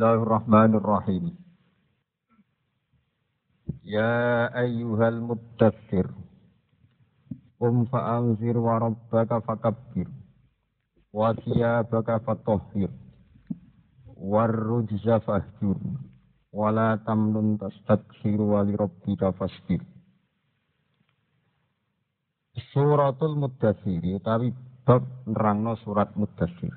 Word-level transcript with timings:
Bismillahirrahmanirrahim. 0.00 1.36
Ya 3.84 4.48
ayyuhal 4.56 5.20
mudaththir. 5.20 6.08
Qum 7.60 7.84
fa'anzir 7.84 8.56
wa 8.56 8.80
rabbaka 8.80 9.44
fakabbir. 9.44 10.08
Wa 11.12 11.36
thiyabaka 11.36 12.16
fatahhir. 12.24 12.88
Warrujza 14.16 15.20
fahjur. 15.20 15.76
Wa 16.48 16.72
la 16.72 16.96
tamnun 17.04 17.60
tastakthir 17.60 18.40
wa 18.40 18.64
li 18.64 18.72
rabbika 18.80 19.36
fasbir. 19.36 19.84
Suratul 22.72 23.36
Mudaththir 23.36 24.00
utawi 24.16 24.48
bab 24.88 25.04
nerangno 25.28 25.76
surat 25.84 26.16
Mudaththir. 26.16 26.72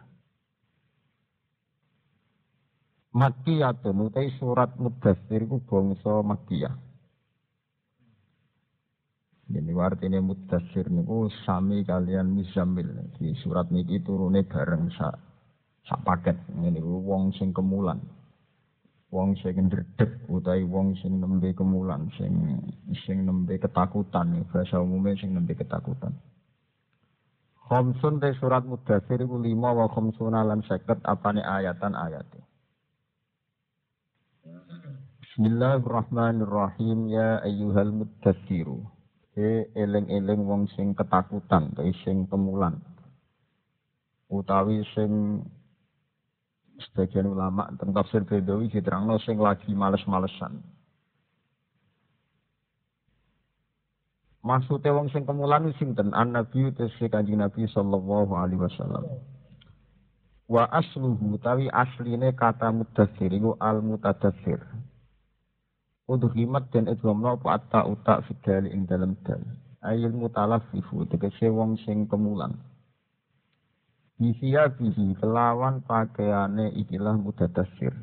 Makiyatun 3.13 4.09
utai 4.09 4.33
surat 4.41 4.73
Mudaththir 4.81 5.45
iku 5.45 5.61
bangsa 5.69 6.25
Makiyah. 6.25 6.73
Jadi 9.53 9.69
artinya 9.77 10.17
Mudaththir 10.17 10.89
niku 10.89 11.29
sami 11.45 11.85
kalian 11.85 12.33
Muzammil. 12.33 12.89
Di 13.13 13.37
surat 13.45 13.69
niki 13.69 14.01
turune 14.01 14.41
bareng 14.49 14.89
sak 14.97 15.13
sak 15.85 16.01
paket 16.01 16.41
ngene 16.57 16.81
wong 16.81 17.29
sing 17.37 17.53
kemulan. 17.53 18.01
Wong 19.13 19.37
sing 19.37 19.61
ndredeg 19.61 20.25
utawi 20.25 20.65
wong 20.65 20.97
sing 20.97 21.21
nembe 21.21 21.53
kemulan, 21.53 22.09
sing 22.17 22.33
sing 23.05 23.29
nembe 23.29 23.61
ketakutan, 23.61 24.41
bahasa 24.49 24.81
umumnya 24.81 25.13
sing 25.21 25.37
nembe 25.37 25.53
ketakutan. 25.53 26.17
Khamsun 27.69 28.17
te 28.17 28.33
surat 28.41 28.65
Mudaththir 28.65 29.21
iku 29.21 29.37
lima 29.37 29.69
wa 29.69 29.85
khamsuna 29.85 30.41
lan 30.41 30.65
seket 30.65 30.97
apane 31.05 31.45
ayatan 31.45 31.93
ayate. 31.93 32.41
Bismillahirrahmanirrahim 34.43 37.07
ya 37.07 37.39
ayyuhal 37.47 37.95
muddatsiru. 37.95 38.83
E 39.39 39.71
eling-eling 39.71 40.43
wong 40.43 40.67
sing 40.75 40.91
ketakutan, 40.91 41.71
te 41.71 41.87
sing 42.03 42.27
kemulan. 42.27 42.75
Utawi 44.27 44.83
sing 44.91 45.39
sebagian 46.75 47.31
ulama 47.31 47.71
tentang 47.79 48.03
tafsir 48.03 48.27
Bedawi 48.27 48.67
diterangno 48.67 49.15
sing 49.23 49.39
lagi 49.39 49.71
males-malesan. 49.71 50.59
Maksudnya 54.43 54.91
wong 54.91 55.07
sing 55.15 55.23
kemulan 55.23 55.71
sinten? 55.79 56.11
An 56.11 56.35
Nabi 56.35 56.67
tesih 56.75 57.07
Kanjeng 57.07 57.39
Nabi 57.39 57.63
sallallahu 57.71 58.35
alaihi 58.35 58.59
wasallam. 58.59 59.07
Wa 60.53 60.69
asluhu 60.69 61.41
tawi 61.41 61.65
asline 61.73 62.29
kata 62.37 62.69
mudathir 62.69 63.33
iku 63.33 63.57
al 63.57 63.81
mutadathir. 63.81 64.61
Udhimat 66.05 66.69
dan 66.69 66.85
idghamna 66.85 67.41
apa 67.41 67.57
atta 67.57 67.89
uta 67.89 68.21
fidali 68.21 68.69
ing 68.69 68.85
dalam 68.85 69.17
dal. 69.25 69.41
Ayil 69.81 70.13
mutalafifu 70.13 71.09
tegese 71.09 71.49
wong 71.49 71.73
sing 71.81 72.05
kemulan. 72.05 72.53
Bisiya 74.21 74.69
bihi 74.77 75.17
kelawan 75.17 75.81
pakaiane 75.89 76.69
ikilah 76.85 77.17
mutadathir. 77.17 77.97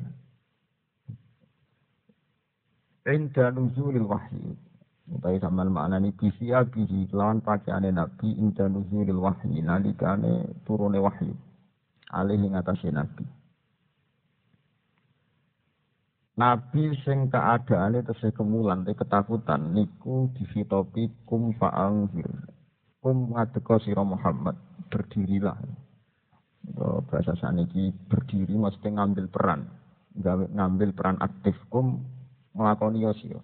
Inda 3.07 3.47
nuzulil 3.55 4.11
wahyi. 4.11 4.59
Utai 5.07 5.39
sama 5.39 5.63
maknani 5.71 6.11
bisiya 6.19 6.67
bihi 6.67 7.07
kelawan 7.07 7.39
pakaiane 7.39 7.95
nabi 7.95 8.35
inda 8.35 8.67
nuzulil 8.67 9.23
wahyi 9.23 9.63
nalikane 9.63 10.51
turune 10.67 10.99
wahyu. 10.99 11.31
Alih 12.11 12.35
ing 12.35 12.59
atase 12.59 12.91
nabi. 12.91 13.23
Nabi 16.35 16.95
sing 17.05 17.29
keadaane 17.29 18.03
tesih 18.07 18.31
kemulan 18.35 18.81
te 18.87 18.95
ketakutan 18.97 19.75
niku 19.75 20.31
disitopi 20.35 21.07
kum 21.23 21.55
fa'angfir. 21.55 22.27
Kum 22.97 23.35
ngadeka 23.35 23.77
sira 23.83 24.01
Muhammad, 24.01 24.55
berdirilah. 24.89 25.57
Oh, 26.77 27.01
bahasa 27.05 27.33
saniki 27.37 27.93
berdiri 28.09 28.53
maksudnya 28.57 29.01
ngambil 29.01 29.25
peran. 29.27 29.61
ngambil 30.51 30.91
peran 30.91 31.17
aktif 31.23 31.55
kum 31.71 32.03
nglakoni 32.57 33.05
yo 33.05 33.13
sira. 33.15 33.41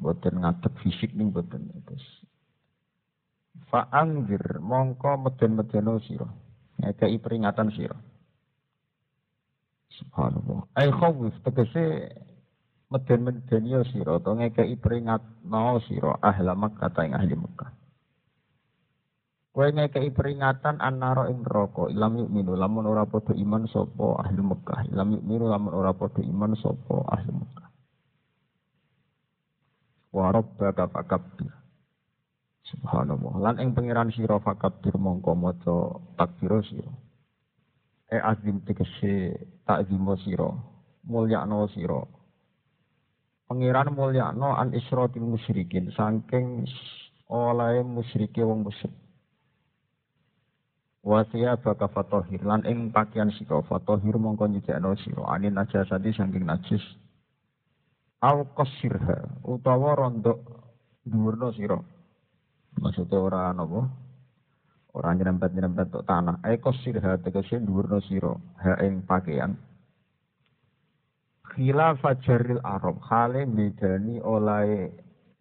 Boten 0.00 0.40
fisik 0.82 1.12
ning 1.12 1.32
boten 1.32 1.68
terus. 1.84 2.04
Fa'angfir 3.68 4.58
mongko 4.58 5.20
meden-medeno 5.20 6.00
sira. 6.04 6.26
Ngekei 6.80 7.20
peringatan 7.20 7.68
sira. 7.76 7.98
Subhanallah. 10.00 10.64
Ai 10.80 10.88
khawif 10.88 11.36
tegese 11.44 12.08
meden-meden 12.88 13.62
ya 13.68 13.84
sira 13.92 14.16
to 14.18 14.32
ngekeki 14.32 14.80
peringatno 14.80 15.78
sira 15.84 16.16
ahli 16.24 16.50
Makkah 16.56 16.88
ta 16.88 17.04
ing 17.04 17.12
ahli 17.12 17.36
Makkah. 17.36 17.70
Kowe 19.50 19.68
ngekeki 19.68 20.10
peringatan 20.16 20.80
annara 20.80 21.28
ing 21.28 21.44
neraka 21.44 21.92
ilam 21.92 22.16
minu 22.32 22.56
lamun 22.56 22.88
ora 22.88 23.04
padha 23.04 23.36
iman 23.36 23.68
sapa 23.68 24.24
ahli 24.24 24.40
Makkah. 24.40 24.88
Ilam 24.88 25.20
minu 25.20 25.52
lamun 25.52 25.76
ora 25.76 25.92
padha 25.92 26.24
iman 26.24 26.56
sapa 26.56 26.96
ahli 27.12 27.30
Makkah. 27.34 27.68
Wa 30.16 30.32
rabbaka 30.32 30.88
fakabbir. 30.88 31.59
Subhanallah. 32.70 33.34
Lan 33.42 33.56
ing 33.58 33.74
pangeran 33.74 34.14
sira 34.14 34.38
fakabbir 34.38 34.94
mongko 34.94 35.34
maca 35.34 35.98
takbir 36.14 36.62
sira. 36.62 36.92
E 38.06 38.16
azim 38.18 38.62
tegese 38.62 39.34
takzimo 39.66 40.14
sira. 40.22 40.54
Mulyakno 41.10 41.66
sira. 41.74 41.98
Pangeran 43.50 43.90
mulyakno 43.90 44.54
an 44.54 44.70
isrotil 44.70 45.26
musyrikin 45.26 45.90
saking 45.98 46.70
oleh 47.26 47.82
musyrike 47.82 48.42
wong 48.46 48.62
musyrik. 48.62 48.94
Wasiya 51.00 51.58
baka 51.58 51.88
fatohir 51.90 52.44
lan 52.46 52.62
ing 52.70 52.94
pakaian 52.94 53.34
sira 53.34 53.66
fatohir 53.66 54.14
mongko 54.14 54.46
nyucikno 54.46 54.94
sira. 55.02 55.26
Anin 55.26 55.58
najasati 55.58 56.14
saking 56.14 56.46
najis. 56.46 56.84
Al 58.22 58.46
qasirha 58.54 59.42
utawa 59.42 59.98
rondok 59.98 60.38
dhuwurna 61.08 61.50
sira 61.56 61.80
maksudnya 62.78 63.18
ora 63.18 63.50
napa 63.50 63.90
Orang 64.90 65.22
nyerempet-nyerempet 65.22 65.86
tok 65.94 66.06
tanah. 66.06 66.42
Eko 66.42 66.74
sirha 66.82 67.14
tegese 67.22 67.62
dhuwurna 67.62 68.02
sira 68.02 68.34
ha 68.58 68.74
ing 68.82 69.06
pakaian. 69.06 69.54
Khila 71.50 71.94
fajaril 71.98 72.62
Arab 72.62 72.98
hale 73.06 73.46
bedani 73.46 74.18
oleh 74.18 74.90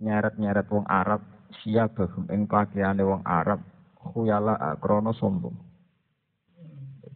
nyeret-nyeret 0.01 0.69
wong 0.69 0.85
Arab 0.85 1.21
siabahum 1.61 2.29
ing 2.29 2.45
pakaiane 2.45 3.01
wong 3.01 3.25
Arab 3.25 3.61
khuyala 3.97 4.77
krana 4.77 5.13
sombong. 5.17 5.57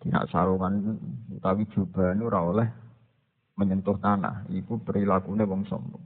Nak 0.04 0.28
sarungan 0.34 1.00
utawi 1.32 1.64
jubah 1.72 2.18
ora 2.18 2.40
oleh 2.44 2.68
menyentuh 3.56 3.96
tanah, 4.02 4.50
iku 4.52 4.82
perilakune 4.82 5.46
wong 5.46 5.64
sombong. 5.70 6.02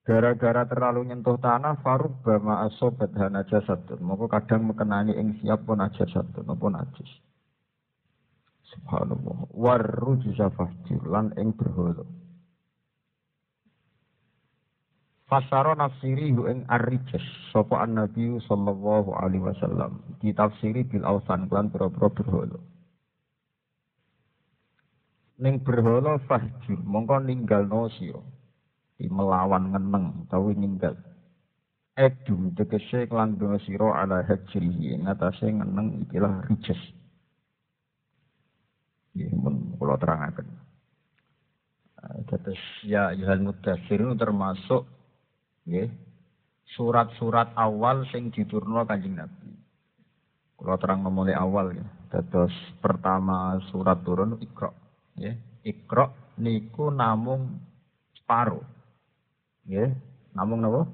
Gara-gara 0.00 0.64
terlalu 0.64 1.12
nyentuh 1.12 1.36
tanah, 1.36 1.76
farub 1.84 2.24
bama 2.24 2.64
asobat 2.64 3.12
hana 3.20 3.44
jasadun. 3.44 4.00
Maka 4.00 4.40
kadang 4.40 4.72
mekenani 4.72 5.12
ing 5.12 5.36
siap 5.44 5.68
pun 5.68 5.84
ajasatun, 5.84 6.48
pun 6.56 6.72
najis. 6.72 7.10
Subhanallah. 8.72 9.52
Warru 9.52 10.16
fahjur, 10.56 11.02
lan 11.04 11.36
ing 11.36 11.52
berholo. 11.52 12.08
Fasaro 15.28 15.76
nafsiri 15.76 16.32
hu 16.32 16.48
ing 16.48 16.64
arrijas, 16.66 17.22
sopo 17.52 17.76
an 17.76 18.00
nabi 18.00 18.40
sallallahu 18.48 19.14
alaihi 19.14 19.44
wasallam. 19.44 20.00
Ditafsiri 20.24 20.88
bil 20.88 21.04
ausan, 21.04 21.46
klan 21.46 21.68
bro-bro 21.68 22.08
berholo. 22.08 22.58
Ning 25.38 25.60
berholo 25.60 26.18
fahjur, 26.24 26.80
mongko 26.82 27.20
ninggal 27.20 27.68
no 27.68 27.92
siro 28.00 28.39
melawan 29.08 29.72
ngeneng 29.72 30.26
utawi 30.26 30.52
ninggal 30.58 30.98
edu 31.96 32.52
tegese 32.58 33.08
kelanggeng 33.08 33.56
sira 33.64 34.04
ala 34.04 34.20
hajri 34.26 35.00
ngatasé 35.00 35.48
ngeneng 35.48 36.04
ikilah 36.08 36.44
rijes 36.50 36.80
nggih 39.16 39.32
mun 39.40 39.76
kula 39.80 39.96
terangaken 39.96 40.48
Tetes 42.00 42.60
ya 42.88 43.12
Yuhal 43.12 43.44
Mudassir 43.44 44.00
termasuk 44.16 44.88
nggih 45.68 45.92
surat-surat 46.72 47.52
awal 47.58 48.08
sing 48.08 48.32
diturunno 48.32 48.88
Kanjeng 48.88 49.20
Nabi. 49.20 49.52
Kula 50.56 50.80
terang 50.80 51.04
mulai 51.08 51.36
awal 51.36 51.76
ya. 51.76 51.86
Dados 52.10 52.52
pertama 52.80 53.60
surat 53.68 54.00
turun 54.02 54.40
Iqra, 54.40 54.72
nggih. 55.16 55.36
Iqra 55.60 56.08
niku 56.40 56.88
namung 56.88 57.60
separuh 58.16 58.64
Ya, 59.70 59.86
namung 60.34 60.66
napa? 60.66 60.90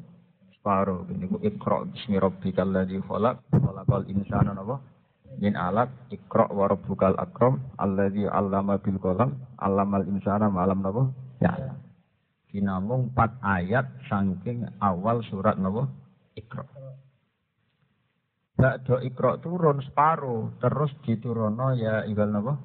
Separo. 0.52 1.08
Niku 1.08 1.40
ikra 1.40 1.88
bismi 1.88 2.20
rabbikal 2.20 2.68
ladzi 2.68 3.00
khalaq, 3.00 3.40
khalaqal 3.48 4.04
insana 4.12 4.52
napa? 4.52 4.76
min 5.36 5.52
alat 5.52 5.92
ikra 6.08 6.48
wa 6.48 6.64
rabbukal 6.68 7.16
akram 7.20 7.60
alladzi 7.76 8.24
'allama 8.24 8.80
bil 8.80 8.96
qalam 9.00 9.36
'allamal 9.60 10.04
insana 10.08 10.48
ma 10.48 10.68
lam 10.68 10.80
napa? 10.80 11.02
Ya. 11.40 11.76
Dinamung 12.52 13.12
empat 13.12 13.36
ayat 13.44 13.84
saking 14.08 14.64
awal 14.80 15.20
surat 15.28 15.56
napa? 15.60 15.88
Ikra 16.36 16.64
Bakdo 18.56 19.04
ikra 19.04 19.36
turun 19.44 19.84
separuh 19.84 20.56
terus 20.60 20.92
diturono 21.04 21.76
ya 21.76 22.08
igal 22.08 22.32
napa? 22.32 22.56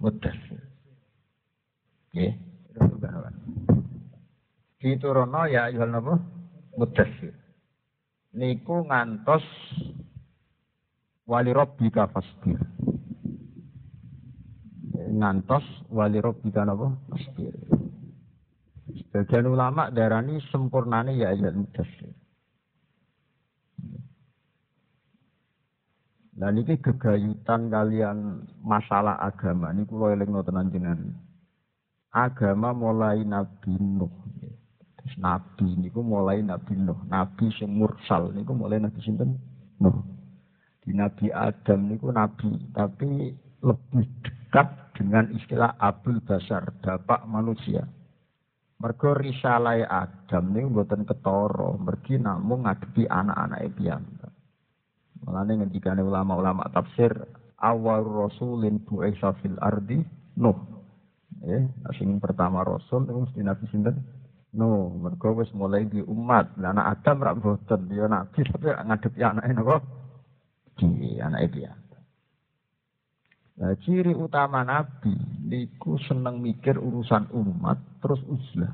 Mudassir. 0.00 0.64
Nggih 2.16 2.32
diturono 4.80 5.44
ya 5.46 5.68
igal 5.68 5.92
napa 5.92 6.16
mudassir 6.74 7.36
niku 8.34 8.86
ngantos 8.86 9.44
wali 11.26 11.50
rabbika 11.54 12.10
fasbir. 12.10 12.58
Ngantos 15.10 15.66
wali 15.90 16.18
rabbika 16.22 16.66
napa? 16.66 16.94
Fasbir. 17.10 17.54
Sebagian 18.90 19.46
ulama 19.46 19.90
darani 19.94 20.42
sempurnane 20.50 21.14
ya 21.18 21.30
ayat 21.34 21.54
mudassir. 21.54 22.10
Dan 26.40 26.56
ini 26.56 26.80
gegayutan 26.80 27.68
kalian 27.68 28.48
masalah 28.64 29.20
agama. 29.20 29.76
Ini 29.76 29.84
kulo 29.84 30.08
eling 30.08 30.32
tenan 30.40 30.72
jenengan. 30.72 31.12
Agama 32.10 32.72
mulai 32.72 33.22
Nabi 33.28 33.76
Nuh. 33.76 34.08
Terus 35.00 35.16
Nabi 35.16 35.80
niku 35.80 36.04
mulai 36.04 36.44
Nabi 36.44 36.76
Nuh. 36.76 37.00
Nabi 37.08 37.48
sing 37.56 37.72
mursal 37.72 38.36
niku 38.36 38.52
mulai 38.52 38.76
Nabi 38.76 39.00
sinten? 39.00 39.40
Nuh. 39.80 39.96
Di 40.84 40.92
Nabi 40.92 41.32
Adam 41.32 41.88
niku 41.88 42.12
nabi, 42.12 42.56
tapi 42.72 43.32
lebih 43.60 44.04
dekat 44.24 44.96
dengan 44.96 45.28
istilah 45.32 45.76
Abdul 45.76 46.24
Basar, 46.24 46.72
bapak 46.80 47.28
manusia. 47.28 47.84
Mergo 48.80 49.12
risalai 49.12 49.84
Adam 49.84 50.56
niku 50.56 50.68
mboten 50.72 51.04
ketara, 51.04 51.76
mergi 51.76 52.16
namung 52.16 52.64
ngadepi 52.64 53.04
anak-anake 53.08 53.68
piyambak. 53.76 54.32
Mulane 55.20 55.52
ngendikane 55.60 56.00
ulama-ulama 56.00 56.64
tafsir 56.72 57.12
awal 57.60 58.00
rasulin 58.04 58.80
bu'isa 58.88 59.36
fil 59.44 59.60
ardi 59.60 60.00
Nuh. 60.40 60.56
Eh, 61.44 61.64
sing 61.96 62.20
pertama 62.20 62.64
rasul 62.64 63.04
itu 63.04 63.16
mesti 63.16 63.40
nabi 63.44 63.64
sinten? 63.68 63.96
Nuh, 64.50 64.90
mergo 64.98 65.38
wis 65.38 65.50
mulai 65.54 65.86
di 65.86 66.02
umat. 66.02 66.58
Lah 66.58 66.74
anak 66.74 66.98
Adam 66.98 67.22
rak 67.22 67.36
mboten, 67.38 67.86
ya 67.94 68.10
nabi 68.10 68.42
tapi 68.42 68.66
ngadepi 68.74 69.20
anake 69.22 69.52
napa? 69.54 69.76
di 70.80 71.20
anak 71.20 71.52
dia. 71.52 71.72
Nah, 73.60 73.76
ciri 73.84 74.16
utama 74.16 74.64
Nabi 74.64 75.12
niku 75.44 76.00
seneng 76.08 76.40
mikir 76.40 76.80
urusan 76.80 77.28
umat 77.36 77.76
terus 78.00 78.24
uzlah. 78.24 78.72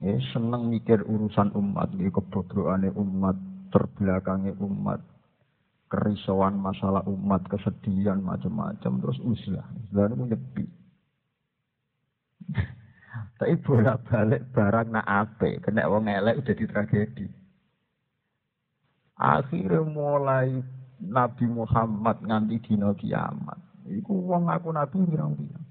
Ya, 0.00 0.16
seneng 0.32 0.72
mikir 0.72 1.04
urusan 1.04 1.52
umat, 1.58 1.90
ya, 1.98 2.08
kebodohannya 2.08 2.94
umat, 2.96 3.34
terbelakangnya 3.74 4.54
umat, 4.62 5.02
kerisauan 5.90 6.54
masalah 6.54 7.02
umat, 7.10 7.42
kesedihan 7.50 8.22
macam-macam, 8.22 8.92
terus 9.02 9.18
uzlah. 9.26 9.66
Uzlah 9.90 10.14
itu. 10.14 10.64
Tapi 13.38 13.54
bolak-balik 13.64 14.52
barang 14.52 14.88
nak 14.92 15.06
ape, 15.06 15.62
kena 15.64 15.88
wong 15.88 16.10
elek 16.10 16.44
udah 16.44 16.54
di 16.54 16.66
tragedi. 16.68 17.26
Akhirnya 19.18 19.82
mulai 19.82 20.62
Nabi 21.02 21.46
Muhammad 21.50 22.22
nganti 22.22 22.56
dina 22.62 22.94
kiamat. 22.94 23.58
Iku 23.88 24.12
wong 24.28 24.52
aku 24.52 24.68
nabi 24.70 25.00
pirang-pirang. 25.00 25.66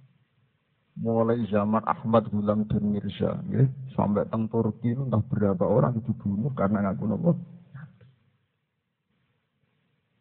Mulai 0.97 1.45
zaman 1.53 1.85
Ahmad 1.85 2.25
Gulam 2.33 2.65
bin 2.65 2.89
Mirza, 2.89 3.37
ya, 3.53 3.61
sampai 3.93 4.25
teng 4.33 4.49
Turki 4.49 4.97
entah 4.97 5.21
berapa 5.29 5.61
orang 5.61 6.01
dibunuh 6.01 6.49
karena 6.57 6.89
ngaku 6.89 7.05
nopo. 7.05 7.31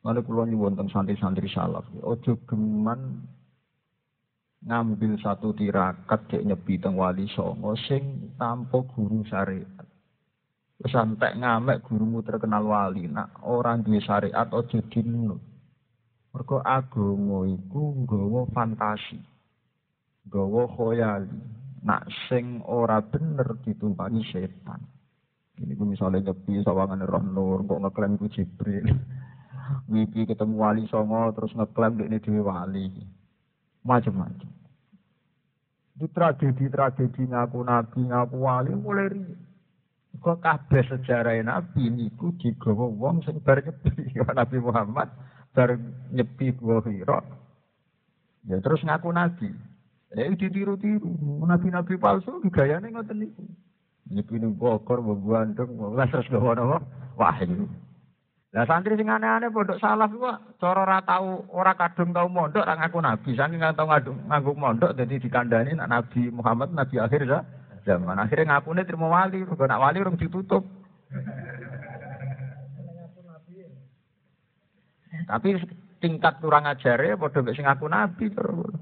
Mana 0.04 0.20
kulo 0.20 0.44
nyuwun 0.44 0.76
teng 0.76 0.92
santri-santri 0.92 1.48
salaf, 1.48 1.88
ojo 2.04 2.36
geman 2.44 3.24
ngambil 4.64 5.20
satu 5.20 5.52
tirakat 5.52 6.20
cek 6.32 6.46
nyepi 6.46 6.80
teng 6.80 6.96
wali 6.96 7.28
songo 7.28 7.76
sing 7.84 8.32
tanpa 8.40 8.80
guru 8.96 9.20
syariat. 9.28 9.84
Santek 10.84 11.40
ngamek 11.40 11.84
gurumu 11.88 12.20
terkenal 12.20 12.64
wali. 12.68 13.08
Nak 13.08 13.40
orang 13.44 13.80
duwe 13.80 14.00
syariat 14.04 14.48
aja 14.48 14.78
dinut. 14.92 15.40
Mergo 16.36 16.60
agama 16.60 17.48
iku 17.48 17.96
nggawa 18.04 18.44
fantasi. 18.52 19.16
Nggawa 20.28 20.68
khoyali. 20.68 21.40
Nak 21.80 22.02
sing 22.28 22.60
ora 22.68 23.00
bener 23.00 23.56
ditumpangi 23.64 24.20
setan. 24.28 24.84
Ini 25.56 25.72
ku 25.72 25.88
misalnya 25.88 26.28
nyepi 26.28 26.60
sawangan 26.60 27.00
roh 27.08 27.24
nur, 27.24 27.64
kok 27.64 27.80
ngeklaim 27.80 28.20
ku 28.20 28.28
Jibril. 28.28 28.84
Wipi 29.90 30.28
ketemu 30.28 30.54
wali 30.60 30.84
songo 30.92 31.32
terus 31.32 31.56
ngeklaim 31.56 31.96
ini 32.04 32.20
dewi 32.20 32.44
wali. 32.44 33.15
Macam-macam. 33.86 34.50
Itu 35.96 36.06
tragedi-tragedi 36.12 37.30
ngaku 37.32 37.62
nabi, 37.64 38.00
ngaku 38.04 38.36
wali 38.36 38.72
mulai 38.76 39.08
ri. 39.14 39.22
Kok 40.16 40.40
kabeh 40.40 40.82
sejarah 40.88 41.36
Nabi 41.44 41.92
niku 41.92 42.32
digawa 42.40 42.88
wong 42.88 43.20
sing 43.24 43.36
bar 43.44 43.60
nyepi 43.60 44.16
Nabi 44.40 44.56
Muhammad 44.64 45.08
bar 45.52 45.76
nyepi 46.12 46.56
gua. 46.56 46.80
Ya 48.48 48.56
terus 48.60 48.80
ngaku 48.84 49.12
nabi. 49.12 49.48
Ya 50.16 50.32
ditiru-tiru. 50.32 51.44
Nabi-nabi 51.44 52.00
palsu 52.00 52.40
gayane 52.48 52.92
ngoten 52.92 53.24
niku. 53.24 53.44
Nyepi 54.06 54.38
ning 54.38 54.54
Bogor, 54.54 55.02
Bandung, 55.02 55.98
lah 55.98 56.06
terus 56.06 56.30
gawa 56.30 56.54
napa? 56.54 56.78
Wahyu. 57.18 57.66
Lah 58.56 58.64
santri 58.64 58.96
sing 58.96 59.12
aneh-aneh 59.12 59.52
pondok 59.52 59.76
salaf 59.76 60.08
ku 60.16 60.24
cara 60.56 60.80
ora 60.88 61.04
tau 61.04 61.44
ora 61.52 61.76
kadung 61.76 62.16
tau 62.16 62.24
mondok 62.24 62.64
ora 62.64 62.80
ngaku 62.80 63.04
nabi. 63.04 63.36
Saking 63.36 63.60
nggak 63.60 63.76
tau 63.76 63.84
nganggo 63.84 64.56
mondok 64.56 64.96
dadi 64.96 65.20
dikandani 65.20 65.76
nak 65.76 65.92
Nabi 65.92 66.32
Muhammad 66.32 66.72
nabi 66.72 66.96
akhir 66.96 67.28
ya 67.28 67.44
zaman. 67.84 68.16
Akhirnya 68.16 68.56
ngakune 68.56 68.88
terima 68.88 69.12
wali, 69.12 69.44
mergo 69.44 69.68
nak 69.68 69.82
wali 69.84 70.00
urung 70.00 70.16
ditutup. 70.16 70.64
Tapi 75.28 75.48
tingkat 76.00 76.40
kurang 76.40 76.64
ajar 76.64 76.96
ya 76.96 77.12
mek 77.12 77.36
sing 77.52 77.68
ngaku 77.68 77.92
nabi 77.92 78.32
terus. 78.32 78.72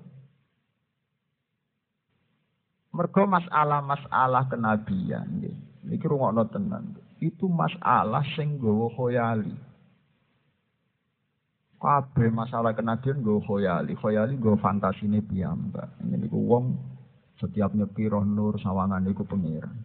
Mergo 2.94 3.26
masalah-masalah 3.26 4.46
kenabian 4.46 5.26
nggih. 5.42 5.74
Niki 5.90 6.06
rungokno 6.06 6.46
tenan. 6.46 6.94
Itu 7.18 7.50
masalah 7.50 8.22
sing 8.38 8.62
nggawa 8.62 8.86
khoyali. 8.94 9.73
Kabeh 11.84 12.32
masalah 12.32 12.72
kenabian 12.72 13.20
nggawa 13.20 13.44
khoyali, 13.44 13.92
khoyali 13.92 14.40
nggawa 14.40 14.56
fantasine 14.56 15.20
piyambak. 15.20 16.00
Ini 16.00 16.16
niku 16.16 16.40
wong 16.40 16.72
setiap 17.36 17.76
nyepi 17.76 18.08
roh 18.08 18.24
nur 18.24 18.56
sawangan 18.56 19.04
iku 19.04 19.28
pengiran. 19.28 19.84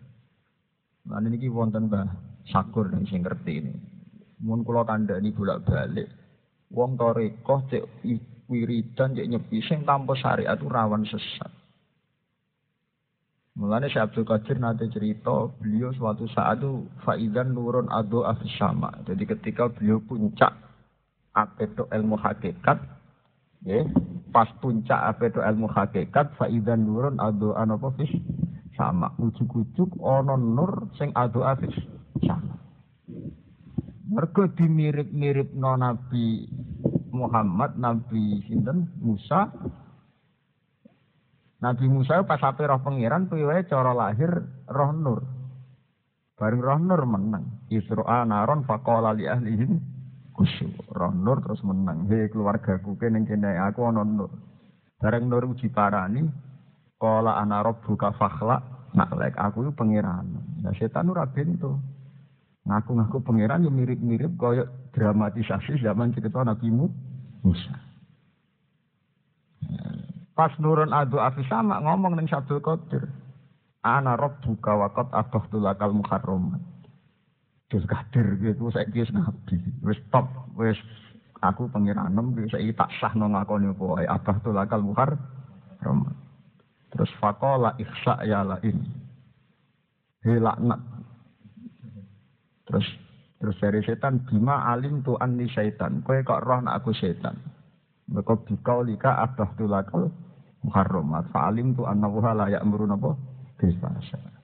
Lan 1.11 1.27
niki 1.27 1.51
wonten 1.51 1.91
Mbah 1.91 2.07
Sakur 2.47 2.87
ning 2.87 3.03
sing 3.11 3.27
ngerti 3.27 3.51
ini. 3.59 3.75
Mun 4.39 4.63
kula 4.63 4.87
kandhani 4.87 5.35
bolak-balik. 5.35 6.07
Wong 6.71 6.95
tarekah 6.95 7.67
cek 7.67 7.83
wiridan 8.47 9.19
cek 9.19 9.27
nyepi 9.27 9.59
sing 9.67 9.83
tanpa 9.83 10.15
syariat 10.15 10.55
rawan 10.55 11.03
sesat. 11.03 11.51
Mulane 13.59 13.91
Syekh 13.91 14.07
Abdul 14.07 14.23
Qadir 14.23 14.55
nanti 14.55 14.87
cerita 14.87 15.51
beliau 15.59 15.91
suatu 15.91 16.31
saat 16.31 16.63
itu 16.63 16.87
faidan 17.03 17.51
nurun 17.51 17.91
adu 17.91 18.23
afis 18.23 18.55
sama. 18.55 18.87
Jadi 19.03 19.27
ketika 19.27 19.67
beliau 19.67 19.99
puncak 19.99 20.68
apeto 21.45 21.87
ilmu 21.91 22.19
hakikat, 22.19 22.77
ya, 23.63 23.87
pas 24.29 24.49
puncak 24.61 24.99
apa 24.99 25.31
itu 25.31 25.39
ilmu 25.41 25.67
hakikat 25.71 26.35
faidan 26.37 26.85
nurun 26.85 27.17
adu 27.17 27.57
anapa 27.57 27.91
fis 27.97 28.11
sama. 28.79 29.11
Ujuk-ujuk 29.19 29.99
ono 29.99 30.39
nur 30.39 30.87
sing 30.95 31.11
adu 31.11 31.43
afis 31.43 31.75
sama. 32.23 32.55
Mergo 34.09 34.49
dimirip-mirip 34.57 35.53
no 35.53 35.77
Nabi 35.77 36.49
Muhammad 37.13 37.77
Nabi 37.77 38.41
sinten? 38.47 38.89
Musa. 39.03 39.51
Nabi 41.59 41.85
Musa 41.91 42.23
pas 42.23 42.39
ape 42.39 42.63
roh 42.63 42.79
pangeran 42.79 43.27
piye 43.27 43.67
cara 43.67 43.91
lahir 43.91 44.31
roh 44.71 44.91
nur. 44.95 45.21
Bareng 46.39 46.63
roh 46.63 46.79
nur 46.79 47.03
menang 47.03 47.67
Isra 47.67 48.23
naron 48.23 48.63
faqala 48.63 49.11
li 49.11 49.27
ahlihim 49.27 49.98
khusyuk. 50.39 50.71
Nur 51.19 51.43
terus 51.43 51.59
menang. 51.67 52.07
Hei 52.07 52.31
keluargaku 52.31 52.95
kene 52.95 53.27
kene 53.27 53.59
aku 53.59 53.83
ana 53.83 54.07
nur. 54.07 54.31
Bareng 54.95 55.27
nur 55.27 55.43
uji 55.51 55.67
parani 55.67 56.23
kala 56.95 57.35
ana 57.43 57.59
rabbuka 57.59 58.15
fakhla 58.15 58.63
naklek 58.95 59.35
aku 59.35 59.67
itu 59.67 59.71
pangeran. 59.75 60.39
Nah 60.63 60.71
setan 60.79 61.11
ora 61.11 61.27
bento. 61.27 61.75
Ngaku-ngaku 62.63 63.19
pangeran 63.25 63.67
yo 63.67 63.71
mirip-mirip 63.73 64.39
kaya 64.39 64.63
dramatisasi 64.95 65.83
zaman 65.83 66.15
cerita 66.15 66.43
Nabi 66.43 66.71
Musa. 67.43 67.75
Pas 70.35 70.55
nurun 70.55 70.95
adu 70.95 71.19
afisama 71.19 71.83
ngomong 71.83 72.15
ning 72.15 72.31
Sabdul 72.31 72.63
Qadir. 72.63 73.11
Ana 73.83 74.15
rabbuka 74.15 74.75
wa 74.75 74.87
qad 74.91 75.07
abahtu 75.11 75.59
lakal 75.59 75.95
muharramat. 75.95 76.78
Terus 77.69 77.85
kadir 77.85 78.25
gitu 78.41 78.73
saya 78.73 78.89
wis 78.89 79.13
nabi. 79.13 79.61
Wis 79.85 80.01
top 80.09 80.25
wis 80.57 80.77
aku 81.37 81.69
pengiranem 81.69 82.33
saiki 82.49 82.73
tak 82.73 82.89
sahno 82.97 83.29
ngakoni 83.29 83.69
apa 83.69 83.83
wae 83.85 84.05
abahtu 84.09 84.49
lakal 84.49 84.81
muharramat. 84.81 86.15
Terus 86.89 87.11
faqala 87.21 87.77
ihsa 87.77 88.25
ya 88.25 88.41
la 88.41 88.57
ini. 88.65 88.89
He 90.25 90.41
laknat. 90.41 90.81
Terus 92.65 92.87
terus 93.37 93.55
dari 93.61 93.85
setan 93.85 94.25
bima 94.25 94.65
alim 94.73 95.05
tu 95.05 95.13
anni 95.21 95.45
syaitan. 95.53 96.01
Kowe 96.01 96.17
kok 96.25 96.41
roh 96.41 96.65
aku 96.65 96.89
setan. 96.97 97.37
Mereka 98.09 98.41
bikau 98.49 98.81
lika 98.81 99.21
abah 99.21 99.53
tulakal 99.53 100.09
muharramat 100.65 101.29
fa'alim 101.29 101.77
tu 101.77 101.85
annahu 101.85 102.19
la 102.25 102.49
ya'muru 102.49 102.89
napa 102.89 103.13
bisfahsya 103.61 104.38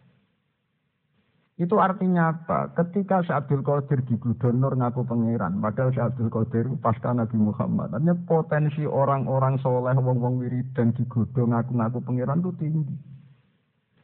itu 1.56 1.76
artinya 1.80 2.36
apa? 2.36 2.76
Ketika 2.76 3.24
Syekh 3.24 3.64
Qadir 3.64 4.04
di 4.04 4.20
Nur 4.60 4.76
ngaku 4.76 5.08
pangeran, 5.08 5.64
padahal 5.64 5.96
Syekh 5.96 6.28
Qadir 6.28 6.68
pasca 6.84 7.16
Nabi 7.16 7.40
Muhammad. 7.40 7.96
Artinya 7.96 8.16
potensi 8.28 8.84
orang-orang 8.84 9.56
soleh, 9.64 9.96
wong-wong 9.96 10.44
wiridan 10.44 10.92
digodo 10.92 11.48
ngaku-ngaku 11.48 12.04
pangeran 12.04 12.44
itu 12.44 12.52
tinggi. 12.60 12.96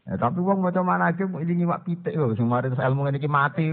Ya, 0.07 0.15
tapi 0.15 0.39
wong 0.39 0.63
macam 0.63 0.87
mana 0.87 1.13
aja 1.13 1.27
ini 1.27 1.61
nyiwak 1.61 1.85
pitik 1.85 2.17
loh, 2.17 2.33
semarin 2.33 2.73
ilmu 2.73 3.05
ini 3.11 3.27
mati 3.29 3.69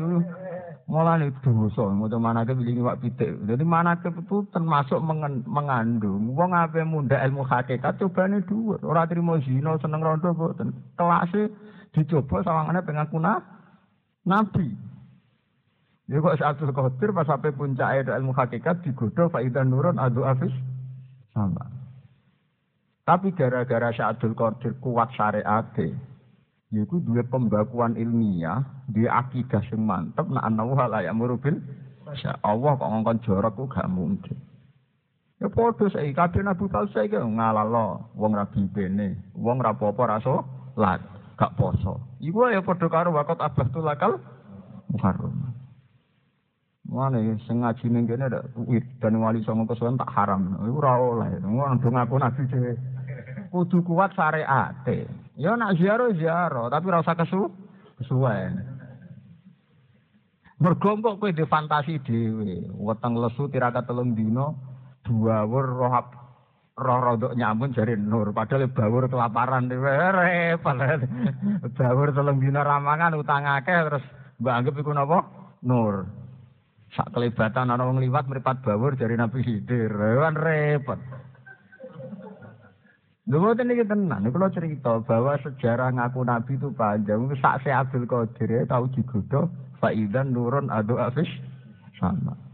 Mulane 0.88 1.28
dosa 1.44 1.84
maca 1.92 2.16
manake 2.16 2.56
bilingi 2.56 2.80
wak 2.80 3.04
pitik. 3.04 3.44
Jadi 3.44 3.60
manake 3.60 4.08
itu 4.08 4.48
termasuk 4.48 4.96
mengandung 5.44 6.32
wong 6.32 6.56
ape 6.56 6.80
munda 6.80 7.20
ilmu 7.28 7.44
hakikat 7.44 8.00
cobane 8.00 8.40
dhuwur. 8.48 8.80
Ora 8.80 9.04
trimo 9.04 9.36
zina 9.44 9.76
seneng 9.84 10.00
rondo. 10.00 10.32
Kelase 10.96 11.52
dicoba 11.92 12.40
sawangane 12.40 12.80
pengakuna 12.80 13.36
nabi. 14.28 14.68
Ya 16.08 16.20
kok 16.20 16.40
Abdul 16.40 16.72
Qadir 16.72 17.12
pas 17.12 17.28
sampai 17.28 17.52
puncak 17.52 18.04
ilmu 18.04 18.32
hakikat 18.32 18.80
digodho 18.84 19.28
faidan 19.32 19.72
nurun 19.72 19.96
adu 20.00 20.24
afis 20.24 20.52
sama. 21.32 21.68
Tapi 23.08 23.32
gara-gara 23.32 23.92
Abdul 23.92 24.36
Qadir 24.36 24.76
kuat 24.80 25.12
syariat 25.16 25.68
yaiku 26.68 27.00
dua 27.00 27.24
pembakuan 27.24 27.96
ilmiah, 27.96 28.60
di 28.88 29.08
akidah 29.08 29.64
sing 29.72 29.80
mantep 29.88 30.28
nak 30.28 30.44
anahu 30.44 30.76
la 30.76 31.00
ya 31.00 31.16
murubil 31.16 31.56
Allah 32.44 32.72
kok 32.76 32.88
ngongkon 32.88 33.20
jorok 33.20 33.52
ku 33.52 33.64
gak 33.68 33.88
mungkin. 33.92 34.36
Ya 35.38 35.46
padha 35.52 35.86
saiki 35.92 36.16
kabeh 36.16 36.40
Nabi 36.40 36.66
Musa 36.66 37.04
iki 37.04 37.20
ngalalo 37.20 38.10
wong 38.16 38.32
ra 38.32 38.48
bibene, 38.48 39.36
wong 39.36 39.60
ra 39.60 39.76
apa-apa 39.76 40.02
ra 40.08 40.18
lat, 40.74 40.98
gak 41.38 41.54
poso. 41.54 42.18
Iku 42.18 42.50
ya 42.50 42.60
padha 42.60 42.90
karo 42.90 43.14
wakot 43.14 43.38
abah 43.38 43.66
tulakal 43.70 44.18
muharram. 44.90 45.54
Mana 46.88 47.20
sing 47.46 47.62
ngaji 47.62 47.86
ning 47.92 48.04
kene 48.10 48.26
ada 48.26 48.42
wit 48.66 48.82
dan 48.98 49.22
wali 49.22 49.44
songo 49.46 49.70
kesuwen 49.70 49.94
tak 49.94 50.10
haram. 50.10 50.58
Iku 50.66 50.82
ora 50.82 50.98
oleh. 50.98 51.30
Ngono 51.38 51.78
ngaku 51.78 52.16
nabi 52.18 52.42
dhewe. 52.50 52.72
Kudu 53.54 53.86
kuat 53.86 54.12
syariate. 54.18 55.06
Ya 55.38 55.54
nak 55.54 55.78
ziarah 55.78 56.10
ziarah, 56.18 56.66
tapi 56.66 56.90
rasa 56.90 57.14
kesu 57.14 57.46
kesuwen. 58.02 58.58
Mergo 60.58 60.98
kok 60.98 61.22
kowe 61.22 61.30
fantasi 61.46 62.02
dhewe, 62.02 62.66
weteng 62.74 63.14
lesu 63.14 63.46
tirakat 63.46 63.86
telung 63.86 64.18
dino, 64.18 64.58
bawur 65.06 65.70
roh 65.70 65.94
roh 66.78 66.98
rodok 67.02 67.34
nyambun 67.34 67.74
jari 67.74 67.98
nur, 67.98 68.30
padahal 68.30 68.70
bawur 68.70 69.10
kelaparan 69.10 69.66
repot. 69.66 70.78
Bawur 71.74 72.14
telung 72.14 72.38
dino 72.38 72.62
ramangan 72.62 73.18
utang 73.18 73.44
akeh 73.44 73.90
terus 73.90 74.04
mbak 74.38 74.54
anggap 74.62 74.74
iku 74.78 74.94
napa? 74.94 75.18
Nur. 75.66 76.06
Sak 76.94 77.12
kelibatan 77.12 77.74
ana 77.74 77.82
wong 77.84 77.98
liwat 77.98 78.30
mripat 78.30 78.62
bawur 78.62 78.94
jari 78.94 79.18
Nabi 79.18 79.42
Khidir. 79.42 79.90
Repot. 79.90 80.96
Lho 83.28 83.36
mboten 83.44 83.68
niki 83.68 83.84
tenan, 83.84 84.24
kula 84.32 84.48
cerita 84.48 85.04
bahwa 85.04 85.36
sejarah 85.44 85.92
ngaku 85.92 86.24
nabi 86.24 86.56
itu 86.56 86.72
panjang. 86.72 87.28
Sak 87.44 87.60
se 87.60 87.68
Abdul 87.68 88.08
Qadir 88.08 88.48
ya 88.48 88.64
tahu 88.64 88.88
digodho 88.88 89.52
faidan 89.84 90.32
nurun 90.32 90.72
adu 90.72 90.96
afis 90.96 91.28
sama. 92.00 92.47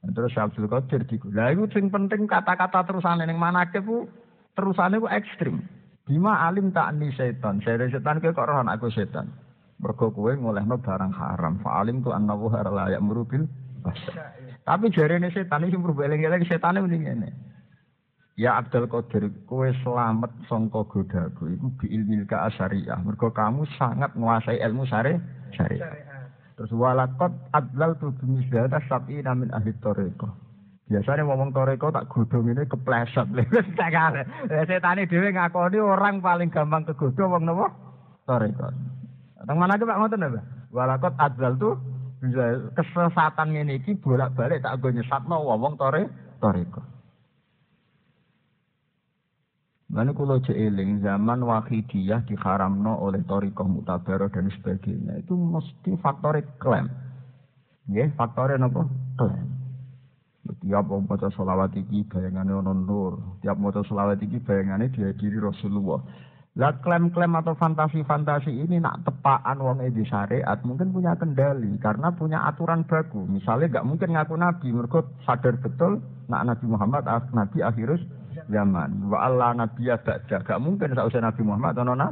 Terus 0.00 0.32
Abdul 0.32 0.64
Qadir 0.64 1.04
digodho. 1.04 1.36
Lah 1.36 1.52
iku 1.52 1.68
sing 1.76 1.92
penting 1.92 2.24
kata-kata 2.24 2.88
terusane 2.88 3.28
ning 3.28 3.36
manake 3.36 3.84
ku 3.84 4.08
terusane 4.56 4.96
ku 4.96 5.04
ekstrim. 5.12 5.60
Bima 6.08 6.48
alim 6.48 6.72
tak 6.72 6.96
ni 6.96 7.12
setan. 7.12 7.60
Saya 7.60 7.84
setan 7.92 8.18
kok 8.24 8.40
roh 8.40 8.64
aku 8.64 8.88
setan. 8.88 9.28
Mergo 9.76 10.08
kowe 10.08 10.32
ngolehno 10.32 10.80
barang 10.80 11.12
haram. 11.12 11.60
Fa 11.60 11.84
alim 11.84 12.00
tu 12.00 12.16
annahu 12.16 12.48
la 12.48 12.96
ya'muru 12.96 13.28
bil 13.28 13.44
Tapi 14.64 14.92
jarene 14.92 15.28
setan 15.32 15.68
iki 15.68 15.76
merubah 15.76 16.08
eling-eling 16.08 16.44
setane 16.48 16.80
mending 16.80 17.04
ngene. 17.04 17.30
Ya 18.40 18.56
Abdul 18.56 18.88
Qadir, 18.88 19.28
kowe 19.44 19.68
selamat 19.84 20.32
songko 20.48 20.88
godaku 20.88 21.52
iku 21.52 21.66
bi 21.76 21.92
ilmil 21.92 22.24
ka 22.24 22.48
asyariah. 22.48 22.96
Mergo 23.04 23.28
kamu 23.36 23.68
sangat 23.76 24.16
menguasai 24.16 24.64
ilmu 24.64 24.88
syari 24.88 25.20
syariah. 25.52 26.09
Terus 26.60 26.76
walakot 26.76 27.32
adlal 27.56 27.96
tu 27.96 28.12
bimisdata 28.20 28.84
sapi 28.84 29.24
namin 29.24 29.48
ahli 29.48 29.72
toreko. 29.80 30.28
Biasanya 30.92 31.24
ngomong 31.24 31.56
toreko 31.56 31.88
tak 31.88 32.12
godong 32.12 32.52
ini 32.52 32.68
kepleset. 32.68 33.24
Setane 34.68 35.08
dhewe 35.08 35.32
ngakoni 35.32 35.80
orang 35.80 36.20
paling 36.20 36.52
gampang 36.52 36.84
kegodo 36.84 37.32
wong 37.32 37.48
napa? 37.48 37.72
Toreko. 38.28 38.68
Teng 39.40 39.56
mana 39.56 39.80
Pak 39.80 39.98
ngoten 40.04 40.20
apa? 40.20 40.40
Walakot 40.68 41.16
adlal 41.16 41.56
tu 41.56 41.72
kesesatan 42.76 43.56
ngene 43.56 43.80
iki 43.80 43.96
bolak-balik 43.96 44.60
tak 44.60 44.84
go 44.84 44.92
nyesatno 44.92 45.40
wong 45.40 45.80
tore 45.80 46.12
toreko. 46.44 46.84
Lalu 49.90 50.14
kalau 50.14 50.38
jeeling 50.46 51.02
zaman 51.02 51.42
wahidiyah 51.42 52.22
diharamno 52.22 53.02
oleh 53.02 53.26
torikoh 53.26 53.66
mutabaro 53.66 54.30
dan 54.30 54.46
sebagainya 54.54 55.18
itu 55.18 55.34
mesti 55.34 55.98
faktor 55.98 56.38
klaim. 56.62 56.86
Ya, 57.90 58.06
faktornya 58.14 58.70
apa? 58.70 58.86
Klaim. 59.18 59.50
Tiap 60.62 60.86
mau 60.86 61.02
baca 61.02 61.26
sholawat 61.34 61.74
iki 61.74 62.06
bayangannya 62.06 62.62
ono 62.62 62.72
nur. 62.74 63.12
Tiap 63.42 63.58
mau 63.58 63.74
baca 63.74 63.82
sholawat 63.82 64.22
iki 64.22 64.38
bayangannya 64.38 64.94
dia 64.94 65.10
diri 65.18 65.42
Rasulullah. 65.42 65.98
Lah 66.58 66.74
klaim-klaim 66.82 67.30
atau 67.38 67.54
fantasi-fantasi 67.54 68.50
ini 68.50 68.82
nak 68.82 69.06
tepaan 69.06 69.62
wong 69.62 69.86
di 69.94 70.02
syariat 70.02 70.58
mungkin 70.66 70.90
punya 70.90 71.14
kendali 71.14 71.78
karena 71.78 72.10
punya 72.10 72.42
aturan 72.46 72.82
baku. 72.86 73.22
Misalnya 73.26 73.78
gak 73.78 73.86
mungkin 73.86 74.14
ngaku 74.14 74.34
nabi, 74.34 74.74
mereka 74.74 75.06
sadar 75.22 75.54
betul 75.62 76.02
nak 76.26 76.50
Nabi 76.50 76.66
Muhammad 76.66 77.06
nabi 77.30 77.62
akhirus 77.62 78.02
zaman. 78.48 79.10
Wa 79.10 79.28
Allah 79.28 79.52
Nabi 79.52 79.90
ba'da. 79.90 80.40
Gak 80.40 80.62
mungkin 80.62 80.96
seusai 80.96 81.20
Nabi 81.20 81.42
Muhammad 81.44 81.76
atau 81.76 81.84
nona. 81.84 82.08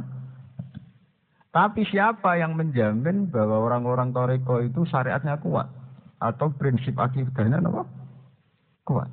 Tapi 1.49 1.81
siapa 1.89 2.37
yang 2.37 2.53
menjamin 2.53 3.33
bahwa 3.33 3.65
orang-orang 3.65 4.13
Toreko 4.13 4.61
itu 4.61 4.85
syariatnya 4.85 5.41
kuat? 5.41 5.65
Atau 6.21 6.53
prinsip 6.53 6.93
akidahnya 6.99 7.63
apa? 7.63 7.83
Kuat. 8.85 9.09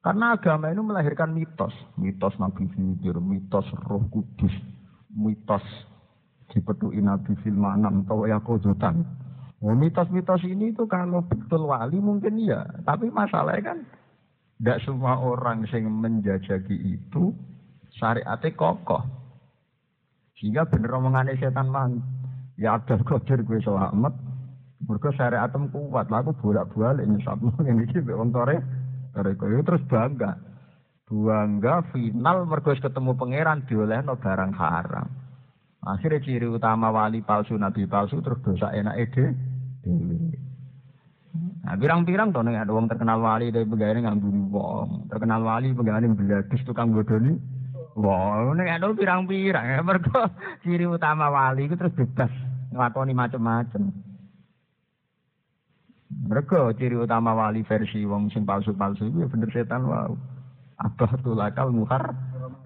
Karena 0.00 0.36
agama 0.36 0.72
ini 0.72 0.80
melahirkan 0.80 1.32
mitos. 1.32 1.72
Mitos 1.96 2.32
Nabi 2.40 2.68
Khidir, 2.72 3.20
mitos 3.20 3.68
roh 3.84 4.00
kudus, 4.08 4.52
mitos 5.12 5.64
dipetui 6.50 7.04
Nabi 7.04 7.36
Filmanam, 7.44 8.04
atau 8.08 8.24
Yakodotan. 8.24 9.04
Oh, 9.60 9.76
mitos-mitos 9.76 10.40
ini 10.48 10.72
itu 10.72 10.88
kalau 10.88 11.20
betul 11.20 11.68
wali 11.68 12.00
mungkin 12.00 12.40
iya. 12.40 12.64
Tapi 12.80 13.12
masalahnya 13.12 13.76
kan 13.76 13.78
tidak 14.60 14.84
semua 14.84 15.16
orang 15.16 15.64
yang 15.72 15.88
menjajaki 15.88 16.76
itu 16.92 17.32
syariatnya 17.96 18.52
kokoh. 18.52 19.00
Sehingga 20.36 20.68
bener 20.68 21.00
omongannya 21.00 21.40
setan 21.40 21.72
man. 21.72 22.04
Ya 22.60 22.76
ada 22.76 23.00
kodir 23.00 23.40
gue 23.40 23.56
selamat. 23.64 24.12
Mereka 24.84 25.16
syariatem 25.16 25.72
kuat. 25.72 26.12
Lah 26.12 26.20
aku 26.20 26.36
bolak-balik 26.44 27.08
ini 27.08 27.24
iki 27.88 28.04
wong 28.04 28.36
tore. 28.36 28.60
Tore 29.16 29.32
terus 29.64 29.80
bangga. 29.88 30.36
Bangga 31.08 31.74
final 31.96 32.44
mergo 32.44 32.76
ketemu 32.76 33.16
pangeran 33.16 33.64
diolehno 33.64 34.20
barang 34.20 34.52
haram. 34.60 35.08
Akhirnya 35.80 36.20
ciri 36.20 36.44
utama 36.44 36.92
wali 36.92 37.24
palsu, 37.24 37.56
nabi 37.56 37.88
palsu 37.88 38.20
terus 38.20 38.44
dosa 38.44 38.76
enak 38.76 39.08
ide. 39.08 39.24
Nah, 41.30 41.78
pirang-pirang 41.78 42.34
to 42.34 42.42
nek 42.42 42.66
ada 42.66 42.72
wong 42.74 42.90
terkenal 42.90 43.22
wali 43.22 43.54
dari 43.54 43.62
pegawai 43.62 44.02
ngambuni 44.02 44.42
wong, 44.50 45.06
terkenal 45.06 45.40
wali 45.46 45.70
pegawai 45.70 46.10
beladis 46.18 46.62
tukang 46.66 46.90
bodoni. 46.90 47.38
Wah, 47.94 48.50
nek 48.54 48.80
ada 48.80 48.90
pirang-pirang 48.90 49.66
ya 49.66 49.82
mergo 49.86 50.26
ciri 50.66 50.86
utama 50.90 51.30
wali 51.30 51.70
itu 51.70 51.78
terus 51.78 51.94
bebas 51.94 52.32
nglakoni 52.74 53.14
macam-macam. 53.14 53.82
Mereka 56.10 56.74
ciri 56.74 56.98
utama 56.98 57.34
wali 57.38 57.62
versi 57.62 58.02
wong 58.02 58.34
sing 58.34 58.42
palsu-palsu 58.42 59.06
itu 59.06 59.22
ya 59.22 59.28
bener 59.30 59.50
setan 59.54 59.86
wow. 59.86 60.10
Abah 60.82 61.12
tulakal 61.22 61.70
muhar 61.70 62.10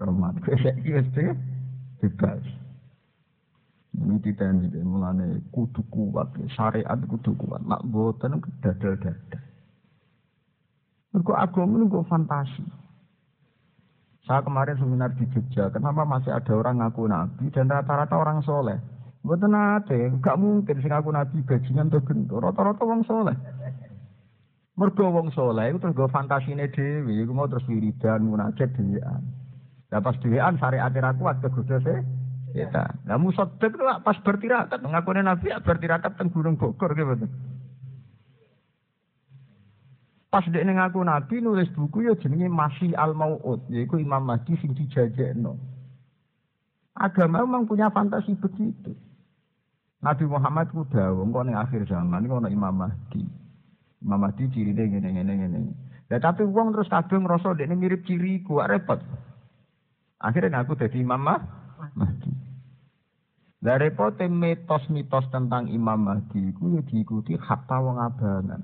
rahmat. 0.01 0.41
Saiki 0.63 0.89
wis 0.97 1.07
bebas. 2.01 2.41
Ini 3.95 4.19
diteni 4.19 4.67
mulane 4.83 5.39
kudu 5.55 5.81
kuat, 5.87 6.35
syariat 6.51 6.99
kudu 7.07 7.31
kuat. 7.39 7.63
Nak 7.63 7.87
boten 7.87 8.43
dadal-dadal. 8.59 9.41
Mergo 11.15 11.31
agama 11.31 11.79
niku 11.79 12.03
fantasi. 12.11 12.63
Saya 14.27 14.41
kemarin 14.41 14.75
seminar 14.75 15.13
di 15.15 15.23
Jogja, 15.31 15.69
kenapa 15.69 16.01
masih 16.03 16.33
ada 16.33 16.49
orang 16.57 16.81
ngaku 16.81 17.07
nabi 17.07 17.45
dan 17.53 17.69
rata-rata 17.69 18.17
orang 18.17 18.41
soleh? 18.41 18.75
Buat 19.21 19.45
nate, 19.45 20.11
gak 20.19 20.35
mungkin 20.41 20.81
sing 20.81 20.91
ngaku 20.91 21.13
nabi 21.13 21.45
bajingan 21.45 21.93
tuh 21.93 22.01
bentuk. 22.01 22.41
Rata-rata 22.41 22.81
orang 22.83 23.05
soleh. 23.05 23.37
Mergo 24.75 25.07
wong 25.07 25.31
soleh 25.31 25.71
itu 25.71 25.79
terus 25.79 25.95
gue 25.95 26.09
fantasine 26.11 26.67
dewi, 26.67 27.23
gue 27.23 27.31
mau 27.31 27.47
terus 27.47 27.63
wiridan, 27.63 28.27
munajat 28.27 28.75
dhewean. 28.75 29.23
Lah 29.87 30.03
pas 30.03 30.19
dhewean 30.19 30.59
syariat 30.59 30.91
ra 30.91 31.15
kuat 31.15 31.39
kegoda 31.39 31.79
se 31.79 31.95
kita. 32.55 32.83
Lah 33.03 33.19
musaddiq 33.19 33.75
itu 33.75 33.83
pas 33.83 34.17
bertirakat 34.23 34.79
ngakune 34.79 35.19
nabi 35.19 35.51
bertirakat 35.59 36.15
teng 36.15 36.31
Gunung 36.31 36.55
Bogor 36.55 36.95
gitu. 36.95 37.27
Pas 40.31 40.43
dia 40.47 40.63
ngaku 40.63 41.03
nabi 41.03 41.43
nulis 41.43 41.67
buku 41.75 42.07
ya 42.07 42.15
jenenge 42.15 42.47
Masih 42.47 42.95
Al 42.95 43.11
Mau'ud, 43.11 43.59
yaitu 43.67 43.99
Imam 43.99 44.23
Mahdi 44.23 44.55
sing 44.63 44.71
dijajekno. 44.71 45.59
Agama 46.95 47.43
memang 47.43 47.67
punya 47.67 47.91
fantasi 47.91 48.39
begitu. 48.39 48.95
Nabi 49.99 50.23
Muhammad 50.27 50.71
ku 50.71 50.87
dawuh 50.87 51.27
engko 51.27 51.43
ning 51.43 51.59
akhir 51.59 51.83
zaman 51.91 52.23
iku 52.23 52.39
ana 52.39 52.47
Imam 52.47 52.71
Mahdi. 52.71 53.23
Imam 53.99 54.19
Mahdi 54.23 54.47
cirine 54.51 54.83
ngene 54.95 55.09
ngene 55.11 55.33
ngene. 55.43 55.59
Ya 56.07 56.23
tapi 56.23 56.47
wong 56.47 56.71
terus 56.71 56.87
kadung 56.87 57.27
ngrasa 57.27 57.57
dekne 57.57 57.75
mirip 57.75 58.07
ciriku, 58.07 58.63
repot. 58.63 59.01
Akhirnya 60.23 60.61
ngaku 60.61 60.79
jadi 60.79 61.03
Imam 61.03 61.19
Mahdi. 61.19 61.64
Lah 63.65 63.81
repot 63.81 64.13
mitos-mitos 64.21 65.25
tentang 65.33 65.65
Imam 65.73 66.05
Mahdi 66.05 66.53
ku 66.53 66.77
ya 66.77 66.85
diikuti 66.85 67.33
hatta 67.33 67.81
wong 67.81 67.97
abangan. 67.97 68.61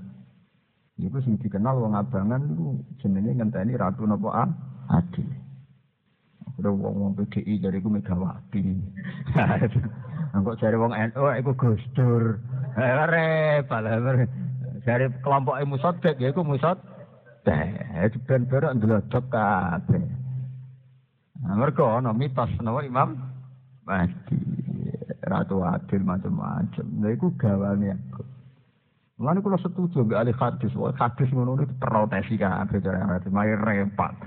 Iku 1.02 1.18
sing 1.26 1.42
dikenal 1.42 1.74
wong 1.82 1.98
abangan 1.98 2.38
iku 2.54 2.78
jenenge 3.02 3.34
ngenteni 3.34 3.74
ratu 3.74 4.06
napa 4.06 4.46
adil. 4.94 5.26
Ada 6.54 6.70
wong 6.70 6.94
wong 7.02 7.12
PDI 7.18 7.58
dari 7.58 7.82
ku 7.82 7.90
Megawati. 7.90 8.62
Engkok 10.38 10.62
cari 10.62 10.78
wong 10.78 10.94
NU 10.94 11.24
iku 11.34 11.52
Gus 11.58 11.82
Dur. 11.98 12.38
Eh, 12.78 12.94
repot 13.10 13.82
lah. 13.82 13.98
Dari 14.86 15.06
kelompok 15.26 15.58
musodek 15.66 16.22
ya 16.22 16.30
iku 16.30 16.46
musod. 16.46 16.78
Teh, 17.42 17.74
ben 18.30 18.46
berok 18.46 18.78
ndlojok 18.78 19.34
kabeh. 19.34 20.06
Nah, 21.42 21.58
mergo 21.58 21.90
ana 21.90 22.14
mitos 22.14 22.54
napa 22.62 22.86
Imam 22.86 23.31
Mahdi. 23.86 24.38
Ratu 25.22 25.62
Adil 25.62 26.02
macam-macam. 26.02 26.86
Lha 27.00 27.10
iku 27.14 27.32
gawane 27.38 27.94
aku. 27.94 28.24
Mulane 29.22 29.38
kula 29.46 29.62
setuju 29.62 30.02
mbek 30.02 30.18
ahli 30.18 30.34
hadis, 30.34 30.74
wah 30.74 30.90
hadis 30.98 31.30
ngono 31.30 31.54
itu 31.62 31.70
protesi 31.78 32.42
kabeh 32.42 32.82
cara 32.82 33.06
hadis, 33.06 33.30
malah 33.30 33.54
repot. 33.62 34.18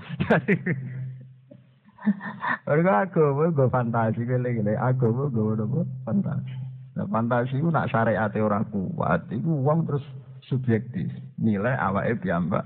Mereka 2.71 2.93
agama 3.03 3.51
gue 3.51 3.69
fantasi 3.75 4.23
gile-gile, 4.23 4.79
agama 4.79 5.27
gue 5.35 5.59
udah 5.59 5.67
fantasi. 6.07 6.55
Nah, 6.95 7.11
fantasi 7.11 7.59
itu 7.59 7.75
nak 7.75 7.91
syariat 7.91 8.31
ora 8.39 8.63
kuat, 8.71 9.27
itu 9.35 9.51
uang 9.51 9.83
terus 9.91 10.07
subjektif. 10.47 11.11
Nilai 11.43 11.75
awake 11.75 12.23
piyambak. 12.23 12.63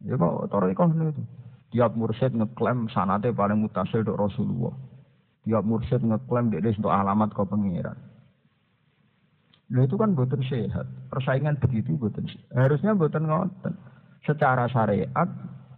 Ya 0.00 0.16
kok 0.16 0.48
toriko 0.48 0.88
itu. 0.96 1.22
Tiap 1.76 1.92
mursyid 1.92 2.32
ngeklaim 2.32 2.88
sanate 2.88 3.36
paling 3.36 3.68
mutasil 3.68 4.00
untuk 4.00 4.16
Rasulullah. 4.16 4.74
Tiap 5.40 5.64
mursyid 5.64 6.04
ngeklaim 6.04 6.52
dia 6.52 6.60
untuk 6.60 6.92
alamat 6.92 7.32
kau 7.32 7.48
pengiran. 7.48 7.96
Nah 9.70 9.86
itu 9.86 9.94
kan 9.94 10.18
buatan 10.18 10.42
sehat. 10.44 10.84
Persaingan 11.08 11.56
begitu 11.62 11.94
buatan 11.96 12.26
sehat. 12.26 12.50
Harusnya 12.52 12.92
buatan 12.92 13.24
ngoten. 13.30 13.72
Secara 14.26 14.68
syariat, 14.68 15.28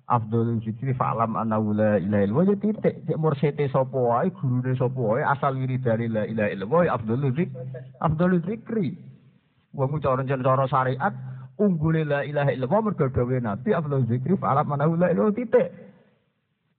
Abdul 0.09 0.59
Zikri 0.64 0.96
fa'lam 0.96 1.38
anna 1.38 1.61
la 1.61 2.01
ilaha 2.01 2.22
illallah 2.27 2.44
ya 2.51 2.57
titik. 2.59 3.07
Cek 3.07 3.18
mursete 3.20 3.68
sapa 3.70 3.94
wae, 3.94 4.33
gurune 4.35 4.75
sapa 4.75 4.98
wae 4.98 5.22
asal 5.22 5.55
dari 5.55 6.09
la 6.09 6.27
illallah 6.27 6.88
ya 6.88 6.92
Abdul 6.98 7.22
Zikri. 7.31 7.53
Abdul 8.01 8.33
Zikri. 8.42 8.88
Wong 9.72 10.01
cara 10.03 10.25
cara 10.27 10.66
syariat 10.66 11.14
unggule 11.61 12.03
la 12.03 12.27
ilaha 12.27 12.51
illallah 12.51 12.81
mergo 12.83 13.07
Nabi 13.40 13.70
Abdul 13.70 14.05
Zikri 14.11 14.35
fa'lam 14.40 14.72
anna 14.72 14.90
la 14.90 15.09
ilaha 15.12 15.31
titik. 15.37 15.91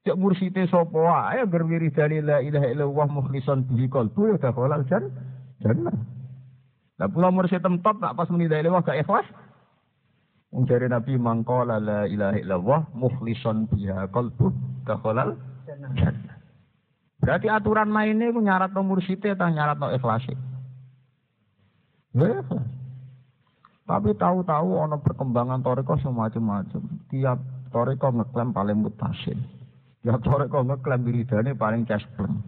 Cek 0.03 0.19
mursite 0.19 0.67
sapa 0.67 0.99
wae 0.99 1.39
agar 1.39 1.63
dari 1.63 2.19
la 2.19 2.43
ilaha 2.43 2.67
illallah 2.67 3.07
mukhlishan 3.07 3.63
bihi 3.71 3.87
qalbu 3.87 4.31
ya 4.31 4.35
dakhala 4.35 4.83
jannah. 4.83 5.95
Lah 6.99 7.07
pula 7.07 7.31
mursyid 7.31 7.63
tempat 7.63 8.03
nak 8.03 8.19
pas 8.19 8.27
muni 8.27 8.51
la 8.51 8.59
ilaha 8.59 8.83
gak 8.83 8.99
ikhlas. 8.99 9.23
Wong 10.51 10.67
jare 10.67 10.91
Nabi 10.91 11.15
mangqala 11.15 11.79
la 11.79 12.03
ilaha 12.05 12.35
illallah 12.35 12.81
mukhlishan 12.93 13.65
biha 13.71 14.11
qalbu 14.11 14.51
dakhalal 14.83 15.39
jannah. 15.63 15.95
Berarti 17.23 17.47
aturan 17.47 17.87
mainnya 17.87 18.35
ku 18.35 18.43
nyarat 18.43 18.75
no 18.75 18.83
mursyidnya 18.83 19.39
atau 19.39 19.47
nyarat 19.47 19.79
no 19.79 19.87
ikhlas. 19.95 20.27
Ya. 20.27 20.35
Tapi 23.83 24.15
tahu-tahu 24.19 24.69
ono 24.83 24.99
perkembangan 24.99 25.63
toriko 25.63 25.95
semacam-macam. 26.03 26.83
Tiap 27.07 27.39
toriko 27.71 28.11
ngeklaim 28.11 28.51
paling 28.51 28.83
mutasin. 28.83 29.62
Tiap 30.03 30.19
toriko 30.19 30.67
ngeklaim 30.67 31.07
wiridane 31.07 31.55
paling 31.55 31.87
cespleng. 31.87 32.43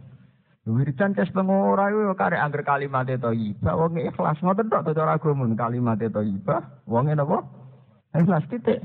Wiridan 0.66 1.14
kes 1.14 1.30
pengora 1.30 1.94
itu 1.94 2.10
karek 2.18 2.42
angger 2.42 2.66
kalimat 2.66 3.06
iba, 3.06 3.72
wong 3.78 4.02
ikhlas 4.02 4.42
ngoten 4.42 4.66
tok 4.66 4.98
cara 4.98 5.14
agama 5.16 5.46
kalimat 5.54 6.02
iba, 6.02 6.58
wong 6.90 7.14
napa? 7.14 7.46
Ikhlas 8.18 8.50
titik. 8.50 8.82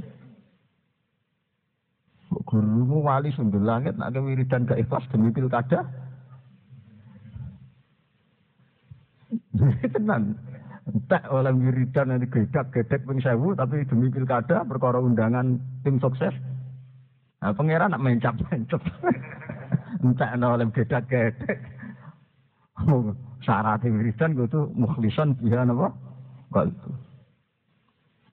Gurumu 2.30 3.02
wali 3.02 3.34
sundul 3.34 3.66
langit 3.66 3.98
nak 3.98 4.14
wiridan 4.14 4.68
gak 4.68 4.78
ikhlas 4.78 5.08
demi 5.10 5.32
pilkada. 5.34 5.82
Tenan. 9.96 10.36
Tak 11.08 11.32
oleh 11.32 11.54
wiridan 11.56 12.12
nanti 12.12 12.28
gedak 12.28 12.76
gedek 12.76 13.08
ping 13.08 13.24
sewu 13.24 13.56
tapi 13.56 13.88
demi 13.88 14.12
pilkada 14.12 14.68
perkara 14.68 15.00
undangan 15.00 15.56
tim 15.80 15.96
sukses. 15.96 16.36
Nah, 17.40 17.56
pangeran 17.56 17.92
nak 17.96 18.04
mencap 18.04 18.34
mencap. 18.48 18.80
Entah 20.04 20.32
oleh 20.36 20.68
gedak 20.72 21.08
gedek. 21.08 21.58
Syarat 23.40 23.84
wiridan 23.84 24.36
itu 24.36 24.68
mukhlisan 24.76 25.36
biha 25.40 25.64
napa? 25.64 25.92
itu. 26.64 26.90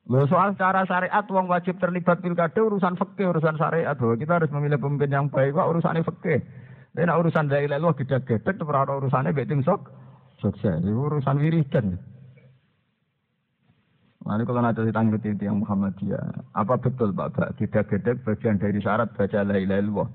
Lo 0.07 0.23
soal 0.27 0.55
cara 0.55 0.87
syariat 0.87 1.23
wong 1.27 1.51
wajib 1.51 1.83
terlibat 1.83 2.23
pilkada 2.23 2.63
urusan 2.63 2.95
fikih 2.95 3.27
urusan 3.35 3.59
syariat 3.59 3.91
bahwa 3.91 4.15
kita 4.15 4.39
harus 4.39 4.51
memilih 4.55 4.79
pemimpin 4.79 5.11
yang 5.11 5.27
baik 5.27 5.51
kok 5.51 5.67
urusannya 5.67 6.07
fikih. 6.07 6.39
Tapi 6.95 7.03
urusan 7.03 7.51
dari 7.51 7.67
gede-gede 7.67 8.55
itu 8.55 8.63
ora 8.63 8.87
urusannya 8.87 9.35
baik 9.35 9.51
tim 9.51 9.61
sok 9.61 9.91
sukses. 10.39 10.79
Urusan 10.81 11.43
wiridan. 11.43 11.99
Lalu 14.27 14.43
kalau 14.43 14.59
nanti 14.59 14.83
ditanggapi 14.83 15.39
yang 15.39 15.63
Muhammadiyah, 15.63 16.51
apa 16.51 16.75
betul 16.75 17.15
Pak? 17.15 17.55
Tidak 17.63 17.87
gede 17.87 18.19
bagian 18.27 18.59
dari 18.59 18.75
syarat 18.83 19.15
baca 19.15 19.39
la 19.47 19.55
ilaha 19.55 19.79
illallah. 19.79 20.09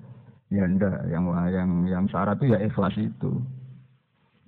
Ya 0.53 0.69
enggak, 0.69 1.09
yang 1.09 1.25
yang 1.49 1.71
yang 1.89 2.05
syarat 2.13 2.37
itu 2.37 2.53
ya 2.53 2.61
ikhlas 2.61 2.93
itu. 3.01 3.41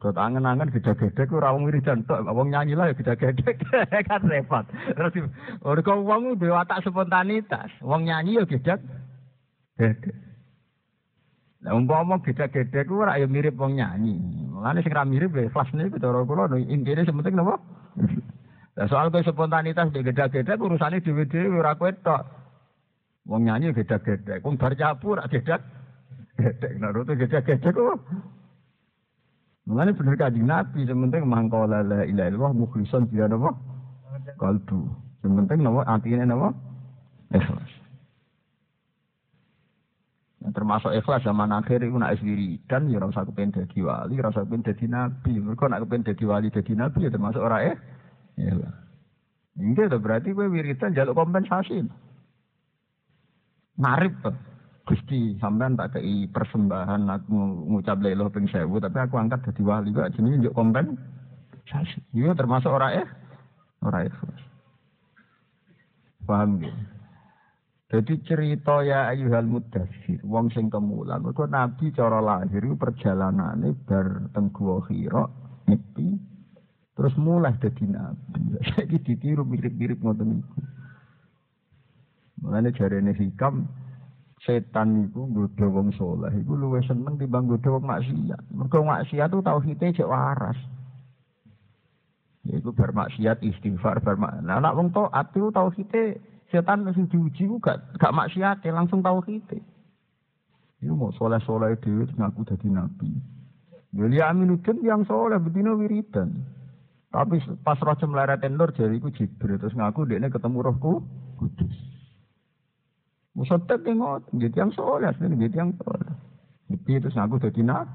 Dot 0.05 0.20
angen-angen 0.20 0.68
gede-gede 0.68 1.24
ora 1.33 1.57
wong 1.57 1.64
wiridan 1.64 2.05
tok, 2.05 2.29
wong 2.29 2.53
nyanyi 2.53 2.77
lah 2.77 2.92
ya 2.92 2.94
gede-gede 3.00 3.57
kan 4.12 4.20
repot. 4.29 4.68
Terus 4.68 5.33
ora 5.64 5.81
kok 5.81 6.05
wong 6.05 6.37
duwe 6.37 6.53
watak 6.53 6.85
spontanitas, 6.85 7.72
wong 7.81 8.05
nyanyi 8.05 8.37
ya 8.37 8.44
gede. 8.44 8.77
Gede. 9.81 10.12
Lah 11.64 11.72
umpama 11.72 12.20
gede-gede 12.20 12.85
ku 12.85 13.00
ora 13.00 13.16
ya 13.16 13.24
mirip 13.24 13.57
wong 13.57 13.81
nyanyi. 13.81 14.20
Mulane 14.53 14.85
sing 14.85 14.92
ra 14.92 15.09
mirip 15.09 15.33
ya 15.33 15.48
kelas 15.48 15.72
niku 15.72 15.96
cara 15.96 16.20
kula 16.29 16.53
intine 16.53 17.09
sementing 17.09 17.33
napa? 17.33 17.57
Lah 18.75 18.91
soal 18.91 19.11
kowe 19.15 19.23
spontanitas 19.23 19.95
gede-gede 19.95 20.59
urusane 20.59 20.99
dhewe-dhewe 20.99 21.63
ora 21.63 21.79
kowe 21.79 21.95
tok. 22.03 22.23
Wong 23.31 23.47
nyanyi 23.47 23.71
gede-gede, 23.71 24.43
wong 24.43 24.59
bar 24.59 24.75
cabur 24.75 25.23
gede. 25.31 25.63
Gede, 26.35 26.69
nah 26.83 26.91
rute 26.91 27.15
gede-gede 27.15 27.71
ku 27.71 27.95
Mengenai 29.65 29.97
benar 29.97 30.21
kaji 30.21 30.45
Nabi, 30.45 30.85
sementing 30.85 31.25
mangkola 31.25 31.81
la 31.81 32.05
ilaha 32.05 32.29
illallah 32.29 32.53
mukhlison 32.53 33.09
dia 33.09 33.25
napa? 33.25 33.49
Kalbu. 34.37 34.93
Sementing 35.25 35.65
napa 35.65 35.89
artinya 35.89 36.29
napa? 36.29 36.53
Ikhlas. 37.33 37.73
Nah, 40.45 40.53
termasuk 40.53 40.93
ikhlas 40.93 41.25
zaman 41.25 41.49
akhir 41.49 41.81
itu 41.81 41.97
nak 41.97 42.13
sendiri 42.21 42.61
dan 42.69 42.93
ya 42.93 43.01
rasa 43.01 43.25
kepen 43.25 43.57
dadi 43.57 43.81
wali, 43.81 44.21
rasa 44.21 44.45
kepen 44.45 44.61
dadi 44.61 44.85
nabi. 44.85 45.33
Mereka 45.41 45.65
nak 45.73 45.81
kepen 45.89 46.05
dadi 46.05 46.25
wali 46.29 46.53
dadi 46.53 46.73
nabi 46.77 47.09
ya 47.09 47.09
termasuk 47.09 47.41
orang 47.41 47.73
eh. 47.73 47.77
Ya. 48.35 48.55
Enggak 49.55 49.94
tuh 49.94 50.01
berarti 50.03 50.35
gue 50.35 50.47
wiridan 50.51 50.94
jaluk 50.94 51.14
kompensasi. 51.14 51.87
Narip 53.79 54.14
tuh. 54.23 54.35
Gusti 54.85 55.33
sampean 55.40 55.81
tak 55.81 55.97
kei 55.97 56.29
persembahan 56.29 57.09
aku 57.09 57.33
ngucap 57.73 58.05
lelo 58.05 58.29
ping 58.29 58.44
sewu 58.53 58.77
tapi 58.77 59.01
aku 59.01 59.16
angkat 59.16 59.40
jadi 59.49 59.62
wali 59.64 59.97
kok 59.97 60.12
jenenge 60.12 60.44
njuk 60.44 60.53
kompensasi. 60.53 62.05
Iya 62.12 62.37
termasuk 62.37 62.68
ora 62.68 62.92
eh 62.92 63.09
ora 63.81 64.05
ikhlas. 64.05 64.42
Paham 66.29 66.61
ya? 66.61 66.75
Jadi 67.94 68.27
cerita 68.27 68.83
ya 68.83 69.07
ayuhal 69.12 69.47
mudassir, 69.47 70.18
wong 70.27 70.51
sing 70.51 70.66
kemulan, 70.66 71.23
mergo 71.23 71.47
nabi 71.47 71.94
cara 71.94 72.18
lahir 72.18 72.64
perjalanane 72.75 73.70
bar 73.87 74.35
teng 74.35 74.51
nyepi, 75.70 76.09
terus 76.94 77.14
mulai 77.18 77.54
dadi 77.59 77.85
nabi. 77.87 78.40
Saiki 78.74 79.02
ditiru 79.02 79.42
mirip-mirip 79.42 79.98
ngoten 80.00 80.38
niku. 80.38 80.59
Mulane 82.42 82.70
jarene 82.74 83.12
hikam 83.14 83.66
setan 84.44 85.09
itu 85.09 85.24
nggodha 85.24 85.66
wong 85.72 85.88
saleh 85.96 86.30
iku 86.37 86.52
luwih 86.54 86.85
seneng 86.85 87.16
timbang 87.16 87.48
nggodha 87.48 87.68
wong 87.72 87.85
maksiat. 87.88 88.42
Mergo 88.52 88.85
maksiat 88.85 89.28
itu 89.33 89.40
tauhide 89.40 89.87
cek 89.96 90.11
waras. 90.11 90.59
Yaiku 92.44 92.76
bermaksiat 92.76 93.40
istighfar 93.40 94.04
bermak. 94.04 94.37
Nah, 94.44 94.61
anak 94.61 94.76
wong 94.76 94.92
taat 94.92 95.33
itu 95.33 95.48
tauhide 95.48 96.20
setan 96.52 96.85
mesti 96.85 97.09
diuji 97.09 97.48
ku 97.48 97.57
gak 97.57 97.80
gak 97.96 98.12
maksiat 98.12 98.61
langsung 98.68 99.00
tauhide. 99.00 99.64
Iku 100.85 100.92
mau 100.92 101.09
soleh-soleh 101.16 101.80
dhewe 101.80 102.04
ngaku 102.04 102.44
dadi 102.44 102.68
nabi. 102.68 103.09
Jadi 103.96 104.18
Aminuddin 104.20 104.85
yang 104.85 105.09
soleh 105.09 105.40
betina 105.40 105.72
wiridan. 105.72 106.44
Tapi 107.14 107.38
pas 107.62 107.79
roh 107.79 107.94
cemleret 107.94 108.42
nur 108.50 108.74
jadi 108.74 108.90
iku 108.98 109.14
Jibril 109.14 109.62
terus 109.62 109.79
ngaku 109.79 110.03
dia 110.11 110.18
ketemu 110.18 110.66
rohku 110.66 111.07
kudus. 111.38 111.74
Musotek 113.38 113.87
tengok, 113.87 114.31
jadi 114.35 114.66
yang 114.66 114.70
soleh, 114.74 115.11
jadi 115.18 115.59
yang 115.59 115.74
soleh. 115.79 116.14
Jadi 116.70 116.90
itu 117.03 117.09
aku 117.14 117.38
jadi 117.42 117.61
nak. 117.66 117.87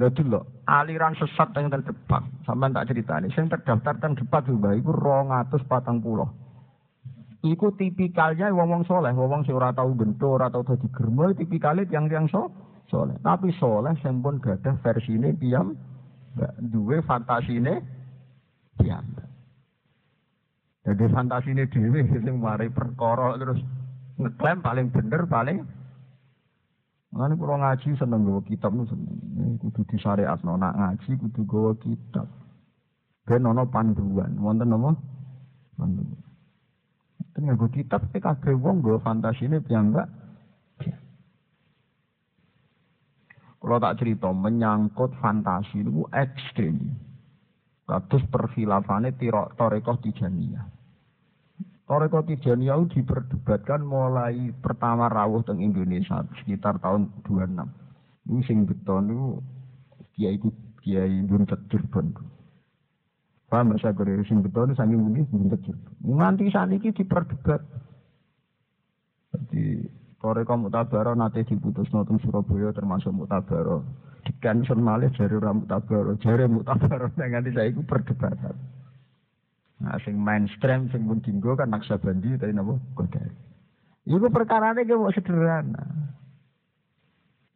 Lalu 0.00 0.24
lo, 0.24 0.64
aliran 0.64 1.12
sesat 1.20 1.52
yang 1.52 1.68
terdepak, 1.68 2.24
sama 2.48 2.72
tak 2.72 2.88
cerita 2.88 3.20
ini, 3.20 3.28
yang 3.36 3.52
terdaftar 3.52 4.00
terdepak 4.00 4.48
juga, 4.48 4.72
itu 4.72 4.88
rong 4.88 5.28
atus 5.36 5.60
patang 5.68 6.00
pulau. 6.00 6.32
Iku 7.44 7.76
tipikalnya 7.76 8.48
wong 8.48 8.72
wong 8.72 8.82
soleh, 8.88 9.12
wong 9.12 9.28
wong 9.28 9.42
ora 9.52 9.76
tau 9.76 9.92
bentur 9.92 10.40
atau 10.40 10.64
tadi 10.64 10.88
germo, 10.88 11.28
tipikalnya 11.36 11.84
yang 11.92 12.08
yang 12.08 12.24
so, 12.32 12.48
soleh. 12.88 13.20
Tapi 13.20 13.52
soleh 13.60 13.92
yang 14.00 14.24
pun 14.24 14.40
gak 14.40 14.64
ada 14.64 14.72
versi 14.80 15.20
ini 16.32 16.40
diam, 16.40 16.70
dua 16.72 16.96
fantasi 17.04 17.52
ini 17.60 17.74
diam. 18.80 19.04
Jadi 20.82 21.04
fantasi 21.14 21.54
ini 21.54 21.64
dewi, 21.70 22.02
sing 22.10 22.36
mari 22.42 22.66
perkara 22.72 23.38
terus 23.38 23.60
ngeklaim 24.18 24.58
paling 24.64 24.86
bener 24.90 25.22
paling 25.30 25.62
Mana 27.12 27.36
kalau 27.36 27.60
ngaji 27.60 27.92
seneng 28.00 28.24
gue 28.24 28.40
kitab 28.48 28.72
nu 28.72 28.88
seneng. 28.88 29.60
Kudu 29.60 29.84
di 29.84 30.00
syariat 30.00 30.40
nak 30.40 30.72
ngaji 30.80 31.20
kudu 31.20 31.44
gue 31.44 31.70
kitab. 31.84 32.24
Ben 33.28 33.44
nono 33.44 33.68
panduan, 33.68 34.32
wonten 34.40 34.72
nopo 34.72 34.96
panduan. 35.76 36.24
Ten 37.36 37.52
gue 37.52 37.68
kitab 37.68 38.08
tapi 38.08 38.16
kabeh 38.16 38.56
wong 38.56 38.80
ini 39.44 39.60
piyambak. 39.60 40.08
Kalau 43.62 43.78
tak 43.78 44.02
cerita 44.02 44.26
menyangkut 44.34 45.14
fantasi 45.22 45.86
itu 45.86 46.02
ekstrim. 46.10 46.98
Kados 47.86 48.26
perfilafane 48.26 49.14
Torekoh 49.54 50.02
Tijaniyah. 50.02 50.66
Torekoh 51.86 52.26
Tijaniyah 52.26 52.74
itu 52.82 52.98
diperdebatkan 52.98 53.86
mulai 53.86 54.50
pertama 54.58 55.06
rawuh 55.06 55.46
teng 55.46 55.62
Indonesia 55.62 56.26
sekitar 56.42 56.82
tahun 56.82 57.14
26. 57.22 57.62
Ini 58.34 58.40
sing 58.50 58.66
beton 58.66 59.14
itu 59.14 59.28
kiai 60.18 60.36
kiai 60.82 61.22
buntet 61.22 61.62
Cirebon. 61.70 62.18
Paham 63.46 63.78
saya 63.78 63.94
kira 63.94 64.26
sing 64.26 64.42
beton 64.42 64.74
saking 64.74 64.98
bunyi 64.98 65.22
buntet 65.30 65.62
Cirebon. 65.62 65.94
Nganti 66.02 66.50
saat 66.50 66.74
ini 66.74 66.90
diperdebat. 66.90 67.62
Jadi 69.32 69.86
Torekoh 70.22 70.54
Mutabaro 70.54 71.18
nanti 71.18 71.42
diputus 71.42 71.90
nonton 71.90 72.22
Surabaya 72.22 72.70
termasuk 72.70 73.10
Mutabaro 73.10 73.82
dikansen 74.22 74.78
malih 74.82 75.10
jari 75.18 75.34
ora 75.34 75.50
mutabaro, 75.54 76.14
jari 76.22 76.46
mutabaro 76.46 77.10
nganti 77.18 77.50
saiki 77.54 77.82
perdebatan. 77.82 78.54
Nah, 79.82 79.98
sing 80.06 80.14
mainstream 80.14 80.86
sing 80.94 81.10
pun 81.10 81.18
dinggo 81.18 81.58
kan 81.58 81.74
Naksabandi 81.74 82.38
tadi 82.38 82.54
napa 82.54 82.78
Kodari. 82.94 83.34
Iku 84.06 84.30
perkarane 84.30 84.86
ki 84.86 84.94
sederhana. 85.18 85.82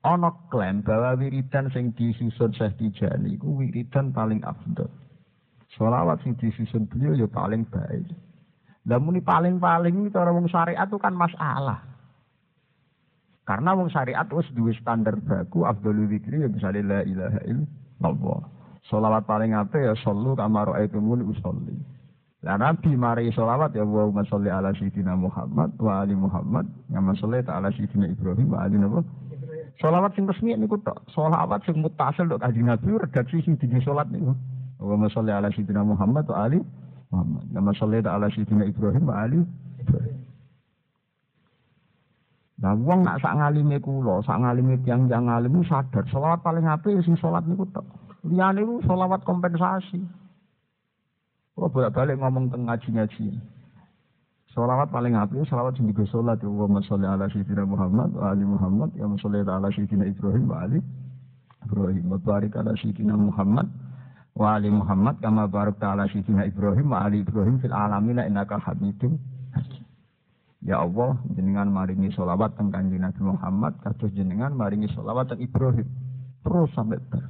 Ana 0.06 0.30
klaim 0.50 0.82
bahwa 0.86 1.18
wiridan 1.18 1.70
sing 1.70 1.94
disusun 1.94 2.54
Syekh 2.54 2.78
Tijani 2.78 3.38
iku 3.38 3.62
wiridan 3.62 4.10
paling 4.10 4.42
afdol. 4.42 4.90
Sholawat 5.74 6.22
sing 6.22 6.34
disusun 6.38 6.86
beliau 6.90 7.14
ya 7.14 7.26
paling 7.30 7.66
baik. 7.66 8.10
Lah 8.86 9.02
muni 9.02 9.18
paling-paling 9.18 10.06
itu 10.06 10.14
orang 10.14 10.46
syariat 10.46 10.86
itu 10.86 10.98
kan 11.02 11.10
masalah. 11.10 11.82
Karena 13.46 13.78
wong 13.78 13.94
syariat 13.94 14.26
wis 14.34 14.50
duwe 14.58 14.74
standar 14.74 15.14
baku 15.22 15.62
afdhalu 15.62 16.10
dzikri 16.10 16.42
ya 16.42 16.50
bisa 16.50 16.74
la 16.74 17.06
ilaha 17.06 17.40
illallah. 17.46 18.40
Salawat 18.90 19.22
paling 19.26 19.54
apik 19.54 19.86
ya 19.86 19.94
sallu 20.02 20.34
kama 20.34 20.66
raaitumuni 20.66 21.22
usolli. 21.22 21.78
Lah 22.42 22.58
Nabi 22.58 22.98
mari 22.98 23.30
salawat 23.30 23.70
ya 23.74 23.86
wa 23.86 24.10
sholli 24.26 24.50
ala 24.50 24.74
sayyidina 24.74 25.14
Muhammad 25.14 25.74
wa 25.78 26.02
ali 26.02 26.18
Muhammad 26.18 26.66
kama 26.90 27.14
sholli 27.14 27.42
ala 27.46 27.70
sayyidina 27.70 28.10
Ibrahim 28.10 28.50
wa 28.50 28.66
ali 28.66 28.82
Nabi. 28.82 29.06
Salawat 29.78 30.18
sing 30.18 30.26
resmi 30.26 30.54
niku 30.58 30.82
tok. 30.82 31.06
Salawat 31.14 31.62
sing 31.66 31.78
mutasil 31.78 32.26
tok 32.26 32.42
kanjeng 32.42 32.66
Nabi 32.66 32.98
redaksi 32.98 33.46
sing 33.46 33.54
dini 33.62 33.78
salat 33.82 34.10
niku. 34.10 34.34
Wa 34.82 35.06
sholli 35.06 35.30
ala 35.30 35.54
sayyidina 35.54 35.86
Muhammad 35.86 36.26
wa 36.26 36.50
ali 36.50 36.58
Muhammad 37.14 37.46
kama 37.54 37.70
sholli 37.78 38.02
ala 38.02 38.26
sayyidina 38.26 38.66
Ibrahim 38.70 39.06
wa 39.06 39.22
ali 39.22 39.38
Ibrahim. 39.82 40.15
Nah, 42.56 42.72
wong 42.72 43.04
nak 43.04 43.20
sak 43.20 43.36
ngalime 43.36 43.76
kula, 43.84 44.24
sak 44.24 44.40
ngalime 44.40 44.80
tiang-tiang 44.80 45.28
ngalim 45.28 45.60
sadar 45.68 46.08
selawat 46.08 46.40
paling 46.40 46.64
apik 46.64 47.04
sing 47.04 47.12
salat 47.20 47.44
niku 47.44 47.68
tok. 47.68 47.84
Liyane 48.24 48.64
niku 48.64 48.80
selawat 48.88 49.20
kompensasi. 49.28 50.00
Kula 51.52 51.68
bolak-balik 51.68 52.16
ngomong 52.16 52.48
teng 52.48 52.64
ngaji-ngaji. 52.64 53.28
Selawat 54.56 54.88
paling 54.88 55.12
apik 55.20 55.44
selawat 55.52 55.76
sing 55.76 55.92
digo 55.92 56.08
salat 56.08 56.40
ya 56.40 56.48
Allahumma 56.48 56.80
sholli 56.80 57.04
ala 57.04 57.28
sayyidina 57.28 57.68
Muhammad 57.68 58.16
wa 58.16 58.32
ali 58.32 58.44
Muhammad 58.48 58.88
ya 58.96 59.04
sholli 59.20 59.44
ala 59.44 59.68
sayyidina 59.68 60.08
Ibrahim 60.08 60.48
wa 60.48 60.64
ali 60.64 60.80
Ibrahim 61.60 62.04
wa 62.08 62.16
barik 62.16 62.56
ala 62.56 62.72
sayyidina 62.72 63.20
Muhammad 63.20 63.68
wa 64.32 64.56
ali 64.56 64.72
Muhammad 64.72 65.20
kama 65.20 65.44
barakta 65.44 65.92
ala 65.92 66.08
sayyidina 66.08 66.48
Ibrahim 66.48 66.88
wa 66.88 67.04
ali 67.04 67.20
Ibrahim 67.20 67.60
fil 67.60 67.76
alamin 67.76 68.16
innaka 68.24 68.56
Hamidum 68.64 69.20
Ya 70.64 70.80
Allah, 70.80 71.20
jenengan 71.36 71.68
maringi 71.68 72.08
sholawat 72.16 72.56
teng 72.56 72.72
kanjeng 72.72 73.04
Nabi 73.04 73.20
Muhammad, 73.20 73.76
kados 73.84 74.08
jenengan 74.16 74.56
maringi 74.56 74.88
sholawat 74.94 75.28
teng 75.28 75.44
Ibrahim. 75.44 75.84
Terus 76.40 76.70
sampai 76.72 77.02
ter. 77.12 77.24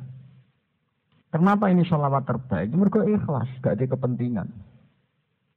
Kenapa 1.35 1.69
ini 1.69 1.83
sholawat 1.83 2.25
terbaik? 2.25 2.71
Mereka 2.71 3.03
ikhlas, 3.03 3.51
gak 3.61 3.77
ada 3.77 3.85
kepentingan. 3.93 4.49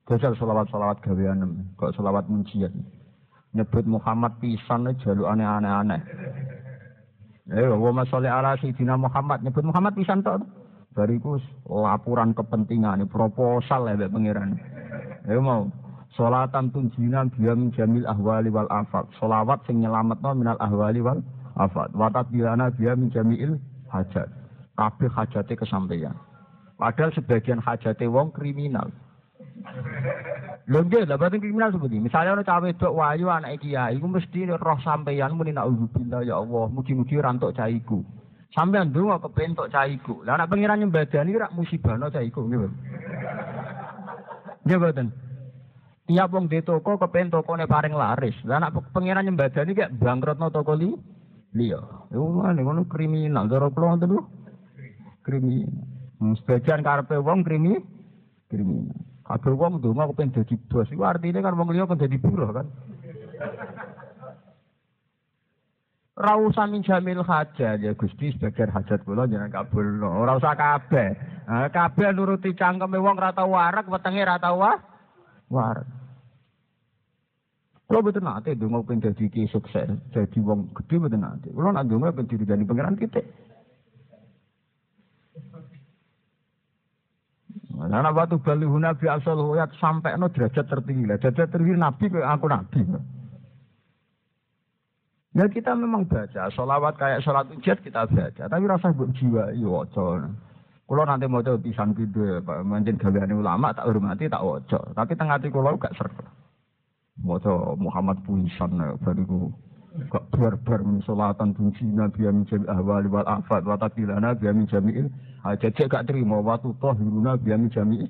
Gajal 0.10 0.34
sholawat-sholawat 0.34 1.06
gawean, 1.06 1.70
kok 1.78 1.94
sholawat 1.94 2.26
muncian. 2.26 2.74
Nyebut 3.54 3.86
Muhammad 3.86 4.42
pisan 4.42 4.90
jaluk 5.06 5.30
aneh-aneh. 5.30 6.02
Eh, 7.50 7.66
wa 7.70 8.06
sholli 8.06 8.30
ala 8.30 8.58
sayyidina 8.58 8.98
Muhammad, 8.98 9.46
nyebut 9.46 9.66
Muhammad 9.66 9.94
pisan 9.98 10.26
tok. 10.26 10.42
Bariku 10.98 11.38
laporan 11.70 12.34
kepentingan, 12.34 13.06
proposal 13.06 13.94
ya 13.94 14.10
pengiran. 14.10 14.58
Eh 15.30 15.38
mau 15.38 15.70
Salatan 16.18 16.74
tunjina 16.74 17.30
biya 17.30 17.54
min 17.54 17.70
jamil 17.70 18.06
ahwali 18.10 18.50
wal 18.50 18.70
afat. 18.74 19.06
Solawat 19.22 19.62
sing 19.70 19.86
nyelametno 19.86 20.34
minal 20.34 20.58
ahwali 20.58 21.06
wal 21.06 21.22
afat. 21.54 21.94
Watat 21.94 22.34
bilana 22.34 22.74
biya 22.74 22.98
min 22.98 23.14
jamil 23.14 23.62
hajat. 23.94 24.26
Kabeh 24.74 25.12
hajate 25.14 25.54
kesampaian. 25.54 26.18
Padahal 26.80 27.14
sebagian 27.14 27.62
hajate 27.62 28.10
wong 28.10 28.34
kriminal. 28.34 28.90
Lho 30.70 30.80
nggih, 30.86 31.04
kriminal 31.42 31.74
seperti 31.74 32.00
misalnya 32.00 32.40
ana 32.40 32.44
cawe 32.46 32.70
dok 32.72 32.96
wayu 32.96 33.28
anak 33.28 33.60
kiai 33.60 33.98
iku 33.98 34.08
mesti 34.08 34.48
roh 34.48 34.80
sampeyan 34.86 35.36
muni 35.36 35.52
naudzubillah 35.52 36.24
ya 36.24 36.40
Allah, 36.40 36.66
mugi-mugi 36.72 37.20
rantuk 37.20 37.52
caiku. 37.58 38.06
Sampeyan 38.56 38.90
ndonga 38.90 39.20
kepentok 39.20 39.70
caiku. 39.70 40.24
Lah 40.24 40.40
anak 40.40 40.50
pengiran 40.50 40.80
nyembadani 40.80 41.38
rak 41.38 41.54
musibahno 41.54 42.08
caiku 42.10 42.48
nggih. 42.48 42.72
Nggih 44.66 44.78
mboten. 44.80 45.08
Tiap 46.10 46.34
wong 46.34 46.50
di 46.50 46.58
toko 46.66 46.98
kepen 46.98 47.30
tokone 47.30 47.70
paring 47.70 47.94
laris. 47.94 48.34
Lah 48.42 48.58
anak 48.58 48.82
pangeran 48.90 49.30
nyembadani 49.30 49.78
kayak 49.78 49.94
bangkrutno 49.94 50.50
toko 50.50 50.74
li 50.74 50.90
liya. 51.54 52.10
Iku 52.10 52.26
ngene 52.34 52.66
ngono 52.66 52.90
kriminal. 52.90 53.46
Cara 53.46 53.70
kula 53.70 53.94
ngoten 53.94 54.18
lho. 54.18 54.22
Kriminal. 55.22 55.70
Hmm, 56.18 56.34
sebagian 56.42 56.82
karepe 56.82 57.14
wong 57.22 57.46
krimi 57.46 57.78
kriminal. 58.50 58.98
Kabeh 59.22 59.54
wong 59.54 59.78
ndonga 59.78 60.10
kepen 60.10 60.34
dadi 60.34 60.58
bos, 60.58 60.90
iku 60.90 61.06
artine 61.06 61.46
kan 61.46 61.54
wong 61.54 61.70
liya 61.70 61.86
kan 61.86 62.02
dadi 62.02 62.18
buruh 62.18 62.58
kan. 62.58 62.66
Ora 66.18 66.34
usah 66.42 66.66
min 66.66 66.82
jamil 66.82 67.22
hajat 67.22 67.86
ya 67.86 67.94
Gusti 67.94 68.34
sebagian 68.34 68.74
hajat 68.74 69.06
kula 69.06 69.30
jangan 69.30 69.54
kabulno. 69.54 70.26
Ora 70.26 70.42
usah 70.42 70.58
kabeh. 70.58 71.14
Kabeh 71.70 72.10
nuruti 72.18 72.58
cangkeme 72.58 72.98
wong 72.98 73.14
ora 73.22 73.30
tau 73.30 73.54
warak, 73.54 73.86
wetenge 73.86 74.26
ora 74.26 74.42
tau 74.42 74.58
warak. 74.58 75.99
Kalau 77.90 78.06
betul 78.06 78.22
nanti 78.22 78.54
dongo 78.54 78.86
pengen 78.86 79.02
jadi 79.02 79.26
ki 79.34 79.50
sukses, 79.50 79.90
jadi 80.14 80.38
wong 80.46 80.70
gede 80.78 81.02
betul 81.02 81.26
nanti. 81.26 81.50
Kalau 81.50 81.74
nak 81.74 81.90
dongo 81.90 82.14
pengen 82.14 82.46
jadi 82.46 82.62
pangeran 82.62 82.94
kita. 83.02 83.26
Nah, 87.80 88.12
waktu 88.14 88.38
bali 88.46 88.70
nabi 88.70 89.10
asal 89.10 89.42
huyat 89.42 89.74
sampai 89.82 90.14
no 90.22 90.30
derajat 90.30 90.70
tertinggi 90.70 91.10
lah. 91.10 91.18
Derajat 91.18 91.50
tertinggi 91.50 91.82
nabi 91.82 92.06
aku 92.14 92.46
nabi. 92.46 92.80
Ya 95.34 95.46
kita 95.50 95.74
memang 95.74 96.06
baca, 96.10 96.50
sholawat 96.54 96.94
kayak 96.98 97.22
sholat 97.26 97.50
ujat 97.54 97.78
kita 97.86 98.06
baca, 98.06 98.44
tapi 98.50 98.66
rasa 98.66 98.90
buat 98.94 99.14
jiwa, 99.14 99.54
iya 99.54 99.70
waca. 99.70 100.26
Kalau 100.90 101.04
nanti 101.06 101.30
mau 101.30 101.46
coba 101.46 101.62
pisang 101.62 101.94
video, 101.94 102.42
manjen 102.66 102.98
gaweane 102.98 103.38
ulama 103.38 103.70
tak 103.70 103.86
hormati 103.86 104.26
tak 104.26 104.42
waca. 104.42 104.82
Tapi 104.94 105.14
tengah 105.14 105.38
hati 105.38 105.54
kalau 105.54 105.78
gak 105.78 105.94
ser. 105.94 106.10
Mau 107.20 107.40
Muhammad 107.76 108.24
Puisan 108.24 108.80
bariku 109.04 109.52
gak 110.08 110.24
barbar 110.32 110.80
min 110.86 111.04
sholatan 111.04 111.52
fungsina 111.58 112.08
biya 112.08 112.32
min 112.32 112.48
jami 112.48 112.64
ahwali 112.72 113.12
wal 113.12 113.28
afat 113.28 113.66
wa 113.68 113.76
takilana 113.76 114.32
biya 114.38 114.56
min 114.56 114.70
jami'il 114.70 115.12
ajajak 115.44 115.92
gak 115.92 116.08
terima 116.08 116.40
watu 116.40 116.72
tohiruna 116.80 117.36
biya 117.36 117.60
min 117.60 117.70
jami'il 117.74 118.08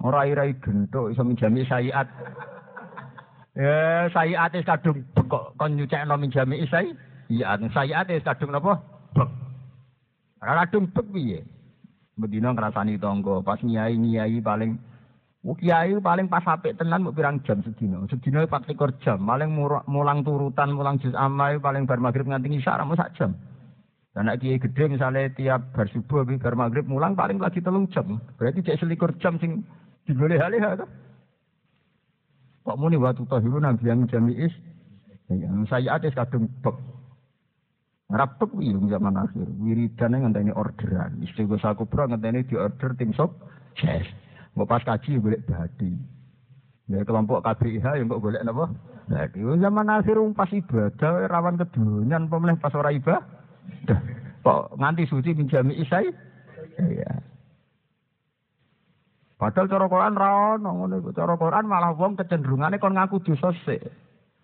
Orang-orang 0.00 0.56
gentuk 0.64 1.12
iso 1.12 1.26
min 1.26 1.36
jami'il 1.36 1.66
sayiat 1.68 2.08
Ya, 3.58 4.06
saya 4.14 4.46
atis 4.46 4.62
kadung 4.62 5.02
kok 5.26 5.58
kon 5.58 5.74
nyucekno 5.74 6.14
min 6.14 6.30
jami 6.30 6.62
isai. 6.62 6.94
Iya, 7.26 7.58
saya 7.74 8.06
atis 8.06 8.22
kadung 8.22 8.54
napa? 8.54 8.78
Bek. 9.10 9.26
Kadung 10.38 10.86
bek 10.94 11.06
piye? 11.10 11.42
Bedina 12.14 12.54
ngrasani 12.54 12.94
tangga, 12.96 13.42
pas 13.42 13.58
nyai-nyai 13.60 14.38
paling 14.38 14.78
kiai 15.40 15.96
paling 16.04 16.28
pas 16.28 16.44
apik 16.44 16.76
tenan 16.76 17.00
mau 17.00 17.16
pirang 17.16 17.40
jam 17.48 17.64
sedina. 17.64 18.04
Sedina 18.12 18.44
24 18.44 19.00
jam, 19.00 19.18
paling 19.24 19.48
mulang 19.88 20.20
turutan, 20.20 20.76
mulang 20.76 21.00
juz 21.00 21.16
amai 21.16 21.56
paling 21.56 21.88
bar 21.88 21.96
magrib 21.96 22.28
nganti 22.28 22.52
isya 22.60 22.76
ramu 22.76 22.92
sak 22.92 23.16
jam. 23.16 23.32
Dan 24.12 24.28
nek 24.28 24.44
kiai 24.44 24.60
gede 24.60 24.92
misalnya 24.92 25.32
tiap 25.32 25.72
bar 25.72 25.88
subuh 25.88 26.28
bar 26.28 26.54
magrib 26.60 26.84
mulang 26.84 27.16
paling 27.16 27.40
lagi 27.40 27.64
telung 27.64 27.88
jam. 27.88 28.20
Berarti 28.36 28.60
cek 28.60 28.84
selikur 28.84 29.16
jam 29.16 29.40
sing 29.40 29.64
digoleh 30.04 30.36
halih 30.36 30.60
to. 30.76 30.86
Kok 32.60 32.76
muni 32.76 33.00
waktu 33.00 33.24
tahiru 33.24 33.64
nabi 33.64 33.88
yang 33.88 34.04
jami'is. 34.12 34.52
Yang 35.32 35.72
saya 35.72 35.96
ada 35.96 36.10
kadung 36.12 36.52
bek. 36.60 36.76
Rapek 38.10 38.50
wilung 38.52 38.90
zaman 38.90 39.14
akhir. 39.16 39.46
Wiridan 39.62 40.18
yang 40.18 40.22
ngenteni 40.28 40.52
orderan. 40.52 41.22
Istighosah 41.24 41.78
kubra 41.78 42.10
ngenteni 42.10 42.44
di 42.44 42.58
order 42.58 42.92
tim 42.98 43.14
sok. 43.14 43.32
Mau 44.54 44.66
pas 44.66 44.82
kaji 44.82 45.22
boleh 45.22 45.40
badi. 45.46 45.94
Ya 46.90 47.06
kelompok 47.06 47.46
KBIH 47.46 47.86
yang 48.02 48.10
kok 48.10 48.22
boleh 48.22 48.42
apa? 48.42 48.66
Badi. 49.06 49.40
Zaman 49.46 49.86
akhir 49.86 50.18
pas 50.34 50.50
ibadah 50.50 51.12
rawan 51.30 51.54
kedunian 51.58 52.26
pemenang 52.26 52.58
pas 52.58 52.74
ora 52.74 52.90
ibadah. 52.90 54.00
Kok 54.42 54.74
nganti 54.80 55.06
suci 55.06 55.30
minjami 55.36 55.78
isai? 55.78 56.10
Iya. 56.80 57.12
Padahal 59.40 59.72
cara 59.72 59.86
Quran 59.88 60.14
ra 60.20 60.30
ono. 60.60 60.84
Cara 61.16 61.34
Quran 61.40 61.64
malah 61.64 61.96
wong 61.96 62.18
kecenderungane 62.20 62.76
kon 62.76 62.92
ngaku 62.92 63.24
dosa 63.24 63.56
sik. 63.64 63.80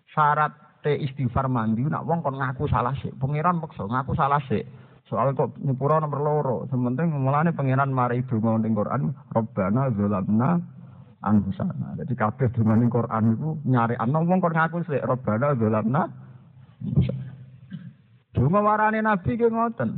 Syarat 0.09 0.81
te 0.81 0.95
istighfar 0.97 1.45
mandi 1.45 1.85
nak 1.85 2.07
wong 2.07 2.25
kon 2.25 2.39
ngaku 2.39 2.65
salah 2.65 2.97
sik. 2.97 3.13
Pangeran 3.21 3.61
peksa 3.61 3.85
ngaku 3.85 4.17
salah 4.17 4.41
sik. 4.49 4.65
Soal 5.07 5.31
kok 5.31 5.55
nyepura 5.63 6.03
nomor 6.03 6.19
loro. 6.19 6.57
Sementing 6.67 7.15
mulane 7.15 7.55
pangeran 7.55 7.95
mari 7.95 8.27
donga 8.27 8.59
ning 8.59 8.75
Quran, 8.75 9.15
Rabbana 9.31 9.87
zalamna 9.95 10.59
anfusana. 11.23 11.95
Jadi 11.95 12.13
kabeh 12.13 12.51
donga 12.51 12.75
ning 12.75 12.91
Quran 12.91 13.23
iku 13.39 13.49
nyari 13.63 13.95
ana 13.95 14.19
wong 14.19 14.43
kon 14.43 14.51
ngaku 14.51 14.83
sik 14.83 15.07
Rabbana 15.07 15.55
zalamna. 15.55 16.11
Donga 18.35 18.59
warane 18.59 18.99
nabi 18.99 19.39
ki 19.39 19.47
ngoten. 19.47 19.91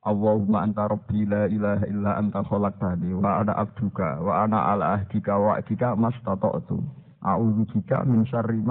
Allahumma 0.00 0.64
anta 0.64 0.88
rabbi 0.88 1.28
la 1.28 1.44
ilaha 1.44 1.84
illa 1.84 2.16
anta 2.16 2.40
khalaqtani 2.40 3.12
wa 3.20 3.44
ana 3.44 3.52
abduka 3.52 4.16
wa 4.24 4.48
ana 4.48 4.72
ala 4.72 4.96
ahdika 4.96 5.36
wa 5.36 5.60
ahdika 5.60 5.92
mastata'tu. 5.92 6.80
A'udzu 7.20 7.68
bika 7.68 8.08
min 8.08 8.24
syarri 8.24 8.64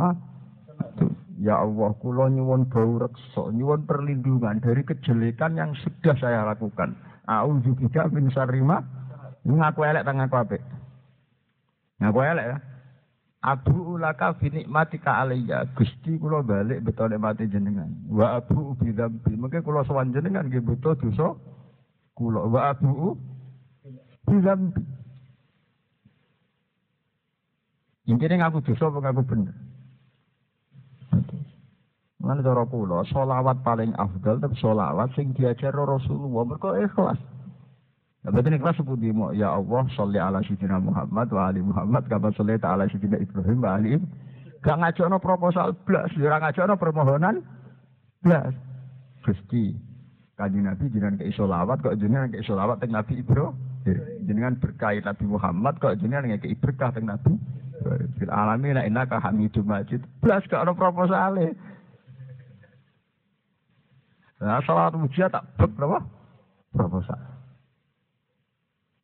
Ya 1.39 1.55
Allah, 1.55 1.95
kula 2.03 2.27
nyuwun 2.27 2.67
bau 2.67 2.99
reksa, 2.99 3.47
nyuwun 3.55 3.87
perlindungan 3.87 4.59
dari 4.59 4.83
kejelekan 4.83 5.55
yang 5.55 5.71
sudah 5.79 6.11
saya 6.19 6.43
lakukan. 6.43 6.99
A'udzu 7.31 7.79
bika 7.79 8.11
min 8.11 8.27
syarri 8.27 8.59
ma 8.59 8.83
ngaku 9.47 9.87
elek 9.87 10.03
tangan 10.03 10.27
ngaku 10.27 10.35
apik. 10.35 10.61
Ngaku 12.03 12.19
elek 12.27 12.45
ya. 12.51 12.57
Abu 13.39 13.95
ulaka 13.95 14.35
binikmatika 14.35 15.23
alayya. 15.23 15.63
Gusti 15.79 16.19
kula 16.19 16.43
balik 16.43 16.83
betul 16.83 17.07
nikmati 17.07 17.47
jenengan. 17.47 17.87
Wa 18.11 18.43
abu 18.43 18.75
bidambi. 18.75 19.31
Mungkin 19.39 19.63
kula 19.63 19.87
sowan 19.87 20.11
jenengan 20.11 20.51
nggih 20.51 20.59
betul 20.59 20.99
dosa 20.99 21.39
kula. 22.19 22.51
Wa 22.51 22.75
abu 22.75 23.15
bidambi. 24.27 24.83
Intinya 28.11 28.43
ngaku 28.43 28.59
dosa 28.67 28.91
apa 28.91 28.99
ngaku 29.07 29.23
bener? 29.23 29.68
Mana 32.19 32.43
cara 32.43 32.67
kula, 32.67 33.07
solawat 33.07 33.63
paling 33.63 33.95
afdal 33.95 34.43
tapi 34.43 34.55
solawat 34.59 35.07
sing 35.15 35.31
diajar 35.31 35.71
Rasulullah 35.71 36.43
mereka 36.43 36.75
ikhlas. 36.75 37.19
Ya 38.27 38.35
betul 38.35 38.59
ikhlas 38.59 38.75
seperti 38.75 39.15
mau 39.15 39.31
ya 39.31 39.55
Allah 39.55 39.87
sholli 39.95 40.19
ala 40.19 40.43
sayyidina 40.43 40.83
Muhammad 40.83 41.31
wa 41.31 41.47
ali 41.47 41.63
Muhammad 41.63 42.11
kama 42.11 42.35
sholli 42.35 42.59
ala 42.59 42.83
sayyidina 42.91 43.23
Ibrahim 43.23 43.63
wa 43.63 43.71
ali 43.79 43.95
Gak 44.59 44.75
ngajono 44.75 45.23
proposal 45.23 45.71
blas, 45.87 46.11
ora 46.19 46.43
ngajono 46.43 46.75
permohonan 46.75 47.39
blas. 48.19 48.51
Gusti, 49.23 49.71
kanjeng 50.35 50.67
Nabi 50.67 50.91
jenengan 50.91 51.15
ke 51.15 51.31
isolawat 51.31 51.79
kok 51.79 51.95
jenengan 51.95 52.27
ke 52.27 52.43
isolawat 52.43 52.83
teng 52.83 52.91
Nabi 52.91 53.23
Ibrahim. 53.23 53.55
Jenengan 54.27 54.59
berkait 54.59 55.07
Nabi 55.07 55.23
Muhammad 55.23 55.79
kok 55.79 55.95
jenengan 56.03 56.35
ke 56.35 56.51
berkah 56.59 56.91
teng 56.91 57.07
Nabi. 57.07 57.39
Fil 58.19 58.31
alamin 58.31 58.79
innaka 58.83 59.19
Hamidum 59.23 59.65
Majid. 59.67 60.03
Blas 60.19 60.43
gak 60.47 60.67
ono 60.67 60.73
proposale. 60.75 61.55
Nah, 64.39 64.63
salat 64.63 64.95
mujiat 64.95 65.35
tak 65.35 65.43
bek 65.59 65.71
apa? 65.83 65.99
Proposal. 66.71 67.19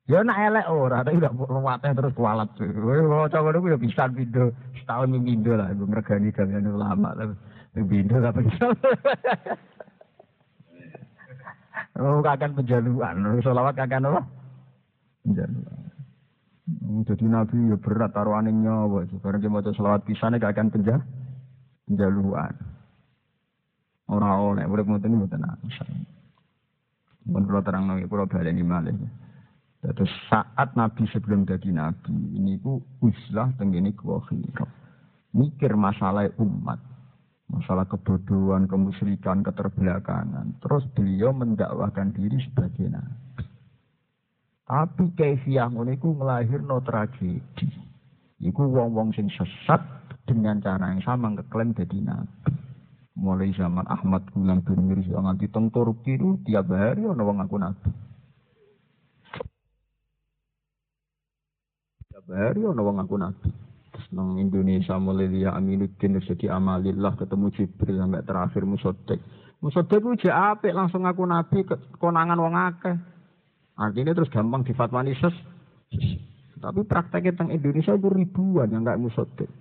Ya 0.05 0.21
nak 0.21 0.37
elek 0.37 0.69
ora, 0.69 1.01
tapi 1.01 1.17
udah 1.17 1.33
mewateh 1.33 1.91
terus 1.97 2.13
kualat. 2.13 2.45
Kalau 2.55 3.25
coba 3.25 3.49
dulu 3.57 3.73
ya 3.73 3.77
bisa 3.81 4.05
video 4.13 4.53
setahun 4.77 5.09
minggu 5.09 5.57
lah, 5.57 5.73
gue 5.73 5.89
ngergani 5.89 6.29
kalian 6.29 6.69
ulama 6.69 7.17
lah. 7.17 7.33
Bindo 7.73 8.21
gak 8.21 8.37
bisa. 8.39 8.65
Oh, 11.95 12.19
akan 12.19 12.59
penjaluan. 12.59 13.39
Solawat 13.39 13.79
akan 13.79 14.11
apa? 14.11 14.21
Penjaluan. 15.23 15.84
Hmm, 16.85 17.01
jadi 17.01 17.25
Nabi 17.25 17.73
ya 17.73 17.77
berat 17.81 18.13
taruhan 18.13 18.45
nyawa. 18.45 19.09
Sekarang 19.09 19.41
dia 19.41 19.49
mau 19.49 19.65
selawat 19.65 20.05
pisannya 20.05 20.37
gak 20.37 20.53
akan 20.53 20.69
penjal 20.69 21.01
penjaluan. 21.89 22.53
Orang 24.05 24.53
oleh, 24.53 24.69
mau 24.69 25.01
ini 25.01 25.17
mau 25.17 25.25
tenang. 25.25 25.57
Pun 27.25 27.41
kalau 27.49 27.61
terang 27.65 27.89
lagi, 27.89 28.05
kalau 28.05 28.29
balik 28.29 28.53
di 28.53 28.61
malah. 28.61 28.93
Terus 29.81 30.13
saat 30.29 30.77
Nabi 30.77 31.09
sebelum 31.09 31.49
jadi 31.49 31.73
Nabi, 31.73 32.13
ini 32.37 32.61
ku 32.61 32.85
uslah 33.01 33.49
tenggini 33.57 33.97
kuwakhirah. 33.97 34.69
Mikir 35.33 35.73
masalah 35.73 36.29
umat. 36.37 36.77
Masalah 37.45 37.85
kebodohan, 37.85 38.65
kemusyrikan, 38.65 39.45
keterbelakangan. 39.45 40.57
Terus 40.61 40.85
beliau 40.97 41.33
mendakwahkan 41.33 42.13
diri 42.13 42.41
sebagai 42.45 42.89
Nabi. 42.93 43.24
Tapi 44.65 45.13
kaifiah 45.13 45.69
ngono 45.69 45.93
iku 45.93 46.17
no 46.65 46.81
tragedi. 46.81 47.69
Iku 48.41 48.61
wong-wong 48.65 49.13
sing 49.13 49.29
sesat 49.29 49.81
dengan 50.25 50.57
cara 50.57 50.89
yang 50.89 51.05
sama 51.05 51.29
ngeklaim 51.37 51.77
jadi 51.77 52.01
Nabi. 52.01 52.51
Mulai 53.15 53.53
zaman 53.55 53.87
Ahmad 53.87 54.27
Gulam 54.33 54.59
bin 54.65 54.91
Mirza 54.91 55.15
nganti 55.15 55.47
teng 55.47 55.71
Turki 55.71 56.19
tiap 56.43 56.67
hari 56.73 57.05
ana 57.05 57.23
wong 57.23 57.39
aku 57.45 57.55
Nabi. 57.61 57.89
Hari 62.25 62.57
ono 62.65 62.81
wong 62.81 62.97
aku 63.05 63.15
nabi. 63.21 63.49
Terus 63.93 64.07
nang 64.17 64.41
Indonesia 64.41 64.97
mulai 64.97 65.29
dia 65.29 65.53
Aminuddin 65.53 66.17
jadi 66.25 66.57
amalillah 66.57 67.13
ketemu 67.21 67.53
Jibril 67.53 68.01
sampai 68.01 68.25
terakhir 68.25 68.63
Musodek. 68.65 69.21
Musodek 69.61 70.01
itu 70.01 70.33
apik 70.33 70.73
langsung 70.73 71.05
aku 71.05 71.21
nabi 71.21 71.61
konangan 72.01 72.41
wong 72.41 72.57
akeh. 72.57 72.97
Artinya 73.75 74.15
terus 74.15 74.31
gampang 74.31 74.63
difatwani 74.63 75.15
ses 75.19 75.35
Tapi 76.55 76.81
prakteknya 76.87 77.35
tentang 77.35 77.51
Indonesia 77.53 77.93
itu 77.93 78.09
ribuan 78.09 78.71
yang 78.71 78.81
nggak 78.87 78.97
musotik. 78.97 79.51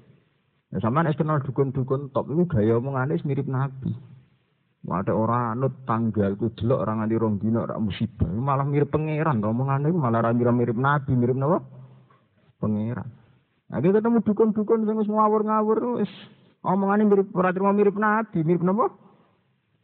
Ya 0.73 0.81
sama 0.81 1.05
es 1.05 1.19
kenal 1.19 1.39
dukun-dukun 1.45 2.11
top 2.11 2.33
itu 2.33 2.49
gaya 2.51 2.81
omongannya 2.81 3.21
mirip 3.23 3.45
Nabi. 3.47 3.93
Ada 4.85 5.13
orang 5.17 5.57
anut 5.57 5.85
tanggal 5.89 6.37
ku 6.37 6.53
delok 6.53 6.85
orang 6.85 7.05
nganti 7.05 7.17
rong 7.17 7.35
dino 7.41 7.65
ora 7.65 7.77
musibah. 7.77 8.29
Malah 8.29 8.67
mirip 8.69 8.89
pangeran 8.89 9.41
omongannya 9.41 9.93
malah 9.93 10.33
mirip 10.33 10.55
mirip 10.55 10.77
Nabi, 10.77 11.13
mirip 11.17 11.37
napa? 11.37 11.61
Pangeran. 12.61 13.09
Nah, 13.69 13.81
ketemu 13.81 14.19
dukun-dukun 14.25 14.85
sing 14.85 14.97
wis 14.97 15.09
ngawur-ngawur 15.09 16.01
wis 16.01 16.13
omongane 16.65 17.05
mirip 17.05 17.29
ora 17.37 17.53
mirip 17.53 17.97
Nabi, 17.97 18.39
mirip 18.45 18.63
napa? 18.65 19.04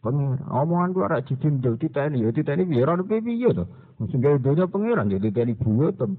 Pangeran. 0.01 0.49
Omongan 0.49 0.97
ku 0.97 1.05
ora 1.05 1.21
dijinjel 1.21 1.77
titeni, 1.77 2.25
ya 2.25 2.33
titeni 2.33 2.65
piye 2.65 2.83
ora 2.89 2.97
piye 3.05 3.53
to. 3.53 3.65
Sing 4.09 4.25
gawe 4.25 4.41
donya 4.41 4.65
pangeran 4.65 5.13
ya 5.13 5.21
titeni 5.21 5.53
buyoten. 5.53 6.17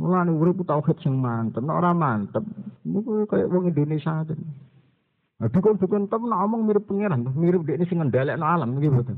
Mulane 0.00 0.32
urip 0.32 0.64
tauhid 0.64 0.96
sing 1.04 1.20
mantep, 1.20 1.60
nek 1.60 1.76
ora 1.76 1.92
mantep 1.92 2.40
niku 2.88 3.28
kaya 3.28 3.44
wong 3.44 3.68
Indonesia 3.68 4.24
ten. 4.24 4.40
Nah, 5.40 5.48
dukun-dukun 5.52 6.08
tem 6.08 6.24
ngomong 6.24 6.64
mirip 6.64 6.88
pangeran, 6.88 7.28
mirip 7.36 7.68
dekne 7.68 7.84
sing 7.84 8.00
ngendhalekno 8.00 8.44
alam 8.44 8.80
nggih 8.80 8.88
mboten. 8.88 9.16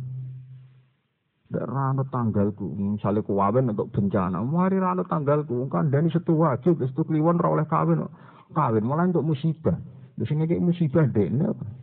Nek 1.55 1.65
rano 1.71 2.03
tanggalku, 2.11 2.67
misalnya 2.75 3.23
kuwawen 3.23 3.71
untuk 3.71 3.95
bencana, 3.95 4.43
mari 4.43 4.83
rano 4.83 5.07
tanggalku, 5.07 5.71
kan 5.71 5.87
dani 5.95 6.11
setu 6.11 6.35
wajib, 6.35 6.83
setu 6.83 7.07
kliwon 7.07 7.39
ora 7.39 7.63
oleh 7.63 7.67
kawin, 7.71 8.11
kawin 8.51 8.83
malah 8.83 9.07
untuk 9.07 9.23
musibah. 9.23 9.79
Lha 10.19 10.25
sing 10.27 10.43
iki 10.43 10.59
musibah 10.59 11.07
dekne 11.07 11.47
apa? 11.47 11.82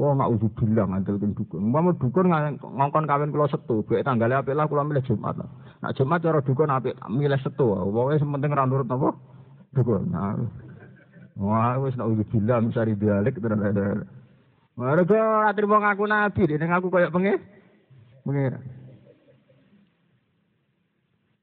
Wah, 0.00 0.16
nak 0.16 0.32
ujuk 0.32 0.56
bilang 0.56 0.96
ngandel 0.96 1.20
dukun. 1.20 1.60
Mau 1.60 1.92
dukun 1.92 2.32
ngongkon 2.56 3.04
kawin 3.04 3.36
kula 3.36 3.52
setu, 3.52 3.84
buat 3.84 4.00
tanggalnya 4.00 4.40
apik 4.40 4.56
lah 4.56 4.64
kula 4.64 4.80
milih 4.80 5.04
Jumat. 5.04 5.36
Nak 5.84 5.92
Jumat 5.92 6.24
cara 6.24 6.40
dukun 6.40 6.72
apik 6.72 6.96
milih 7.12 7.36
setu. 7.44 7.68
Pokoke 7.68 8.16
sementing 8.16 8.48
ra 8.56 8.64
nurut 8.64 8.88
napa? 8.88 9.12
Dukun. 9.76 10.08
Nah. 10.08 10.40
Wah, 11.36 11.76
wis 11.84 12.00
nak 12.00 12.16
ujuk 12.16 12.32
bilang 12.32 12.72
cari 12.72 12.96
dialek 12.96 13.36
terus. 13.44 14.08
Mereka 14.80 15.12
ora 15.20 15.52
trimo 15.52 15.76
ngaku 15.76 16.04
nabi, 16.08 16.48
nek 16.48 16.68
ngaku 16.72 16.86
koyo 16.88 17.08
pengen. 17.12 17.36
Pengen. 18.24 18.56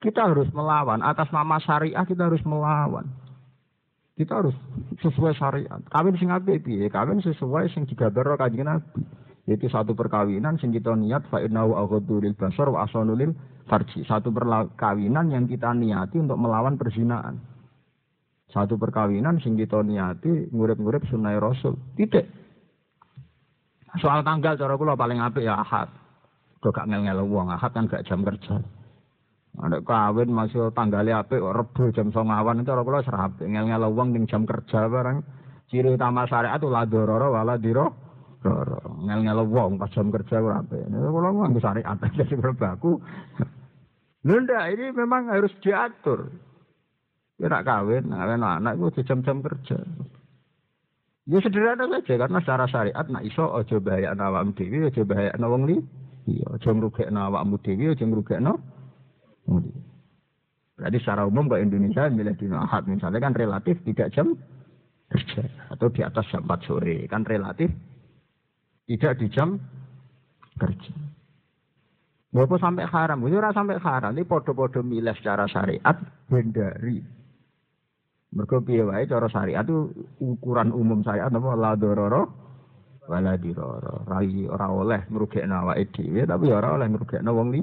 Kita 0.02 0.34
harus 0.34 0.50
melawan 0.50 1.06
atas 1.06 1.30
nama 1.30 1.62
syariah 1.62 2.06
kita 2.10 2.26
harus 2.26 2.42
melawan. 2.42 3.06
Kita 4.18 4.42
harus 4.42 4.58
sesuai 5.06 5.38
syariat. 5.38 5.78
Kawin 5.94 6.18
sing 6.18 6.34
apik 6.34 6.66
piye? 6.66 6.90
Kawin 6.90 7.22
sesuai 7.22 7.70
sing 7.70 7.86
digambar 7.86 8.34
Kanjeng 8.42 8.66
Nabi. 8.66 9.06
Yaitu 9.46 9.70
satu 9.70 9.94
perkawinan 9.94 10.58
sing 10.58 10.74
kita 10.76 10.92
niat 10.98 11.24
fa 11.32 11.40
innahu 11.40 11.78
aghaddu 11.78 12.20
basar 12.36 12.68
wa 12.68 12.84
asanu 12.84 13.14
lil 13.14 13.32
farji. 13.70 14.02
Satu 14.04 14.34
perkawinan 14.34 15.30
yang 15.30 15.46
kita 15.46 15.72
niati 15.72 16.18
untuk 16.18 16.36
melawan 16.36 16.76
perzinaan. 16.76 17.40
Satu 18.50 18.76
perkawinan 18.76 19.38
sing 19.38 19.54
kita 19.54 19.86
niati 19.86 20.50
ngurip-ngurip 20.50 21.06
sunnah 21.08 21.38
Rasul. 21.38 21.78
Titik. 21.94 22.26
Soal 24.02 24.26
tanggal 24.26 24.58
cara 24.58 24.74
kula 24.76 24.98
paling 24.98 25.22
apik 25.22 25.46
ya 25.46 25.62
Ahad. 25.62 25.94
Kok 26.58 26.74
gak 26.74 26.90
ngel-ngel 26.90 27.22
wong 27.22 27.54
Ahad 27.54 27.70
kan 27.72 27.86
gak 27.86 28.04
jam 28.04 28.26
kerja. 28.26 28.60
Ada 29.58 29.82
kawin 29.82 30.30
masih 30.30 30.70
tanggalnya 30.78 31.26
apa? 31.26 31.42
Rebu 31.42 31.90
jam 31.90 32.14
songawan 32.14 32.62
itu 32.62 32.70
orang 32.70 32.86
kula 32.86 33.02
serap. 33.02 33.42
Ngel-ngel 33.42 33.90
uang 33.90 34.14
ning 34.14 34.30
jam 34.30 34.46
kerja 34.46 34.86
barang. 34.86 35.26
Ciri 35.74 35.98
utama 35.98 36.30
syariat 36.30 36.62
itu 36.62 36.70
ladororo 36.70 37.34
wala 37.34 37.58
diro. 37.58 37.90
Ngel-ngel 39.02 39.42
uang 39.50 39.82
pas 39.82 39.90
jam 39.90 40.14
kerja 40.14 40.38
ora 40.38 40.62
apa. 40.62 40.78
Ini 40.78 41.10
kula 41.10 41.30
nganggo 41.34 41.58
syariat 41.58 41.98
jadi 42.22 42.36
berbaku. 42.38 43.02
Nunda 44.30 44.70
ini 44.70 44.94
memang 44.94 45.34
harus 45.34 45.54
diatur. 45.66 46.30
Ya 47.42 47.50
nak 47.50 47.66
kawin, 47.66 48.14
kawin 48.14 48.42
anak 48.46 48.78
itu 48.78 49.02
jam-jam 49.10 49.42
kerja. 49.42 49.78
Ya 51.28 51.38
sederhana 51.42 51.90
saja 51.92 52.14
karena 52.24 52.40
secara 52.46 52.66
syariat 52.70 53.06
nak 53.10 53.26
iso 53.26 53.52
aja 53.58 53.78
bahaya 53.82 54.14
awakmu 54.14 54.54
dhewe, 54.54 54.88
aja 54.88 55.02
bahaya 55.02 55.34
wong 55.42 55.66
li. 55.66 55.78
Iya, 56.28 56.56
aja 56.56 56.70
ngrugekno 56.72 57.20
awakmu 57.20 57.60
dhewe, 57.62 57.94
aja 57.94 58.06
Berarti 60.78 60.98
secara 61.02 61.26
umum 61.26 61.50
ke 61.50 61.58
Indonesia 61.64 62.06
milih 62.12 62.38
di 62.38 62.46
ahad 62.54 62.86
misalnya 62.86 63.18
kan 63.18 63.34
relatif 63.34 63.82
tidak 63.82 64.14
jam 64.14 64.38
kerja 65.08 65.42
atau 65.74 65.88
di 65.90 66.04
atas 66.04 66.28
jam 66.30 66.44
4 66.46 66.68
sore 66.68 67.08
kan 67.08 67.24
relatif 67.24 67.72
tidak 68.86 69.14
di 69.18 69.28
jam 69.32 69.58
kerja. 70.60 70.94
Bapak 72.28 72.60
sampai 72.60 72.86
haram, 72.86 73.24
ini 73.24 73.40
orang 73.40 73.56
sampai 73.56 73.80
haram, 73.82 74.12
ini 74.14 74.28
podo-podo 74.28 74.84
milih 74.84 75.16
secara 75.18 75.48
syariat 75.48 75.96
bendari. 76.28 77.02
Mereka 78.36 78.62
piye 78.68 78.84
wae 78.84 79.08
cara 79.08 79.32
syariat 79.32 79.64
itu 79.64 79.88
ukuran 80.20 80.76
umum 80.76 81.02
syariat 81.02 81.32
apa 81.32 81.50
la 81.56 81.74
dororo 81.80 82.24
wala 83.08 83.40
diroro. 83.40 84.04
Rai 84.04 84.44
ora 84.46 84.68
oleh 84.68 85.08
ngrugekno 85.08 85.56
awake 85.64 85.96
dhewe 85.96 86.28
tapi 86.28 86.52
ora 86.52 86.76
oleh 86.76 86.88
ngrugekno 86.92 87.32
wong 87.32 87.48
li. 87.56 87.62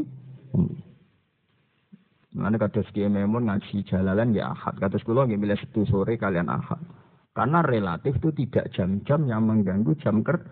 Mana 2.35 2.59
kados 2.59 2.91
Kiai 2.91 3.07
Memun 3.07 3.47
ngaji 3.47 3.87
jalalan 3.87 4.35
ya 4.35 4.51
ahad. 4.51 4.75
Kados 4.83 5.07
kula 5.07 5.31
nggih 5.31 5.39
milih 5.39 5.55
setu 5.55 5.87
sore 5.87 6.19
kalian 6.19 6.51
ahad. 6.51 6.83
Karena 7.31 7.63
relatif 7.63 8.19
itu 8.19 8.35
tidak 8.35 8.75
jam-jam 8.75 9.27
yang 9.31 9.47
mengganggu 9.47 9.95
jam 10.03 10.27
ker 10.27 10.43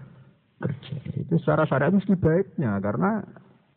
kerja. 0.63 0.95
Itu 1.19 1.43
secara 1.43 1.67
syariat 1.67 1.91
mesti 1.91 2.15
baiknya 2.15 2.79
karena 2.79 3.23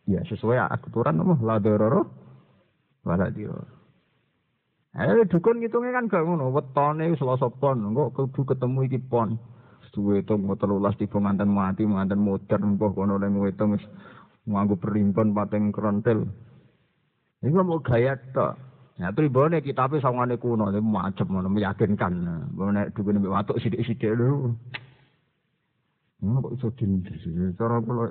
ya 0.05 0.21
sesuai 0.21 0.69
aturan 0.69 1.17
nomor 1.17 1.41
la 1.41 1.57
dororo. 1.57 2.25
Eh 4.95 5.27
dukun 5.27 5.59
ngitungnya 5.59 5.91
kan 5.91 6.07
gak 6.07 6.23
ngono, 6.23 6.49
wetone 6.55 7.13
Selasa 7.19 7.51
pon, 7.51 7.83
kok 7.93 8.15
kudu 8.15 8.41
ketemu 8.47 8.79
iki 8.87 8.99
pon. 9.03 9.37
Suwe 9.93 10.25
to 10.27 10.35
mau 10.35 10.59
telulas 10.59 10.97
tiba 10.99 11.19
mantan 11.23 11.51
mati, 11.51 11.87
mantan 11.87 12.19
modern 12.19 12.75
kok 12.75 12.95
kono 12.95 13.15
nang 13.15 13.37
wetung 13.39 13.75
wis 13.77 13.85
nganggo 14.47 14.75
perimpon 14.75 15.31
pateng 15.35 15.71
krontel. 15.71 16.25
Ini 17.45 17.61
mau 17.61 17.77
gaya 17.77 18.17
tok. 18.33 18.57
Ya 18.97 19.13
pribone 19.13 19.61
kitabe 19.61 20.01
sawangane 20.01 20.41
kuno 20.41 20.73
macam 20.81 21.27
ngono 21.29 21.49
meyakinkan. 21.53 22.13
Nek 22.57 22.97
dukune 22.97 23.21
mbek 23.21 23.33
watuk 23.37 23.59
sithik-sithik 23.61 24.17
lho. 24.17 24.57
Ngono 26.25 26.37
kok 26.41 26.53
iso 26.57 26.67
dindis. 26.73 27.21
Cara 27.53 27.77
kula 27.85 28.09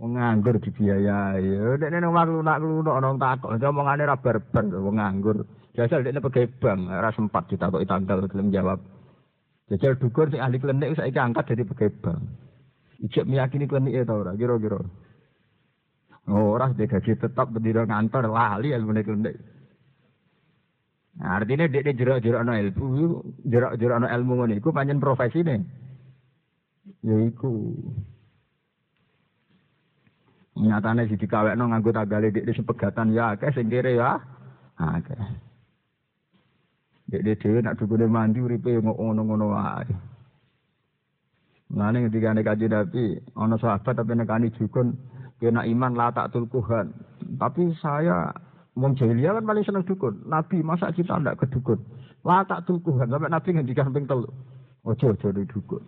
wong 0.00 0.10
nganggur 0.16 0.56
dibiayai. 0.56 1.44
Nek 1.76 1.90
nang 1.92 2.16
omah 2.16 2.24
lunak 2.24 2.56
lunak 2.64 2.96
ana 2.96 3.08
takok, 3.20 3.60
omongane 3.60 4.08
ra 4.08 4.16
barbar 4.16 4.64
wong 4.72 4.96
nganggur. 4.96 5.44
Jajal 5.76 6.08
dekne 6.08 6.24
pegawai 6.24 6.56
bank, 6.56 6.80
ora 6.88 7.12
sempat 7.12 7.52
ditakoki 7.52 7.84
tanggal 7.84 8.24
gelem 8.32 8.48
jawab. 8.48 8.80
Jajal 9.68 10.00
dukur 10.00 10.32
sing 10.32 10.40
ahli 10.40 10.56
klinik 10.56 10.96
saiki 10.96 11.20
angkat 11.20 11.52
jadi 11.52 11.68
pegawai 11.68 11.92
bank. 12.00 12.20
Ijek 13.04 13.28
meyakini 13.28 13.68
klinik 13.68 13.92
e 13.92 14.08
ta 14.08 14.16
ora 14.16 14.32
kira-kira. 14.32 14.80
Oh, 16.26 16.58
ora 16.58 16.74
dia 16.74 16.90
gaji 16.90 17.14
tetap 17.14 17.54
berdiri 17.54 17.86
ngantor 17.86 18.26
lali 18.26 18.74
ilmu 18.74 18.92
nek 18.92 19.08
Nah, 21.16 21.40
artinya 21.40 21.64
dia 21.64 21.80
dia 21.80 21.96
jerak-jerak 21.96 22.44
no 22.44 22.52
ilmu, 22.52 22.84
jerak-jerak 23.48 23.98
no 24.04 24.06
ilmu 24.10 24.32
ngono 24.36 24.52
iku 24.52 24.68
profesi 25.00 25.40
nih. 25.40 25.64
Ya 27.00 27.16
iku. 27.24 27.72
Nyatane 30.60 31.08
si 31.08 31.16
dikawekno 31.16 31.72
nganggo 31.72 31.92
tagale 31.92 32.28
dik 32.32 32.48
sepegatan 32.52 33.16
ya 33.16 33.32
akeh 33.32 33.48
sing 33.56 33.72
kere 33.72 33.96
ya. 33.96 34.20
Akeh. 34.76 35.16
Dek 37.08 37.22
dek 37.24 37.38
dhewe 37.40 37.64
nak 37.64 37.80
dukune 37.80 38.04
mandi 38.08 38.44
uripe 38.44 38.76
ngono-ngono 38.76 39.56
wae. 39.56 39.88
Ngene 41.66 42.06
ketika 42.06 42.30
nek 42.30 42.46
kaji 42.46 42.66
Nabi 42.70 43.04
ana 43.34 43.58
sahabat 43.58 43.98
tapi 43.98 44.14
nekani 44.14 44.54
dukun 44.54 44.94
kena 45.42 45.66
iman 45.66 45.92
lah 45.98 46.14
tak 46.14 46.30
tulkuhan. 46.30 46.94
Tapi 47.36 47.74
saya 47.82 48.30
wong 48.78 48.94
jahiliyah 48.94 49.40
kan 49.40 49.44
paling 49.44 49.64
seneng 49.66 49.82
dukun. 49.82 50.22
Nabi 50.30 50.62
masa 50.62 50.94
kita 50.94 51.18
ndak 51.18 51.42
ke 51.42 51.50
dukun. 51.50 51.82
Lah 52.22 52.46
tak 52.46 52.70
tulkuhan 52.70 53.10
sampai 53.10 53.34
Nabi 53.34 53.48
ngendikan 53.50 53.90
ping 53.90 54.06
telu. 54.06 54.30
Ojo 54.86 55.18
ojo 55.18 55.28
di 55.34 55.42
dukun. 55.42 55.82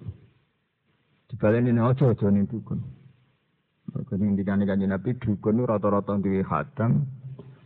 Dibaleni 1.30 1.70
ini 1.70 1.78
ojo 1.78 2.10
ojo 2.10 2.26
ning 2.26 2.50
dukun. 2.50 2.82
Mergo 3.94 4.14
ngendikan 4.18 4.66
kanjeng 4.66 4.90
Nabi 4.90 5.14
dukun 5.14 5.62
rata-rata 5.62 6.18
duwe 6.18 6.42
hadang. 6.42 7.06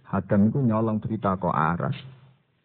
Hadang 0.04 0.52
itu 0.52 0.60
nyolong 0.60 1.00
cerita 1.00 1.40
kok 1.40 1.56
aras. 1.56 1.96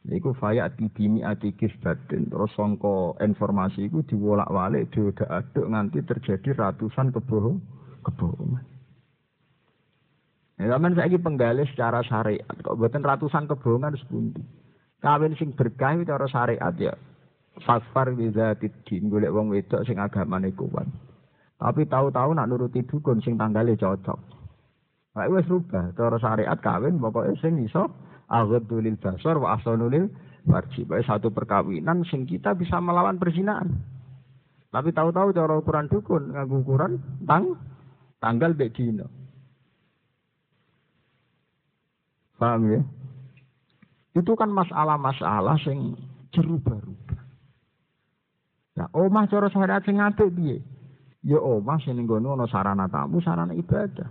Iku 0.08 0.32
fayat 0.39 0.80
bimi 0.80 1.20
ati 1.20 1.51
kisbatin. 1.51 2.32
Terus 2.32 2.51
songko 2.55 3.20
informasi 3.20 3.91
itu 3.91 4.08
diwolak-walik, 4.08 4.88
diodak-aduk 4.95 5.68
nganti 5.68 5.99
terjadi 6.08 6.55
ratusan 6.55 7.12
kebohong, 7.12 7.60
kebohongan. 8.08 8.64
Ya, 10.58 10.74
zaman 10.74 10.95
saya 10.95 11.12
ini 11.12 11.20
penggali 11.20 11.68
secara 11.70 12.01
syariat. 12.08 12.55
Kok 12.64 12.80
buatan 12.80 13.03
ratusan 13.03 13.51
kebohongan 13.51 13.99
sepundi. 13.99 14.41
Kawin 15.03 15.36
sing 15.36 15.53
berkah 15.53 15.93
itu 15.93 16.08
cara 16.08 16.26
syariat 16.26 16.74
ya. 16.80 16.95
Fasfar 17.68 18.16
bisa 18.16 18.55
tidin. 18.58 19.12
Golek 19.12 19.30
wong 19.30 19.51
wedok 19.51 19.84
sing 19.86 19.99
agamane 19.99 20.55
kuat. 20.55 20.88
Tapi 21.58 21.86
tahu-tahu 21.86 22.32
nak 22.32 22.47
nuruti 22.47 22.82
dukun 22.86 23.22
sing 23.22 23.36
tanggalnya 23.36 23.78
cocok. 23.78 24.18
Pak 25.18 25.30
wis 25.34 25.49
rubah 25.49 25.93
cara 25.97 26.18
syariat 26.22 26.58
kawin 26.62 27.01
pokoknya 27.01 27.34
sing 27.41 27.58
iso 27.66 27.89
aghaddu 28.28 28.84
lil 28.84 28.99
basar 28.99 29.39
wa 29.39 29.55
ahsanu 29.55 29.88
lil 29.88 30.11
farji. 30.47 30.88
Satu 31.03 31.32
perkawinan 31.32 32.03
sing 32.07 32.28
kita 32.28 32.55
bisa 32.55 32.80
melawan 32.80 33.19
perzinahan. 33.19 33.71
Tapi 34.67 34.91
tahu-tahu 34.91 35.32
cara 35.32 35.55
ukuran 35.57 35.88
dukun 35.88 36.36
nganggo 36.36 36.59
ukuran 36.61 36.99
tang 37.23 37.55
tanggal 38.19 38.51
mbek 38.53 38.75
dina. 38.75 39.07
Paham 42.38 42.69
ya? 42.69 42.82
Itu 44.13 44.38
kan 44.38 44.53
masalah-masalah 44.53 45.57
sing 45.65 45.97
berubah-ubah. 46.30 47.21
Nah, 48.78 48.88
omah 48.93 49.25
cara 49.25 49.49
syariat 49.49 49.82
sing 49.82 49.97
apik 49.97 50.30
piye? 50.38 50.61
Ya 51.25 51.41
omah 51.41 51.82
sing 51.82 51.97
ning 51.97 52.05
ana 52.05 52.45
sarana 52.45 52.86
tamu, 52.86 53.17
sarana 53.25 53.57
ibadah. 53.57 54.05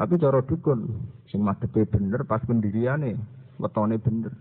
Tapi 0.00 0.16
cara 0.16 0.40
dukun 0.40 0.80
sing 1.28 1.44
madhepe 1.44 1.84
bener 1.84 2.24
pas 2.24 2.40
pendiriane, 2.40 3.20
wetone 3.60 4.00
bener. 4.00 4.32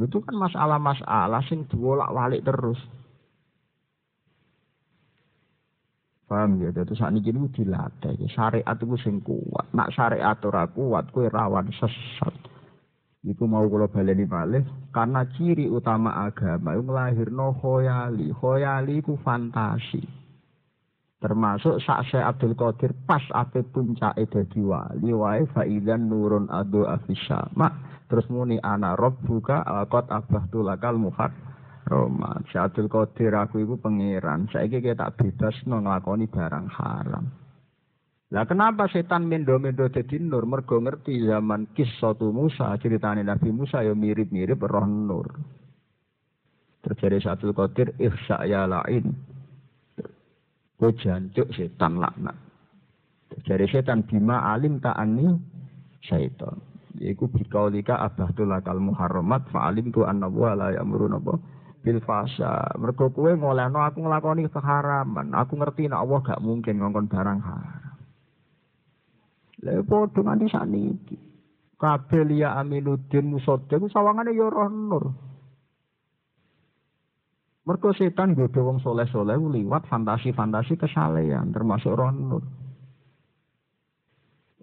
Itu 0.00 0.24
kan 0.24 0.40
masalah-masalah 0.40 1.44
sing 1.44 1.68
diwolak-walik 1.68 2.40
terus. 2.40 2.80
Paham 6.24 6.64
ya? 6.64 6.72
Jadi 6.72 6.96
saat 6.96 7.12
ini 7.12 7.20
itu 7.20 7.60
dilatih. 7.60 8.16
Syariat 8.32 8.76
itu 8.80 8.96
sing 9.04 9.20
kuat. 9.20 9.68
Nak 9.76 9.92
syariat 9.92 10.40
ora 10.48 10.64
kuat, 10.72 11.12
kue 11.12 11.28
rawan 11.28 11.68
sesat. 11.76 12.32
Iku 13.28 13.44
mau 13.44 13.68
kalau 13.68 13.92
baleni 13.92 14.24
malih 14.24 14.64
karena 14.90 15.28
ciri 15.36 15.68
utama 15.68 16.24
agama 16.24 16.72
itu 16.72 16.82
melahirno 16.88 17.52
khoyali. 17.60 18.32
Khoyali 18.32 19.04
itu 19.04 19.20
fantasi. 19.20 20.21
Termasuk 21.22 21.78
sak 21.86 22.10
Abdul 22.18 22.58
Qadir 22.58 22.90
pas 23.06 23.22
ape 23.30 23.62
puncak 23.70 24.18
dadi 24.26 24.58
wali 24.58 25.14
wae 25.14 25.46
faidan 25.54 26.10
nurun 26.10 26.50
adu 26.50 26.82
afisama. 26.82 27.70
Terus 28.10 28.26
muni 28.26 28.58
ana 28.58 28.98
buka 28.98 29.62
alqat 29.62 30.10
abah 30.10 30.50
tulakal 30.50 30.98
muhar 30.98 31.30
Roma. 31.86 32.42
Abdul 32.42 32.90
Qadir 32.90 33.38
aku 33.38 33.62
iku 33.62 33.78
pangeran. 33.78 34.50
Saiki 34.50 34.82
kita 34.82 35.14
tak 35.14 35.22
bebas 35.22 35.54
no 35.70 35.78
nglakoni 35.78 36.26
barang 36.26 36.66
haram. 36.74 37.24
Lah 38.32 38.48
kenapa 38.48 38.88
setan 38.88 39.28
mendo-mendo 39.28 39.86
jadi 39.92 40.16
nur? 40.16 40.48
Mergo 40.48 40.80
ngerti 40.80 41.22
zaman 41.28 41.70
kisah 41.76 42.16
Musa, 42.32 42.72
ceritanya 42.80 43.36
Nabi 43.36 43.52
Musa 43.52 43.84
ya 43.84 43.92
mirip-mirip 43.92 44.56
roh 44.56 44.88
nur. 44.88 45.28
Terjadi 46.82 47.22
satu 47.22 47.54
kotir, 47.54 47.94
ihsa 48.00 48.42
ya 48.48 48.66
lain. 48.66 49.31
Kau 50.82 50.90
jancuk 50.98 51.46
setan 51.54 52.02
laknat. 52.02 52.34
Terjadi 53.30 53.70
setan 53.70 54.02
bima 54.02 54.50
alim 54.50 54.82
ta'ani 54.82 55.30
syaitan. 56.02 56.58
Iku 56.98 57.30
bikaulika 57.30 58.02
abahtul 58.02 58.50
lakal 58.50 58.82
muharramat 58.82 59.46
fa'alim 59.54 59.94
tu 59.94 60.02
anna 60.02 60.26
wa 60.26 60.58
la 60.58 60.74
ya'muru 60.74 61.06
napa 61.06 61.38
bil 61.86 62.02
fasa. 62.02 62.66
Mergo 62.82 63.14
kowe 63.14 63.30
ngolehno 63.30 63.78
aku 63.78 64.02
nglakoni 64.02 64.50
keharaman. 64.50 65.30
Aku 65.38 65.54
ngerti 65.54 65.86
nek 65.86 66.02
Allah 66.02 66.18
gak 66.18 66.42
mungkin 66.42 66.82
ngongkon 66.82 67.06
barang 67.06 67.40
haram. 67.46 67.94
Lha 69.62 69.86
padha 69.86 70.18
nganti 70.18 70.46
sakniki. 70.50 71.16
Kabeh 71.78 72.26
liya 72.26 72.58
Aminuddin 72.58 73.30
Musodde 73.30 73.78
ku 73.78 73.86
sawangane 73.86 74.34
ya 74.34 74.50
roh 74.50 74.66
nur. 74.66 75.04
Mergo 77.62 77.94
setan 77.94 78.34
godho 78.34 78.66
wong 78.66 78.82
soleh-soleh 78.82 79.38
liwat 79.38 79.86
fantasi-fantasi 79.86 80.74
kesalehan 80.74 81.54
termasuk 81.54 81.94
roh 81.94 82.10
nur. 82.10 82.42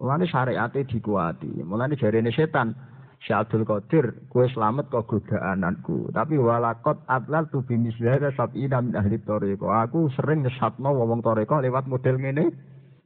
Mulane 0.00 0.28
syariate 0.28 0.84
dikuati. 0.84 1.64
Mulane 1.64 1.96
jarene 1.96 2.28
setan, 2.32 2.72
Si 3.20 3.36
Abdul 3.36 3.68
Qadir, 3.68 4.32
kue 4.32 4.48
selamat 4.48 4.88
kok 4.88 5.04
godaananku. 5.12 6.08
Tapi 6.08 6.40
walakot 6.40 7.04
adlal 7.04 7.52
tu 7.52 7.60
bimisliha 7.60 8.32
sab'ina 8.32 8.80
min 8.80 8.96
ahli 8.96 9.20
toriko. 9.20 9.68
Aku 9.68 10.08
sering 10.16 10.40
nyesatno 10.40 10.96
wong 10.96 11.20
toriko 11.20 11.60
lewat 11.60 11.84
model 11.84 12.16
ngene. 12.16 12.48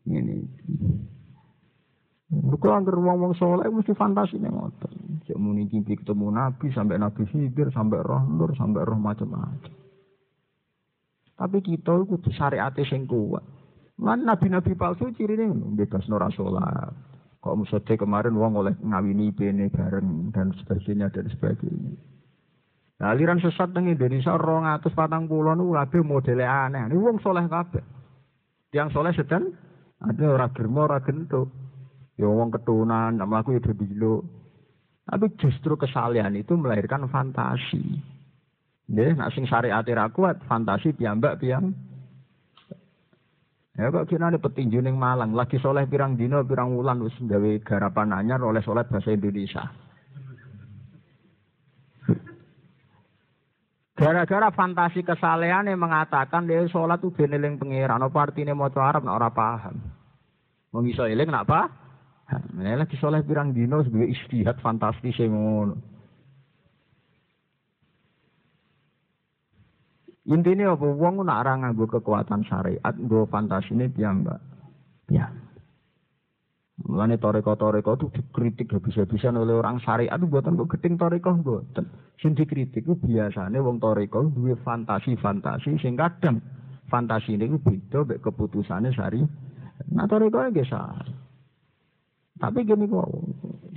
Ngene. 0.07 0.35
Mereka 2.31 2.69
anggar 2.71 2.95
wong-wong 2.95 3.35
soleh 3.35 3.67
mesti 3.67 3.91
fantasi 3.95 4.39
nih 4.39 4.55
ngoten. 4.55 5.27
Cek 5.27 5.39
muni 5.39 5.67
ketemu 5.67 6.31
Nabi 6.31 6.71
sampai 6.71 6.99
Nabi 6.99 7.27
Khidir 7.27 7.75
sampai 7.75 8.03
Roh 8.03 8.23
Nur 8.23 8.55
sampai 8.55 8.87
Roh 8.87 8.99
macam-macam. 8.99 9.84
Tapi 11.35 11.59
kita 11.61 12.07
itu 12.07 12.31
syariat 12.35 12.71
sing 12.87 13.11
kuat. 13.11 13.43
Lan 13.99 14.27
nabi-nabi 14.27 14.75
palsu 14.75 15.11
ciri 15.15 15.39
ini 15.39 15.79
bebas 15.79 16.07
nora 16.11 16.31
sholat. 16.31 16.95
Kok 17.39 17.61
musode 17.61 17.95
kemarin 17.95 18.35
wong 18.35 18.57
oleh 18.57 18.75
ngawini 18.81 19.31
bene 19.35 19.69
bareng 19.69 20.33
dan 20.33 20.51
sebagainya 20.57 21.13
dan 21.13 21.29
sebagainya. 21.29 21.95
Nah, 22.95 23.13
aliran 23.13 23.43
sesat 23.43 23.75
nang 23.75 23.91
Indonesia 23.91 24.39
rong 24.39 24.65
atus 24.65 24.95
patang 24.95 25.29
pulau 25.29 25.53
nu 25.53 25.75
kabeh 25.75 26.01
modelnya 26.01 26.71
aneh. 26.71 26.89
Ini 26.89 26.97
wong 26.97 27.21
soleh 27.21 27.45
kabeh. 27.51 27.85
Yang 28.73 28.89
soleh 28.97 29.13
sedang 29.13 29.51
ada 30.01 30.25
orang 30.25 30.55
germo 30.55 30.87
orang 30.87 31.05
gentuk. 31.05 31.51
Ya 32.15 32.31
wong 32.31 32.55
ketunan, 32.55 33.19
aku 33.19 33.59
itu 33.59 33.75
dulu. 33.75 34.23
Tapi 35.05 35.27
justru 35.37 35.75
kesalahan 35.77 36.33
itu 36.39 36.55
melahirkan 36.57 37.11
fantasi. 37.11 38.14
Ya, 38.85 39.17
nak 39.17 39.33
sing 39.33 39.49
syariat 39.49 39.85
ra 39.85 40.13
kuat, 40.13 40.45
fantasi 40.45 40.93
piyambak 40.93 41.41
piyam. 41.41 41.73
Ya 43.75 43.91
kok 43.91 44.07
kira 44.07 44.31
ada 44.31 44.39
petinju 44.39 44.79
ning 44.79 44.95
Malang, 44.95 45.35
lagi 45.35 45.59
soleh 45.59 45.83
pirang 45.91 46.15
dino, 46.15 46.47
pirang 46.47 46.79
wulan 46.79 47.03
wis 47.03 47.17
gawe 47.19 47.59
garapan 47.67 48.15
anyar 48.15 48.39
oleh 48.39 48.63
soleh 48.63 48.87
bahasa 48.87 49.11
Indonesia. 49.11 49.67
Gara-gara 53.99 54.51
fantasi 54.55 55.03
kesalehan 55.03 55.71
yang 55.71 55.83
mengatakan 55.83 56.47
dia 56.47 56.63
sholat 56.71 57.03
tuh 57.03 57.15
beneling 57.15 57.59
pengiran, 57.59 58.03
apa 58.03 58.19
artinya 58.31 58.55
mau 58.55 58.71
Arab 58.71 59.07
nak 59.07 59.17
ora 59.19 59.31
paham. 59.31 59.75
Mau 60.71 60.83
iso 60.87 61.07
eling 61.07 61.31
apa? 61.35 61.71
Lagi 62.59 62.95
soleh 62.99 63.23
pirang 63.27 63.55
dino 63.55 63.83
sebagai 63.83 64.11
istihad 64.11 64.59
fantastis 64.63 65.19
yang 65.19 65.35
ngono. 65.35 65.94
Intinya 70.25 70.73
apa? 70.73 70.89
Wong 70.89 71.21
nak 71.21 71.45
ora 71.45 71.53
nganggo 71.61 71.85
kekuatan 71.85 72.49
syariat, 72.49 72.95
nggo 72.97 73.29
fantasine 73.29 73.93
piyambak. 73.93 74.41
Ya. 75.13 75.29
Mulane 76.85 77.21
toreko-toreko 77.21 77.95
itu 77.95 78.07
dikritik 78.19 78.73
habis-habisan 78.75 79.39
oleh 79.39 79.55
orang 79.55 79.79
syariat 79.85 80.19
itu 80.19 80.27
buatan 80.27 80.59
kok 80.59 80.75
gedeng 80.75 80.99
toreko 80.99 81.31
buatan. 81.39 81.87
Sing 82.19 82.35
dikritik 82.35 82.83
itu 82.83 82.99
biasanya 82.99 83.63
wong 83.63 83.79
toreko 83.79 84.27
duwe 84.27 84.59
fantasi-fantasi 84.59 85.79
sing 85.79 85.95
kadang 85.95 86.43
fantasi 86.91 87.39
ini 87.39 87.61
beda 87.63 88.03
mek 88.03 88.19
keputusannya 88.25 88.91
syari. 88.91 89.23
Nah 89.95 90.09
toreko 90.11 90.51
ya 90.51 90.65
salah. 90.67 91.07
Tapi 92.35 92.67
gini 92.67 92.91
kok 92.91 93.07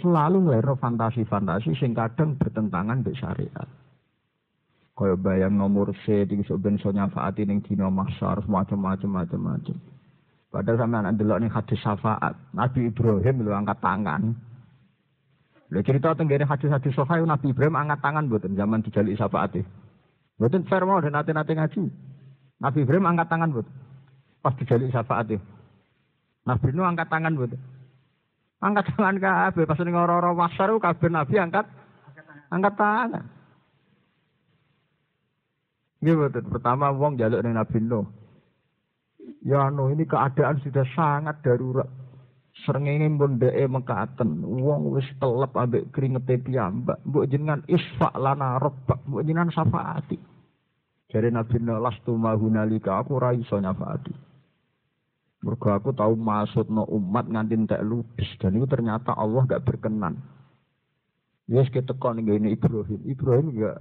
selalu 0.02 0.50
ngelero 0.50 0.74
fantasi-fantasi 0.82 1.78
sing 1.78 1.94
kadang 1.94 2.34
bertentangan 2.34 3.06
dengan 3.06 3.20
syariat. 3.20 3.68
Kaya 4.98 5.14
bayang 5.14 5.54
nomor 5.54 5.94
C 6.02 6.26
iki 6.26 6.42
sok 6.42 6.66
ben 6.66 6.82
iso 6.82 6.90
nyafaati 6.90 7.46
ning 7.46 7.62
dina 7.62 7.86
mahsyar 7.86 8.42
macam-macam 8.50 9.22
macam-macam. 9.22 9.78
Padahal 10.50 10.80
sampe 10.82 10.96
anak 10.98 11.14
delok 11.22 11.38
ning 11.38 11.54
hadis 11.54 11.78
syafaat, 11.86 12.34
Nabi 12.50 12.90
Ibrahim 12.90 13.46
lho 13.46 13.54
angkat 13.54 13.78
tangan. 13.78 14.34
Lha 15.70 15.80
cerita 15.86 16.18
tenggene 16.18 16.50
hadis-hadis 16.50 16.98
sahih 16.98 17.30
Nabi 17.30 17.54
Ibrahim 17.54 17.78
angkat 17.78 18.00
tangan 18.02 18.26
mboten 18.26 18.58
zaman 18.58 18.82
dijalik 18.82 19.22
syafaate. 19.22 19.62
Mboten 20.42 20.66
fair 20.66 20.82
mau 20.82 20.98
dan 20.98 21.14
nate-nate 21.14 21.54
ngaji. 21.54 21.82
Nabi 22.58 22.80
Ibrahim 22.82 23.06
angkat 23.06 23.28
tangan 23.30 23.54
mboten. 23.54 23.74
Pas 24.42 24.58
dijalik 24.58 24.90
syafaate. 24.90 25.38
Nabi 26.42 26.68
Nuh 26.74 26.90
angkat 26.90 27.06
tangan 27.12 27.38
mboten. 27.38 27.62
Angkat 28.66 28.98
tangan 28.98 29.22
kabeh 29.22 29.70
pas 29.70 29.78
ning 29.86 29.94
ora-ora 29.94 30.34
wasar 30.34 30.74
kabeh 30.74 31.10
nabi 31.14 31.38
angkat 31.38 31.70
angkat 32.50 32.74
tangan. 32.74 33.37
Ini. 36.02 36.14
Pertama 36.46 36.94
wong 36.94 37.18
jaluk 37.18 37.42
ning 37.42 37.58
Nabi 37.58 37.78
Nuh. 37.82 38.06
Ya 39.44 39.68
no, 39.74 39.92
ini 39.92 40.08
keadaan 40.08 40.62
sudah 40.62 40.86
sangat 40.94 41.42
darurat. 41.44 41.90
Srengenge 42.66 43.06
pun 43.18 43.38
dheke 43.38 43.70
mekaten. 43.70 44.42
Wong 44.42 44.98
wis 44.98 45.06
telep 45.22 45.54
ambek 45.54 45.94
kringete 45.94 46.42
piyambak. 46.42 46.98
Mbok 47.06 47.28
jenengan 47.30 47.62
isfa 47.70 48.10
lana 48.18 48.58
rabbak. 48.58 49.06
Mbok 49.06 49.24
jenengan 49.26 49.54
syafaati. 49.54 50.18
Jadi 51.08 51.30
Nabi 51.32 51.58
Nuh 51.62 51.80
lastu 51.80 52.18
mahunalika 52.18 53.00
aku 53.00 53.22
iso 53.38 53.62
nyafaati. 53.62 54.28
Mergo 55.38 55.70
aku 55.70 55.94
tahu 55.94 56.18
maksud 56.18 56.68
no 56.74 56.84
umat 56.90 57.30
nganti 57.30 57.56
tak 57.70 57.86
lupis 57.86 58.26
dan 58.42 58.58
itu 58.58 58.66
ternyata 58.66 59.14
Allah 59.14 59.46
gak 59.46 59.64
berkenan. 59.70 60.18
Yes 61.46 61.70
kita 61.70 61.94
tekon 61.94 62.26
ini 62.26 62.58
Ibrahim. 62.58 63.02
Ibrahim 63.06 63.48
gak 63.54 63.78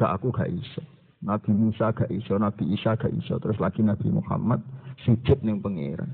gak 0.00 0.10
aku 0.16 0.32
gak 0.32 0.48
iso. 0.48 0.82
Nabi 1.22 1.54
Musa 1.54 1.94
gak 1.94 2.10
iso, 2.10 2.34
Nabi 2.34 2.74
Isa 2.74 2.98
gak 2.98 3.14
iso, 3.14 3.38
terus 3.38 3.54
lagi 3.62 3.78
Nabi 3.86 4.10
Muhammad 4.10 4.58
sujud 5.06 5.38
ning 5.46 5.62
pangeran. 5.62 6.10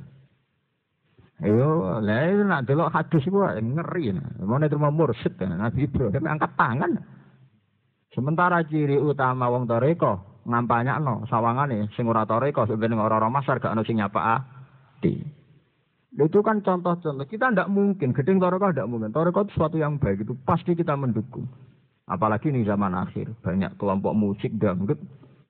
Yo, 1.39 2.03
lah 2.03 2.29
nak 2.45 2.67
delok 2.67 2.93
hadis 2.93 3.25
iku 3.25 3.47
ngeri. 3.47 4.11
Mau 4.43 4.59
terima 4.59 4.91
mursyid 4.91 5.39
Nabi 5.39 5.87
Ibrahim 5.87 6.27
angkat 6.27 6.53
tangan. 6.59 6.93
Sementara 8.11 8.67
ciri 8.67 8.99
utama 8.99 9.47
wong 9.47 9.71
toreko 9.71 10.43
ngampanyakno 10.49 11.29
sawangane 11.31 11.87
sing 11.95 12.09
ora 12.11 12.27
toreko 12.27 12.67
sebenarnya 12.67 12.99
ora-ora 12.99 13.31
masar 13.31 13.63
gak 13.63 13.71
ono 13.71 13.87
sing 13.87 14.03
nyapa 14.03 14.21
ati. 14.35 15.15
Itu 16.19 16.43
kan 16.43 16.65
contoh-contoh. 16.65 17.29
Kita 17.31 17.55
tidak 17.55 17.71
mungkin, 17.71 18.11
gedeng 18.11 18.43
toreko 18.43 18.75
tidak 18.75 18.91
mungkin. 18.91 19.15
Toreko 19.15 19.47
itu 19.47 19.55
sesuatu 19.55 19.79
yang 19.79 20.03
baik, 20.03 20.27
itu 20.27 20.35
pasti 20.43 20.75
kita 20.75 20.99
mendukung. 20.99 21.47
Apalagi 22.09 22.49
ini 22.49 22.65
zaman 22.65 22.97
akhir, 22.97 23.37
banyak 23.45 23.77
kelompok 23.77 24.17
musik 24.17 24.51
dangdut, 24.57 24.97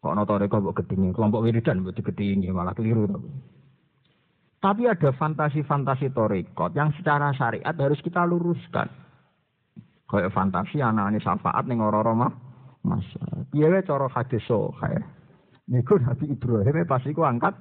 kok 0.03 0.15
no 0.15 0.27
toreko 0.27 0.59
buat 0.59 0.75
gedengnya, 0.75 1.15
kelompok 1.15 1.47
wiridan 1.47 1.87
buat 1.87 1.95
gedengnya, 1.95 2.51
malah 2.51 2.75
keliru. 2.75 3.07
Tapi. 3.07 3.29
tapi 4.59 4.83
ada 4.91 5.11
fantasi-fantasi 5.15 6.11
torekot 6.11 6.75
yang 6.75 6.91
secara 6.99 7.31
syariat 7.39 7.75
harus 7.79 8.03
kita 8.03 8.27
luruskan. 8.27 8.91
Kayak 10.09 10.35
fantasi 10.35 10.83
anak 10.83 11.15
ini 11.15 11.19
syafaat 11.23 11.69
nih 11.69 11.79
ngoro 11.79 12.13
mah, 12.17 12.33
masa. 12.83 13.23
Iya 13.55 13.85
coro 13.87 14.11
hadis 14.11 14.43
kayak. 14.49 15.05
Niku 15.69 16.01
Nabi 16.01 16.33
Ibrahim 16.33 16.89
pasti 16.89 17.13
ku 17.13 17.23
angkat 17.29 17.53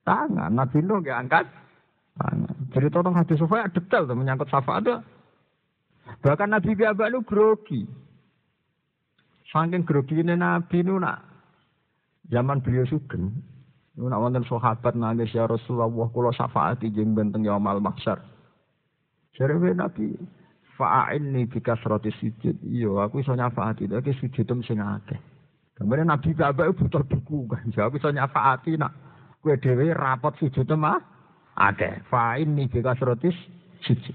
tangan, 0.00 0.48
Nabi 0.48 0.80
Nuh 0.80 1.04
gak 1.04 1.28
angkat 1.28 1.44
jadi 2.74 2.88
tolong 2.90 3.14
hadis 3.14 3.38
Sofia 3.38 3.70
detail 3.70 4.04
tuh 4.04 4.16
menyangkut 4.18 4.50
syafaat 4.50 4.82
tuh. 4.84 5.00
Bahkan 6.24 6.50
Nabi 6.50 6.74
Biaba 6.74 7.08
itu 7.08 7.20
grogi. 7.22 7.82
Saking 9.48 9.88
grogi 9.88 10.20
ini 10.20 10.36
Nabi 10.36 10.84
itu 10.84 11.00
nak 11.00 11.24
zaman 12.28 12.60
beliau 12.60 12.84
sugeng. 12.84 13.32
Itu 13.96 14.04
nak 14.04 14.20
wonten 14.20 14.44
sahabat 14.44 14.92
nangis 14.92 15.32
ya 15.32 15.48
Rasulullah 15.48 15.88
kula 15.88 16.30
syafaat 16.36 16.84
ijing 16.84 17.16
benteng 17.16 17.48
yaumul 17.48 17.80
mahsyar. 17.80 18.20
Jare 19.32 19.56
Nabi 19.56 20.18
fa'inni 20.78 21.48
bi 21.48 21.58
kasrati 21.58 22.12
sujud. 22.20 22.60
Iya, 22.62 23.08
aku 23.08 23.24
iso 23.24 23.34
nyafaati, 23.34 23.90
tapi 23.90 24.14
sujudem 24.20 24.62
sing 24.62 24.78
akeh. 24.78 25.18
Kemudian 25.74 26.10
Nabi 26.10 26.34
Biaba 26.34 26.70
butuh 26.70 27.02
buku 27.06 27.46
kan. 27.50 27.66
Aku 27.70 27.98
iso 27.98 28.10
nyafaati 28.10 28.78
nak 28.78 28.94
kowe 29.42 29.54
dhewe 29.58 29.94
rapot 29.94 30.34
sujud 30.38 30.66
mah 30.74 30.98
ada. 31.54 32.02
Fa'in 32.10 32.54
nih 32.54 32.70
bika 32.70 32.94
serotis 32.98 33.34
siji. 33.86 34.14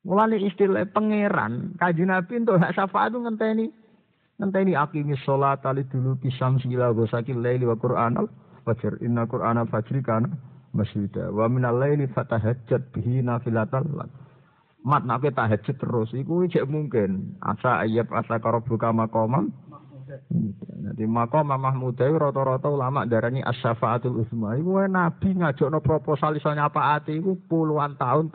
Mulai 0.00 0.40
istilah 0.40 0.88
pangeran, 0.88 1.76
kaji 1.76 2.08
nabi 2.08 2.40
untuk 2.40 2.56
hak 2.56 2.72
syafaat 2.72 3.12
itu 3.12 3.20
ngenteni. 3.20 3.66
Ngenteni 4.40 4.72
akimi 4.72 5.12
sholat 5.20 5.60
tali 5.60 5.84
dulu 5.84 6.16
pisam 6.16 6.56
sila 6.64 6.96
gosakil 6.96 7.44
laili 7.44 7.68
wa 7.68 7.76
Qur'an 7.76 8.16
al 8.16 8.32
fajr. 8.64 8.96
Inna 9.04 9.28
Qur'an 9.28 9.60
al 9.60 9.68
fajri 9.68 10.00
kana 10.00 10.32
masyidah. 10.72 11.28
Wa 11.28 11.44
minal 11.52 11.76
laili 11.76 12.08
fatahajjat 12.08 12.88
bihi 12.96 13.20
nafilatal 13.20 13.84
lak. 13.92 14.08
Mat 14.80 15.04
nak 15.04 15.20
tahajud 15.20 15.76
terus, 15.76 16.08
iku 16.16 16.48
cek 16.48 16.64
mungkin. 16.64 17.36
Asa 17.44 17.84
ayat 17.84 18.08
asa 18.08 18.40
karobuka 18.40 18.88
makomam 18.96 19.52
jadi 20.90 21.06
makom 21.06 21.46
Mahmud 21.46 21.94
Dewi 21.94 22.18
rata-rata 22.18 22.66
ulama 22.66 23.06
darani 23.06 23.46
as-syafaatul 23.46 24.26
uzma. 24.26 24.58
Iku 24.58 24.82
nabi 24.90 25.38
ngajokno 25.38 25.78
proposal 25.78 26.34
iso 26.34 26.50
nyapaati 26.50 27.14
iku 27.14 27.38
puluhan 27.46 27.94
tahun. 27.94 28.32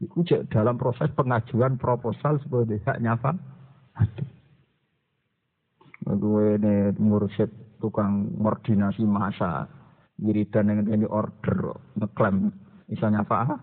Iku 0.00 0.18
cek 0.24 0.48
dalam 0.48 0.80
proses 0.80 1.12
pengajuan 1.12 1.76
proposal 1.76 2.40
sebagai 2.40 2.80
hak 2.84 3.00
nyafa. 3.04 3.36
Gue 6.04 6.60
ini 6.60 6.92
mursyid 7.00 7.48
tukang 7.80 8.28
koordinasi 8.36 9.02
masa 9.08 9.64
wiridan 10.20 10.68
yang 10.68 10.84
ini 10.84 11.06
order 11.08 11.74
ngeklaim. 11.96 12.52
Bisa 12.84 13.08
nyafa 13.08 13.56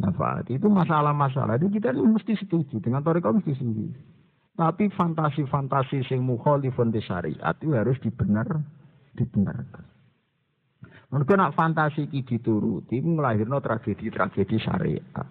nyafa 0.00 0.42
itu 0.48 0.66
masalah-masalah. 0.66 1.60
Itu 1.60 1.68
kita 1.68 1.92
mesti 1.92 2.34
setuju. 2.40 2.80
Dengan 2.80 3.04
toriko 3.04 3.36
mesti 3.36 3.52
setuju. 3.52 3.92
Tapi 4.52 4.92
fantasi-fantasi 4.92 6.04
sing 6.08 6.20
mukhalifun 6.24 6.92
di 6.92 7.00
syariat 7.00 7.56
itu 7.56 7.72
harus 7.72 7.96
dibenar, 8.04 8.48
dibenarkan. 9.16 9.84
Mungkin 11.12 11.36
nak 11.40 11.52
fantasi 11.56 12.08
ki 12.08 12.24
dituruti 12.24 13.00
melahirno 13.04 13.60
tragedi-tragedi 13.60 14.56
syariat. 14.60 15.28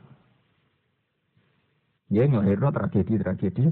Ya 2.14 2.26
melahirno 2.30 2.70
tragedi-tragedi 2.70 3.66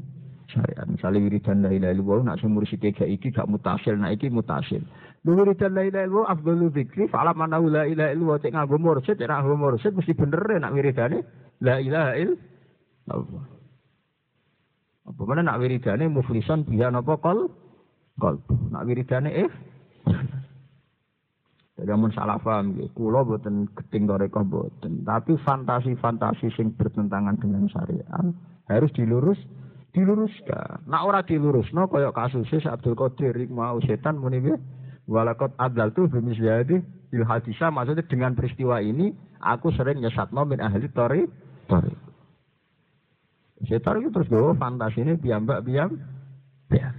syariat. 0.50 0.86
Misalnya 0.89 1.20
wiridan 1.24 1.62
la 1.62 1.72
ilaha 1.72 1.93
illallah 1.93 2.20
nak 2.34 2.38
sumur 2.41 2.66
sithik 2.66 2.97
gak 2.97 3.10
iki 3.10 3.30
gak 3.30 3.47
mutasil, 3.47 3.95
nak 3.95 4.18
iki 4.18 4.28
mutasil. 4.34 4.82
Lu 5.24 5.38
wiridan 5.38 5.78
la 5.78 5.84
ilaha 5.86 6.06
illallah 6.06 6.28
afdalu 6.34 6.66
dzikri 6.74 7.06
fa 7.08 7.24
alam 7.24 7.39
anna 7.45 7.62
la 7.62 7.84
ilaha 7.86 8.10
illallah 8.14 8.38
cek 8.41 8.52
nganggo 8.54 8.78
mursyid, 8.82 9.16
cek 9.22 9.30
nganggo 9.30 9.56
mursyid 9.56 9.93
mesti 9.93 10.14
bener 10.18 10.41
nak 10.60 10.74
wiridane 10.74 11.20
la 11.62 11.76
ilaha 11.80 12.12
illallah. 12.18 13.45
Apa 15.10 15.22
mana 15.26 15.41
nak 15.41 15.60
wiridane 15.62 16.06
muflisan 16.10 16.66
biya 16.66 16.89
napa 16.93 17.18
kol 17.22 17.50
kol. 18.20 18.36
Nak 18.74 18.84
wiridane 18.86 19.32
eh. 19.32 19.50
Jadi 21.80 21.95
amun 21.95 22.12
salah 22.12 22.36
paham 22.43 22.76
nggih, 22.76 22.91
kula 22.91 23.24
boten 23.24 23.64
gedeng 23.72 24.04
toreko 24.04 24.43
boten, 24.43 25.08
tapi 25.08 25.39
fantasi-fantasi 25.39 26.52
sing 26.52 26.76
bertentangan 26.76 27.39
dengan 27.39 27.72
syariat 27.72 28.28
harus 28.68 28.91
dilurus 28.91 29.39
diluruskan. 29.96 30.86
Nak 30.86 31.02
ora 31.06 31.22
dilurusno 31.26 31.90
kaya 31.90 32.14
kasus 32.14 32.50
Abdul 32.66 32.98
Qadir 32.98 33.36
mau 33.50 33.82
setan 33.82 34.22
muni 34.22 34.42
walakot 35.10 35.58
adal 35.58 35.90
tuh 35.98 36.06
jadi 36.10 36.78
il 37.10 37.24
hadisah 37.26 37.74
maksudnya 37.74 38.06
dengan 38.06 38.38
peristiwa 38.38 38.78
ini 38.86 39.10
aku 39.42 39.74
sering 39.74 39.98
nyesatno 39.98 40.46
min 40.46 40.62
ahli 40.62 40.86
tori 40.94 41.26
tori 41.66 42.10
Setar 43.60 44.00
itu 44.00 44.08
terus 44.16 44.32
gue 44.32 44.56
fantasi 44.56 45.04
ini 45.04 45.20
biambak 45.20 45.68
biam 45.68 46.00
biam. 46.72 46.96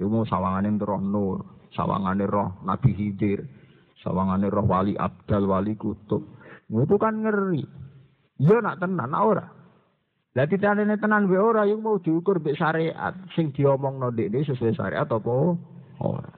Ilmu 0.00 0.24
sawangan 0.24 0.80
roh 0.80 0.96
nur, 0.96 1.68
sawangan 1.76 2.24
roh 2.24 2.56
Nabi 2.64 2.96
Hidir, 2.96 3.44
sawangan 4.00 4.48
roh 4.48 4.64
wali 4.64 4.96
Abdal, 4.96 5.44
wali 5.44 5.76
kutub. 5.76 6.24
Itu 6.72 6.96
kan 6.96 7.20
ngeri. 7.20 7.60
Iya 8.40 8.64
nak 8.64 8.80
tenan, 8.80 9.12
ora. 9.12 9.44
Lah 10.32 10.48
titane 10.48 10.88
tenan 10.96 11.28
be 11.28 11.36
ora 11.36 11.68
yang 11.68 11.84
mau 11.84 12.00
diukur 12.00 12.40
be 12.40 12.56
syariat 12.56 13.12
sing 13.36 13.52
diomong 13.52 14.00
no 14.00 14.08
ini 14.16 14.40
sesuai 14.40 14.72
syariat 14.72 15.04
apa 15.04 15.32
ora. 16.00 16.32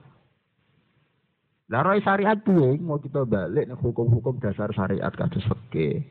Lah 1.71 1.81
roy 1.81 2.03
syariat 2.03 2.35
piye 2.43 2.75
mau 2.83 2.99
kita 2.99 3.23
balik 3.23 3.71
hukum-hukum 3.79 4.43
dasar 4.43 4.67
syariat 4.75 5.15
kados 5.15 5.47
fikih. 5.47 6.03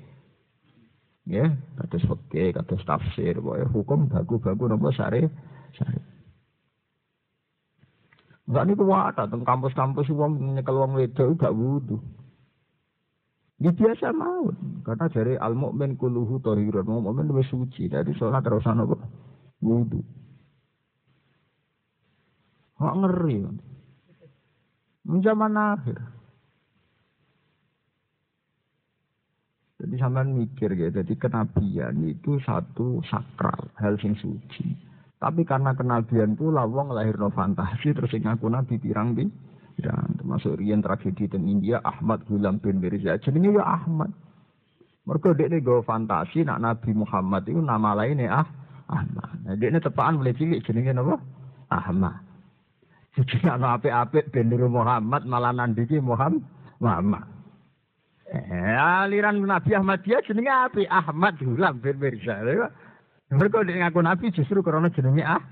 Ya, 1.29 1.53
kados 1.77 2.05
fikih, 2.05 2.57
kados 2.57 2.85
tafsir, 2.89 3.37
ya 3.37 3.67
hukum 3.69 4.09
bagu-bagu 4.09 4.65
nopo 4.65 4.89
sare 4.97 5.29
sare. 5.77 6.01
Enggak 8.49 8.65
niku 8.69 8.85
wae 8.89 9.13
teng 9.13 9.45
kampus-kampus 9.45 10.09
wong 10.13 10.57
nyekel 10.57 10.77
wong 10.77 10.97
wedok 10.97 11.37
gak 11.37 11.53
wudu. 11.53 12.01
Ini 13.65 13.73
biasa 13.73 14.13
mau, 14.13 14.53
karena 14.85 15.09
dari 15.09 15.41
al 15.41 15.57
mukmin 15.57 15.97
kuluhu 15.97 16.37
mukmin 16.85 17.33
lebih 17.33 17.49
suci, 17.49 17.89
dari 17.89 18.13
sholat 18.13 18.45
terus 18.45 18.69
apa? 18.69 18.93
Wudu. 19.65 20.05
Kok 22.77 22.97
ngeri. 23.01 23.41
Zaman 25.09 25.57
akhir. 25.57 25.97
Jadi 29.81 29.95
sampean 29.97 30.37
mikir 30.37 30.69
ya, 30.77 30.93
jadi 30.93 31.13
kenabian 31.17 32.05
itu 32.05 32.37
satu 32.45 33.01
sakral, 33.09 33.73
hal 33.81 33.97
sing 33.97 34.13
suci. 34.21 34.77
Tapi 35.17 35.41
karena 35.49 35.73
kenabian 35.73 36.37
pula 36.37 36.69
wong 36.69 36.93
lahir 36.93 37.17
no 37.17 37.33
fantasi 37.33 37.97
terus 37.97 38.13
ngaku 38.13 38.45
nabi 38.45 38.77
pirang 38.77 39.17
pirang 39.75 40.15
termasuk 40.17 40.59
rian 40.63 40.81
tragedi 40.81 41.27
di 41.27 41.39
India 41.39 41.83
Ahmad 41.83 42.23
Gulam 42.31 42.63
bin 42.63 42.79
Mirza 42.79 43.19
jenenge 43.19 43.55
ya 43.55 43.65
Ahmad. 43.67 44.11
Mergo 45.05 45.37
dekne 45.37 45.61
go 45.61 45.85
fantasi 45.85 46.47
nak 46.47 46.65
Nabi 46.65 46.97
Muhammad 46.97 47.45
itu 47.45 47.61
nama 47.61 47.93
lainnya 47.93 48.41
ah 48.41 48.47
Ahmad. 48.89 49.37
Nah, 49.45 49.55
dekne 49.59 49.83
tepaan 49.83 50.17
mulai 50.17 50.33
cilik 50.33 50.65
jenenge 50.65 50.97
napa? 50.97 51.21
Ahmad. 51.69 52.17
Jadi 53.15 53.47
ana 53.47 53.79
apik-apik 53.79 54.33
ben 54.35 54.51
Muhammad 54.51 55.23
malah 55.27 55.53
nandiki 55.55 56.01
Muhammad. 56.03 56.43
Muhammad. 56.83 57.23
Eh, 58.35 58.75
aliran 58.75 59.39
Nabi 59.45 59.77
Ahmadiyah 59.77 60.25
jenenge 60.27 60.51
api 60.51 60.83
Ahmad 60.91 61.39
Hulam 61.39 61.79
bin 61.79 62.01
Mirza. 62.01 62.41
Mereka 63.31 63.67
dia 63.67 63.85
ngaku 63.85 64.01
Nabi 64.01 64.33
justru 64.33 64.65
karena 64.65 64.91
jenenge 64.91 65.23
ah. 65.23 65.43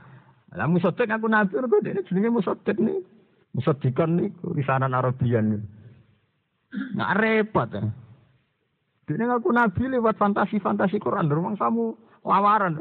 Lah 0.57 0.67
musotek 0.69 1.13
ngaku 1.13 1.29
Nabi 1.29 1.53
mereka 1.61 1.77
dia 1.85 2.03
jenenge 2.09 2.29
musotek 2.33 2.81
nih. 2.81 2.99
Musodikon 3.53 4.17
nih 4.17 4.29
risanan 4.57 4.97
Arabian. 4.97 5.61
Nggak 6.73 7.15
repot 7.21 7.69
ya. 7.69 7.85
Dia 9.03 9.29
ngaku 9.29 9.51
Nabi 9.53 9.83
lewat 9.93 10.17
fantasi-fantasi 10.17 10.97
Quran. 10.97 11.29
Rumah 11.29 11.59
kamu 11.61 11.85
lawaran. 12.25 12.81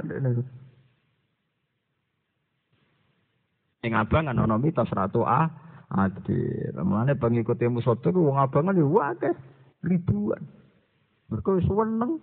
Yang 3.81 3.93
abang 3.97 4.29
kan 4.29 4.37
ono 4.39 4.55
mitos 4.61 4.93
ratu 4.93 5.27
ah 5.27 5.49
adil. 5.91 6.77
Mulane 6.85 7.19
pengikut 7.19 7.59
Musaddaq 7.59 8.15
wong 8.15 8.37
abangan 8.39 8.77
yo 8.79 8.95
akeh 9.01 9.33
ribuan. 9.83 10.45
Wis 11.27 11.41
seneng. 11.67 12.21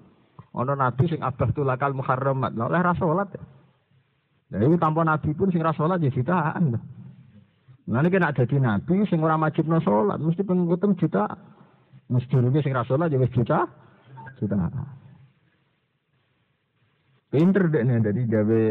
Ana 0.57 0.74
nabi 0.74 1.05
sing 1.11 1.20
abah 1.20 1.53
tulakal 1.53 1.92
muharramat. 1.92 2.57
Lah 2.57 2.72
oleh 2.72 2.80
ra 2.80 2.94
salat. 2.96 3.28
Lah 4.49 4.59
iku 4.64 4.80
tanpa 4.80 5.05
nabi 5.05 5.36
pun 5.36 5.53
sing 5.53 5.61
ra 5.61 5.76
salat 5.76 6.01
ya 6.01 6.09
jutaan. 6.14 6.78
Mulane 7.89 8.12
kena 8.12 8.36
dadi 8.36 8.61
nabi 8.61 9.01
sing 9.09 9.24
ora 9.24 9.41
wajibno 9.41 9.80
salat, 9.80 10.20
mesti 10.20 10.45
pengikutem 10.45 10.93
juta. 11.01 11.24
Mesti 12.12 12.36
rugi 12.36 12.61
sing 12.61 12.76
ra 12.76 12.84
salat 12.84 13.09
ya 13.09 13.16
wis 13.16 13.32
juta. 13.32 13.64
Juta. 14.36 14.68
Pinter 17.32 17.64
deh 17.72 17.84
nih, 17.84 18.05
jadi 18.05 18.20
gawe, 18.28 18.62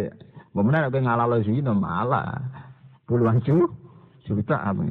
mana 0.53 0.89
aku 0.89 1.01
ngalalo 1.01 1.41
zina 1.45 1.73
malah 1.73 2.41
puluhan 3.09 3.41
cu, 3.41 3.65
juta 4.25 4.61
apa. 4.61 4.85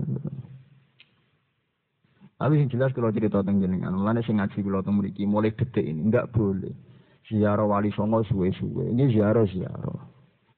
Tapi 2.37 2.63
yang 2.63 2.71
jelas 2.71 2.95
kalau 2.95 3.15
cerita 3.15 3.43
tentang 3.47 3.63
jenengan, 3.63 3.95
mulanya 3.95 4.27
sing 4.27 4.43
ngaji 4.43 4.59
kalau 4.59 4.83
tentang 4.83 5.03
mriki 5.03 5.23
mulai 5.25 5.55
detik 5.55 5.87
ini 5.87 6.03
enggak 6.03 6.35
boleh. 6.35 6.75
Ziarah 7.27 7.67
wali 7.67 7.91
songo 7.91 8.23
suwe-suwe. 8.27 8.91
Ini 8.91 9.11
ziarah. 9.11 9.47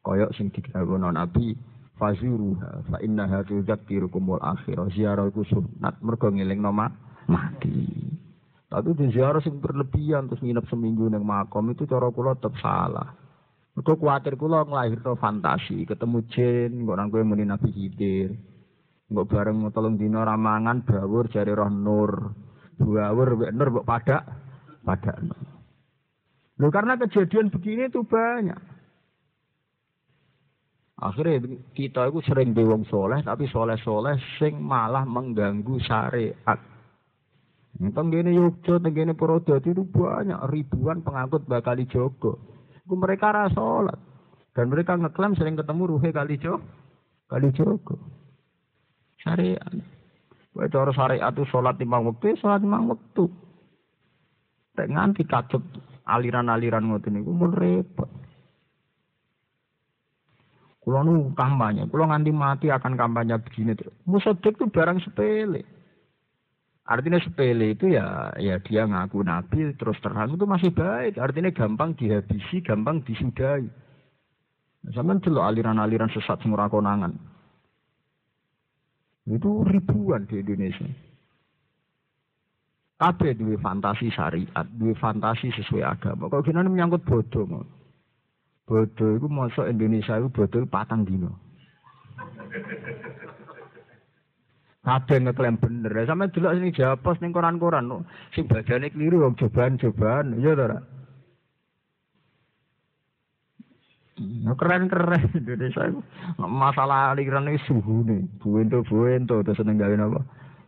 Koyok 0.04 0.32
sing 0.36 0.52
digawe 0.52 0.96
Nabi 1.00 1.56
faziruha 1.98 2.86
fa 2.88 2.96
innaha 3.02 3.44
tudzakkirukumul 3.44 4.40
akhirah. 4.40 4.88
Ziarah 4.94 5.26
iku 5.28 5.42
sunat 5.44 5.98
mergo 6.00 6.30
ngelingno 6.30 6.70
mati. 6.70 7.84
Tapi 8.68 8.88
di 8.94 9.10
ziarah 9.10 9.42
sing 9.42 9.58
berlebihan 9.58 10.30
terus 10.30 10.44
nginep 10.44 10.64
seminggu 10.70 11.10
nang 11.10 11.26
makom 11.26 11.74
itu 11.74 11.84
cara 11.84 12.08
kula 12.14 12.38
tetep 12.38 12.54
salah. 12.62 13.10
Mergo 13.74 13.98
kuwatir 13.98 14.38
kula 14.38 14.66
nglahirno 14.66 15.18
fantasi, 15.18 15.86
ketemu 15.86 16.18
jin, 16.30 16.82
kok 16.82 16.96
nang 16.98 17.08
kowe 17.10 17.22
muni 17.22 17.46
Nabi 17.46 17.70
Khidir. 17.70 18.30
Mbok 19.08 19.24
bareng 19.24 19.64
tolong 19.72 19.96
dina 19.96 20.20
ramangan 20.20 20.84
bawur 20.84 21.32
jari 21.32 21.56
roh 21.56 21.72
nur. 21.72 22.36
Bawur 22.76 23.40
mbek 23.40 23.52
nur 23.56 23.68
mbok 23.72 23.88
padak 23.88 24.22
padak. 24.84 25.16
Loh 26.58 26.70
karena 26.74 27.00
kejadian 27.00 27.48
begini 27.48 27.88
itu 27.88 28.04
banyak. 28.04 28.77
Akhirnya 30.98 31.38
kita 31.78 32.10
itu 32.10 32.18
sering 32.26 32.50
bewong 32.50 32.82
soleh, 32.90 33.22
tapi 33.22 33.46
soleh-soleh 33.46 34.18
sing 34.42 34.58
malah 34.58 35.06
mengganggu 35.06 35.78
syariat. 35.86 36.58
Tenggene 37.78 38.34
Yogyo, 38.34 38.82
tenggene 38.82 39.14
Purwodadi 39.14 39.70
itu 39.70 39.86
banyak 39.86 40.50
ribuan 40.50 41.06
pengangkut 41.06 41.46
bakal 41.46 41.78
Jogo. 41.86 42.42
Itu 42.82 42.98
mereka 42.98 43.30
rasa 43.30 43.54
sholat. 43.54 43.98
Dan 44.50 44.74
mereka 44.74 44.98
ngeklaim 44.98 45.38
sering 45.38 45.54
ketemu 45.54 45.94
ruhe 45.94 46.10
kali 46.10 46.34
Jogo. 46.42 46.66
Kali 47.30 47.54
Jogo 47.54 48.18
syariat. 49.22 49.72
Kowe 50.54 50.66
cara 50.66 50.90
syariat 50.90 51.30
itu 51.30 51.44
sholat 51.50 51.78
lima 51.78 52.02
waktu, 52.02 52.34
sholat 52.40 52.62
lima 52.62 52.82
waktu. 52.82 53.24
Tek 54.74 54.88
nganti 54.90 55.22
kacet 55.26 55.62
aliran-aliran 56.06 56.86
ngoten 56.88 57.18
niku 57.18 57.30
mun 57.34 57.54
repot. 57.54 58.10
Kulo 60.88 61.04
nu 61.04 61.36
kampanye, 61.36 61.84
kulo 61.92 62.08
nganti 62.08 62.32
mati 62.32 62.66
akan 62.72 62.96
kampanye 62.96 63.36
begini 63.44 63.76
terus. 63.76 63.92
Musodik 64.08 64.56
itu 64.56 64.72
barang 64.72 65.04
sepele. 65.04 65.60
Artinya 66.88 67.20
sepele 67.20 67.76
itu 67.76 67.92
ya 67.92 68.32
ya 68.40 68.56
dia 68.56 68.88
ngaku 68.88 69.20
nabi 69.20 69.76
terus 69.76 70.00
terang 70.00 70.32
itu 70.32 70.48
masih 70.48 70.72
baik. 70.72 71.20
Artinya 71.20 71.52
gampang 71.52 71.92
dihabisi, 71.92 72.64
gampang 72.64 73.04
disudahi. 73.04 73.68
Zaman 74.88 75.20
dulu 75.20 75.44
aliran-aliran 75.44 76.08
sesat 76.08 76.40
semua 76.40 76.72
konangan. 76.72 77.12
Itu 79.28 79.68
ribuan 79.68 80.24
di 80.24 80.40
Indonesia. 80.40 80.88
Ada 82.96 83.36
dua 83.36 83.60
fantasi 83.60 84.08
syariat, 84.08 84.64
dua 84.72 84.96
fantasi 84.96 85.52
sesuai 85.52 85.84
agama. 85.84 86.32
Kalau 86.32 86.40
kita 86.40 86.64
menyangkut 86.64 87.04
bodoh, 87.04 87.44
bodoh 88.68 89.10
itu 89.16 89.26
masuk 89.32 89.64
Indonesia 89.64 90.20
itu 90.20 90.28
bodoh 90.28 90.68
patang 90.68 91.08
dino. 91.08 91.32
Ada 94.84 95.20
yang 95.20 95.32
ngeklaim 95.32 95.56
bener. 95.60 95.92
Sama 96.08 96.32
dulu 96.32 96.48
sini 96.52 96.72
jawab 96.72 97.04
pos 97.04 97.20
nih 97.20 97.32
koran-koran. 97.32 98.04
Sing 98.32 98.48
badannya 98.48 98.88
keliru, 98.88 99.20
cobaan-cobaan. 99.36 100.40
Iya, 100.40 100.56
tak? 100.56 100.80
Nah, 104.18 104.54
keren 104.58 104.90
keren 104.90 105.30
Indonesia 105.30 105.82
itu 105.86 106.00
masalah 106.42 107.14
aliran 107.14 107.46
suhu 107.70 108.02
nih 108.02 108.26
buento 108.42 108.82
terus 108.82 109.54
seneng 109.54 109.78
gawe 109.78 109.94
apa 109.94 110.20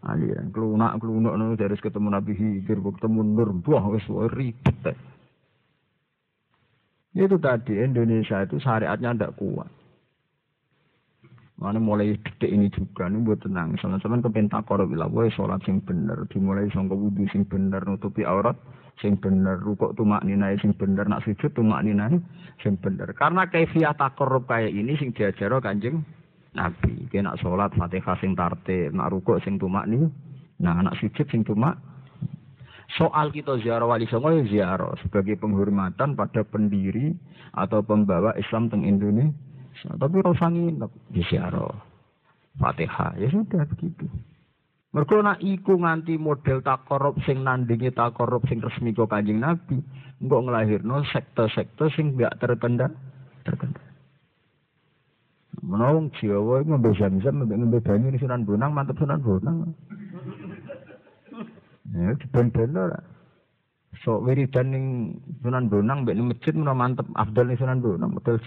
aliran 0.07 0.55
kelunak 0.55 0.95
kelunak 1.03 1.35
nih 1.35 1.59
dari 1.59 1.75
ketemu 1.75 2.09
Nabi 2.15 2.33
Hidir 2.39 2.79
ketemu 2.79 3.21
Nur 3.27 3.51
buah 3.59 3.91
wes 3.91 4.07
ribet 4.39 4.95
itu 7.17 7.37
tadi 7.43 7.75
Indonesia 7.79 8.47
itu 8.47 8.57
syariatnya 8.63 9.15
tidak 9.15 9.35
kuat. 9.39 9.71
Mana 11.61 11.77
mulai 11.77 12.17
detik 12.17 12.49
ini 12.49 12.73
juga 12.73 13.05
nih 13.05 13.21
buat 13.21 13.45
tenang. 13.45 13.77
Sama-sama 13.77 14.25
kepentak 14.25 14.65
korup 14.65 14.89
bilang, 14.89 15.13
sholat 15.29 15.61
sing 15.69 15.85
bener, 15.85 16.25
dimulai 16.33 16.73
sangka 16.73 16.97
wudhu 16.97 17.29
sing 17.29 17.45
bener, 17.45 17.85
nutupi 17.85 18.25
aurat, 18.25 18.57
sing 19.01 19.17
bener 19.17 19.57
rukuk 19.59 19.97
tumak 19.97 20.23
ninai 20.23 20.61
sing 20.61 20.77
bener 20.77 21.09
nak 21.09 21.25
sujud 21.25 21.51
tumak 21.57 21.81
ninai 21.83 22.21
sing 22.61 22.77
bener 22.79 23.09
karena 23.17 23.49
kaifiah 23.49 23.97
takorup 23.97 24.45
kayak 24.47 24.71
ini 24.71 24.95
sing 25.01 25.11
diajaro 25.17 25.59
kanjeng 25.59 26.05
Nabi. 26.51 27.07
Kena 27.09 27.35
nak 27.35 27.39
sholat 27.41 27.71
fatihah 27.75 28.17
sing 28.21 28.37
tarte 28.37 28.93
nak 28.93 29.11
rukuk 29.11 29.41
sing 29.43 29.57
tumak 29.57 29.89
nih 29.89 30.05
nah 30.61 30.77
nak 30.77 30.97
sujud 31.01 31.25
sing 31.33 31.41
tumak 31.43 31.81
soal 32.99 33.31
kita 33.31 33.61
ziarah 33.63 33.87
wali 33.87 34.09
songo 34.11 34.35
ya 34.35 34.43
ziarah 34.47 34.95
sebagai 35.05 35.39
penghormatan 35.39 36.19
pada 36.19 36.43
pendiri 36.43 37.15
atau 37.55 37.85
pembawa 37.87 38.35
Islam 38.35 38.67
teng 38.67 38.83
Indonesia 38.83 39.91
tapi 39.95 40.17
rasa 40.19 40.51
nginep 40.51 40.91
di 41.15 41.23
ziarah 41.31 41.71
fatihah 42.59 43.15
ya 43.21 43.29
sudah 43.31 43.63
begitu 43.71 44.11
Mergo 44.91 45.23
nak 45.23 45.39
iku 45.39 45.79
nganti 45.79 46.19
model 46.19 46.67
takorup 46.67 47.15
sing 47.23 47.47
nandingi 47.47 47.95
takorup 47.95 48.43
sing 48.51 48.59
resmi 48.59 48.91
kok 48.91 49.15
Kanjeng 49.15 49.39
Nabi, 49.39 49.79
engko 50.19 50.43
nglahirno 50.43 51.07
sekte-sekte 51.15 51.95
sing 51.95 52.19
gak 52.19 52.43
terkendal 52.43 52.91
terkendal. 53.47 53.87
Menawang 55.63 56.11
Jawa 56.19 56.67
iku 56.67 56.75
ngombe 56.75 56.91
ngombe 56.91 57.79
banyu 57.87 58.19
Sunan 58.19 58.43
Bonang, 58.43 58.75
mantep 58.75 58.99
Sunan 58.99 59.23
Bonang. 59.23 59.79
Ya, 61.91 62.15
ben-ben 62.31 62.77
ora. 62.79 63.03
So 64.07 64.23
wiridan 64.23 64.71
ning 64.71 64.85
Sunan 65.43 65.67
Bonang 65.67 66.07
mbek 66.07 66.15
masjid 66.23 66.55
menawa 66.55 66.87
mantep 66.87 67.07
afdal 67.19 67.51
ning 67.51 67.59
Sunan 67.59 67.83
Bonang. 67.83 68.15
Betul 68.15 68.39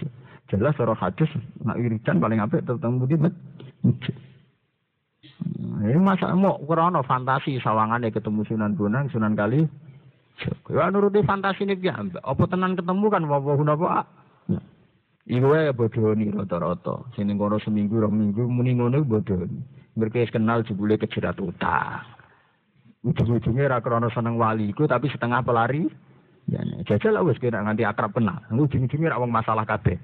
jelas 0.48 0.74
ora 0.80 0.96
hadis 0.96 1.28
nak 1.60 1.76
wiridan 1.76 2.18
paling 2.18 2.40
apik 2.40 2.64
tetep 2.64 2.80
di 2.80 3.16
masjid. 3.20 4.16
Ini 5.84 6.00
masa 6.00 6.32
mau 6.32 6.56
krono 6.64 7.04
fantasi 7.04 7.60
sawangane 7.60 8.08
ketemu 8.08 8.48
Sunan 8.48 8.72
Bonang, 8.74 9.12
Sunan 9.12 9.36
Kali. 9.36 9.60
Ya 10.72 10.90
nuruti 10.90 11.22
fantasi 11.22 11.62
ini 11.68 11.78
ya, 11.78 11.94
apa 12.00 12.44
tenan 12.50 12.74
ketemu 12.74 13.06
kan 13.06 13.22
apa 13.28 13.54
apa 13.54 14.00
Iku 15.24 15.46
wae 15.48 15.72
bodoni 15.72 16.28
rata-rata. 16.28 17.08
Sing 17.16 17.24
ning 17.28 17.40
kono 17.40 17.56
seminggu 17.56 17.96
rong 17.96 18.12
minggu 18.12 18.44
muni 18.44 18.76
ngono 18.76 19.00
bodoni. 19.08 19.56
Mereka 19.96 20.36
kenal 20.36 20.60
jebule 20.68 21.00
kejerat 21.00 21.40
utang. 21.40 22.13
Ujung-ujungnya 23.04 23.68
ra 23.68 23.84
krono 23.84 24.08
seneng 24.08 24.40
wali 24.40 24.72
iku 24.72 24.88
tapi 24.88 25.12
setengah 25.12 25.44
pelari. 25.44 25.84
Ya, 26.48 26.60
jajal 26.88 27.16
lah 27.16 27.24
wis 27.24 27.40
kira 27.40 27.60
nganti 27.60 27.84
akrab 27.84 28.16
kenal. 28.16 28.40
Ujung-ujungnya 28.48 29.12
ra 29.12 29.20
wong 29.20 29.28
masalah 29.28 29.68
kabeh. 29.68 30.00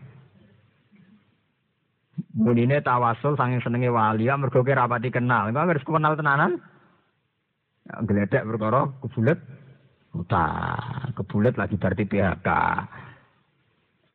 Munine 2.37 2.85
tawasul 2.85 3.41
saking 3.41 3.65
senenge 3.65 3.89
wali 3.89 4.29
ya 4.29 4.37
mergo 4.37 4.61
rapati 4.61 5.09
kenal. 5.09 5.49
Engko 5.49 5.65
harus 5.65 5.85
kenal 5.89 6.13
tenanan. 6.13 6.61
Ya, 7.89 7.95
gledek 8.05 8.45
perkara 8.45 8.93
kebulet 9.01 9.41
utang, 10.13 11.17
kebulet 11.17 11.57
lagi 11.57 11.81
berarti 11.81 12.05
PHK. 12.05 12.49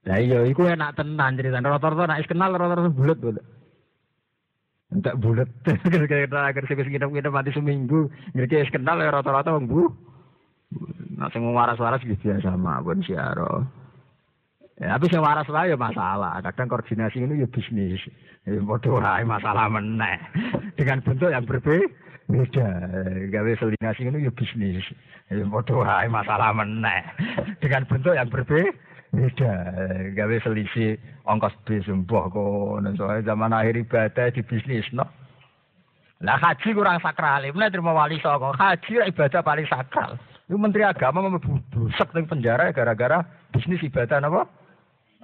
Lah 0.06 0.22
iya 0.22 0.46
iku 0.46 0.70
enak 0.70 0.94
tenan 0.94 1.34
cerita. 1.34 1.58
Rata-rata 1.58 2.06
nek 2.06 2.30
kenal 2.30 2.54
rata-rata 2.54 2.94
bulet 2.94 3.18
bulet. 3.18 3.55
Entek 4.94 5.18
bulet. 5.18 5.50
Kira-kira 5.66 6.54
agar 6.54 6.64
sing 6.70 6.78
kita 6.78 7.30
mati 7.34 7.50
seminggu. 7.50 8.12
Ngerti 8.38 8.70
kenal 8.70 9.02
ya 9.02 9.10
rata-rata 9.10 9.58
wong 9.58 9.66
bu. 9.66 9.90
Nah 11.18 11.32
sing 11.32 11.42
waras-waras 11.42 12.04
gitu 12.04 12.20
biasa 12.20 12.54
mawon 12.54 13.02
siaro. 13.02 13.66
Ya, 14.76 15.00
tapi 15.00 15.08
sing 15.08 15.24
waras 15.24 15.48
ya 15.48 15.80
masalah. 15.80 16.44
Kadang 16.44 16.68
koordinasi 16.68 17.24
ini 17.24 17.40
ya 17.42 17.48
bisnis. 17.48 18.04
Ya 18.44 18.60
masalah 19.24 19.72
meneh. 19.72 20.20
Dengan 20.76 21.00
bentuk 21.02 21.32
yang 21.32 21.48
berbeda. 21.48 21.88
Beda. 22.26 22.68
Gawe 23.32 23.52
koordinasi 23.56 24.02
ini 24.06 24.28
ya 24.28 24.32
bisnis. 24.36 24.86
Ya 25.32 25.48
masalah 26.12 26.52
meneh. 26.52 27.02
Dengan 27.64 27.88
bentuk 27.88 28.14
yang 28.14 28.28
berbeda. 28.28 28.70
Beda. 29.16 29.54
Gawe 30.12 30.36
selisih 30.44 31.00
ongkos 31.24 31.56
bis 31.64 31.88
mbah 31.88 32.28
kono. 32.28 32.92
Soalnya 33.00 33.32
zaman 33.32 33.56
akhir 33.56 33.80
ibadah 33.88 34.28
di 34.36 34.44
bisnis 34.44 34.86
no. 34.92 35.08
Lah 36.24 36.40
haji 36.40 36.72
kurang 36.72 37.00
sakral, 37.04 37.44
mulai 37.52 37.72
terima 37.72 37.92
wali 37.92 38.20
songo. 38.24 38.56
Haji 38.56 39.04
ibadah 39.12 39.42
paling 39.44 39.68
sakral. 39.68 40.16
Itu 40.48 40.56
menteri 40.56 40.86
agama 40.88 41.26
mau 41.26 41.42
busek 41.72 42.14
ning 42.16 42.30
penjara 42.30 42.72
gara-gara 42.72 43.24
bisnis 43.52 43.84
ibadah 43.84 44.20
apa? 44.24 44.44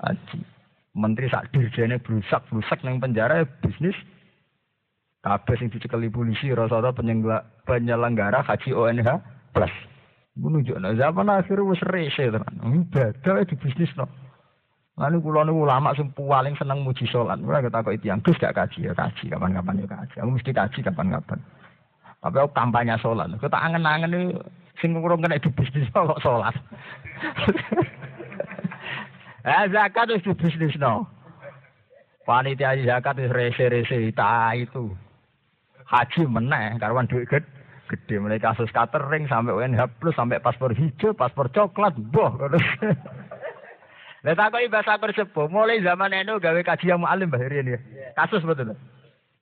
Haji. 0.03 0.39
Menteri 0.91 1.31
sak 1.31 1.51
dirjene 1.55 1.99
brusak 2.03 2.43
brusak 2.51 2.83
ning 2.83 2.99
penjara 2.99 3.47
bisnis 3.63 3.95
kabeh 5.21 5.55
sing 5.55 5.69
dicekeli 5.69 6.09
polisi 6.09 6.49
rasa-rasa 6.51 6.91
penyelenggara 7.63 8.43
haji 8.43 8.73
ONH 8.73 9.09
plus. 9.53 9.90
Iku 10.31 10.47
nunjukno 10.47 10.95
zaman 10.95 11.27
akhir 11.27 11.59
wis 11.67 11.83
rese 11.91 12.31
tenan. 12.31 12.55
Ibadah 12.87 13.43
di 13.43 13.55
bisnis 13.59 13.91
no. 13.99 14.07
Lalu 14.95 15.19
kulo 15.19 15.43
niku 15.43 15.67
ulama 15.67 15.91
sing 15.91 16.11
paling 16.15 16.55
seneng 16.55 16.87
muji 16.87 17.03
salat. 17.11 17.39
Ora 17.43 17.59
ketakoki 17.59 17.99
tiyang 17.99 18.23
Gus 18.23 18.39
gak 18.39 18.55
kaji 18.55 18.87
ya 18.87 18.93
kaji 18.95 19.27
kapan-kapan 19.27 19.83
ya 19.83 19.87
kaji. 19.91 20.15
Aku 20.23 20.31
mesti 20.31 20.51
kaji 20.55 20.79
kapan-kapan. 20.87 21.39
Tapi 22.23 22.37
aku 22.39 22.51
kampanye 22.55 22.95
salat. 23.03 23.27
Aku 23.35 23.51
tak 23.51 23.59
angen-angen 23.59 24.39
sing 24.79 24.95
kurang 24.95 25.19
kena 25.19 25.41
di 25.41 25.49
bisnis 25.51 25.91
kok 25.91 26.21
salat. 26.23 26.55
Eh 29.41 29.65
zakat 29.73 30.05
wis 30.05 30.21
di 30.21 30.37
bisnis 30.37 30.77
no. 30.77 31.09
Panitia 32.29 32.77
zakat 32.85 33.17
wis 33.17 33.33
rese-rese 33.33 34.13
ta 34.13 34.53
itu. 34.53 34.93
Haji 35.89 36.29
meneh 36.29 36.77
karuan 36.77 37.09
duit 37.09 37.25
gede 37.25 37.60
gede 37.91 38.23
mulai 38.23 38.39
kasus 38.39 38.71
catering 38.71 39.27
sampai 39.27 39.51
UNH 39.51 39.99
plus 39.99 40.15
sampai 40.15 40.39
paspor 40.39 40.71
hijau, 40.71 41.11
paspor 41.11 41.51
coklat, 41.51 41.91
boh. 41.99 42.31
Lah 44.21 44.37
takoki 44.37 44.69
bahasa 44.69 45.01
sepuh, 45.01 45.49
mulai 45.49 45.81
zaman 45.81 46.13
itu 46.13 46.37
gawe 46.37 46.61
kaji 46.61 46.93
yang 46.93 47.01
mualim 47.01 47.33
Mbah 47.33 47.41
Rian 47.41 47.73
ya. 47.73 47.81
Kasus 48.13 48.45
betul. 48.45 48.77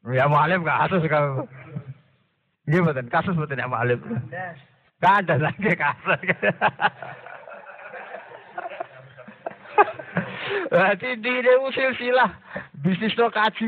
Ya 0.07 0.23
mualim 0.31 0.63
kasus 0.63 1.03
kan. 1.11 1.43
Iya 2.63 2.79
betul, 2.87 3.11
kasus 3.11 3.35
betul 3.35 3.59
ya 3.59 3.67
mualim. 3.67 3.99
Gak 5.03 5.27
ada 5.27 5.51
lagi 5.51 5.75
kasus. 5.75 6.19
Berarti 10.71 11.09
di 11.19 11.33
usil 11.65 11.91
silah 11.99 12.31
bisnis 12.79 13.15
to 13.19 13.27
kaji 13.35 13.67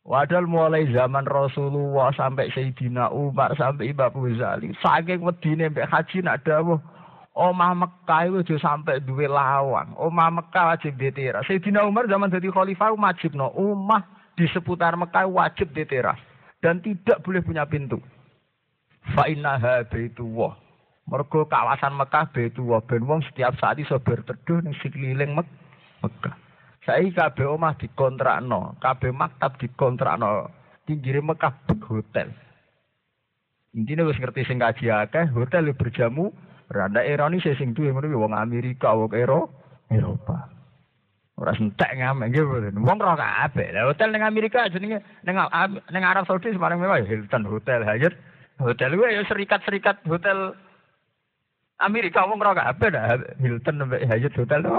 Wadal 0.00 0.48
mulai 0.48 0.88
zaman 0.90 1.28
Rasulullah 1.28 2.08
sampai 2.16 2.48
Sayyidina 2.56 3.12
Umar 3.12 3.52
sampai 3.60 3.92
Imam 3.92 4.08
Ghazali, 4.10 4.72
saking 4.80 5.20
wedine 5.20 5.68
mbek 5.68 5.86
haji 5.92 6.24
nak 6.24 6.40
dawuh 6.42 6.80
Omah 7.30 7.72
Mekah 7.78 8.42
aja 8.42 8.56
sampai 8.58 8.98
duwe 9.00 9.30
lawang. 9.30 9.94
Omah 9.94 10.28
Mekah 10.34 10.74
wajib 10.74 10.98
diteras. 10.98 11.46
Sayyidina 11.46 11.86
Umar 11.86 12.10
zaman 12.10 12.28
jadi 12.28 12.50
khalifah 12.50 12.90
wajib 12.92 13.38
no. 13.38 13.54
Omah 13.54 14.02
di 14.34 14.50
seputar 14.50 14.98
Mekah 14.98 15.30
wajib 15.30 15.70
diteras. 15.70 16.18
Dan 16.58 16.82
tidak 16.82 17.22
boleh 17.22 17.40
punya 17.40 17.64
pintu. 17.64 18.02
Fa 19.14 19.30
innaha 19.30 19.86
baitullah. 19.86 20.58
Mergo 21.06 21.46
kawasan 21.46 21.94
Mekah 21.94 22.34
baitullah 22.34 22.82
ben 22.82 23.06
wong 23.06 23.22
setiap 23.30 23.54
saat 23.62 23.78
iso 23.78 24.02
berteduh 24.02 24.60
ning 24.66 24.74
sekeliling 24.82 25.38
Mek 25.38 25.46
Mekah. 26.02 26.49
Saiki 26.80 27.12
kabeh 27.12 27.44
omah 27.44 27.76
dikontrakno, 27.76 28.80
kabeh 28.80 29.12
maktab 29.12 29.60
dikontrakno. 29.60 30.48
Pinggire 30.88 31.20
Mekah 31.20 31.52
hotel. 31.86 32.32
Intinya 33.76 34.08
wis 34.08 34.18
ngerti 34.18 34.42
sing 34.48 34.58
kaji 34.58 34.90
akeh, 34.90 35.30
hotel 35.30 35.70
berjamu 35.76 36.34
Randa 36.70 37.02
ironi 37.02 37.42
sih 37.42 37.58
sing 37.58 37.74
duwe 37.74 37.90
ngono 37.90 38.14
wong 38.14 38.30
Amerika, 38.30 38.94
wong 38.94 39.10
Ero, 39.10 39.50
Eropa. 39.90 40.46
Ora 41.34 41.50
sentek 41.58 41.98
ngamek 41.98 42.30
nggih 42.30 42.46
mboten. 42.46 42.78
Wong 42.86 42.98
ora 43.02 43.18
kabeh. 43.18 43.74
Lah 43.74 43.90
hotel 43.90 44.14
ning 44.14 44.22
Amerika 44.22 44.70
jenenge 44.70 45.02
ning 45.26 45.36
ning 45.90 46.02
Arab 46.06 46.30
Saudi 46.30 46.54
semarang 46.54 46.78
mewah 46.78 47.02
Hilton 47.02 47.42
Hotel 47.42 47.82
Hyatt. 47.82 48.14
Hotel 48.62 48.94
gue 48.94 49.08
ya 49.08 49.24
serikat-serikat 49.26 50.04
hotel 50.06 50.54
Amerika 51.82 52.22
wong 52.22 52.38
ora 52.38 52.54
kabeh 52.54 52.88
dah 52.94 53.18
Hilton 53.42 53.82
sampai 53.82 54.06
Hyatt 54.06 54.36
Hotel 54.38 54.60
to. 54.62 54.78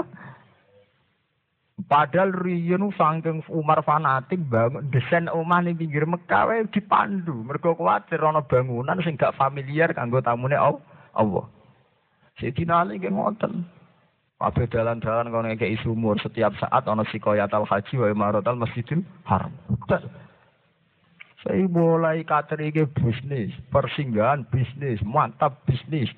Padahal 1.88 2.30
riyen 2.36 2.92
saking 2.94 3.42
Umar 3.48 3.80
fanatik 3.82 4.38
bangun 4.46 4.92
desain 4.92 5.26
omah 5.26 5.64
ning 5.64 5.78
pinggir 5.78 6.04
Mekah 6.04 6.48
wae 6.48 6.68
dipandu. 6.68 7.42
Mergo 7.42 7.74
kuwatir 7.74 8.20
ana 8.20 8.44
bangunan 8.44 9.00
sing 9.00 9.16
gak 9.16 9.34
familiar 9.34 9.90
kanggo 9.96 10.20
tamune 10.20 10.54
Allah. 10.58 11.44
Sayyidina 12.38 12.84
Ali 12.84 13.00
nggih 13.00 13.12
ngoten. 13.12 13.64
Kabeh 14.42 14.66
dalan-dalan 14.66 15.30
kono 15.30 15.46
ngekeki 15.54 15.86
sumur 15.86 16.18
setiap 16.18 16.50
saat 16.58 16.82
ana 16.90 17.06
sikoyatal 17.06 17.62
haji 17.62 17.94
wa 17.94 18.10
imaratal 18.10 18.58
masjidil 18.58 19.06
haram. 19.22 19.54
Saya 21.42 21.66
mulai 21.66 22.22
katerike 22.22 22.90
bisnis, 22.90 23.50
persinggahan 23.70 24.46
bisnis, 24.50 25.02
mantap 25.02 25.62
bisnis. 25.66 26.10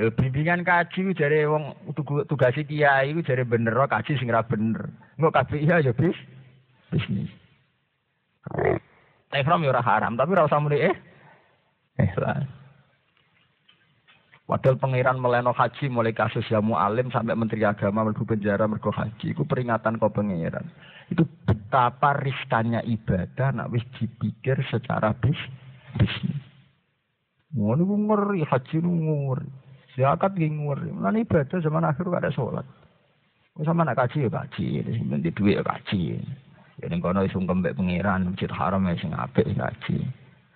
Bimbingan 0.00 0.64
kaji 0.64 1.12
dari 1.12 1.44
wong 1.44 1.92
tugas 2.24 2.56
kiai 2.56 3.12
iku 3.12 3.20
jare 3.20 3.44
bener 3.44 3.76
kaji 3.76 4.16
sing 4.16 4.32
bener. 4.32 4.88
Engko 5.20 5.28
kabeh 5.28 5.60
iya 5.60 5.84
ya 5.84 5.92
bis 5.92 6.16
bisnis. 6.88 7.28
Ihram 9.30 9.62
ya 9.62 9.78
haram, 9.84 10.16
tapi 10.16 10.32
ora 10.32 10.48
usah 10.48 10.58
eh. 10.72 10.96
Eh 12.00 12.12
lah. 12.16 12.40
Padahal 14.50 14.82
pangeran 14.82 15.22
meleno 15.22 15.54
haji 15.54 15.86
mulai 15.86 16.10
kasus 16.10 16.42
jamu 16.50 16.74
alim 16.74 17.06
sampai 17.14 17.38
menteri 17.38 17.62
agama 17.62 18.02
mergo 18.02 18.26
penjara 18.26 18.66
mergo 18.66 18.90
haji. 18.90 19.30
Itu 19.30 19.46
peringatan 19.46 20.02
kau 20.02 20.10
pangeran. 20.10 20.66
Itu 21.06 21.22
betapa 21.46 22.18
riskannya 22.18 22.82
ibadah 22.82 23.54
nak 23.54 23.70
wis 23.70 23.86
dipikir 23.94 24.58
secara 24.66 25.14
bis 25.14 25.38
bisnis. 25.94 26.42
Ngono 27.54 27.86
ngeri 27.86 28.42
haji 28.42 28.76
ngeri. 28.82 29.59
Zakat 29.98 30.38
ki 30.38 30.46
ngeri. 30.46 30.90
Lan 30.94 31.18
ibadah 31.18 31.58
zaman 31.58 31.86
akhir 31.86 32.06
gak 32.06 32.22
ada 32.22 32.30
sholat. 32.34 32.66
Sama 33.60 33.84
nak 33.84 33.98
kaji 33.98 34.24
ya 34.24 34.30
kaji, 34.32 34.80
nanti 35.04 35.28
duit 35.36 35.60
ya 35.60 35.64
kaji. 35.66 36.16
Ya 36.80 36.86
ning 36.88 37.04
kono 37.04 37.20
isung 37.28 37.44
kembek 37.44 37.76
pangeran 37.76 38.32
masjid 38.32 38.48
haram 38.48 38.88
ya 38.88 38.96
sing 38.96 39.12
apik 39.12 39.44
kaji. 39.52 40.00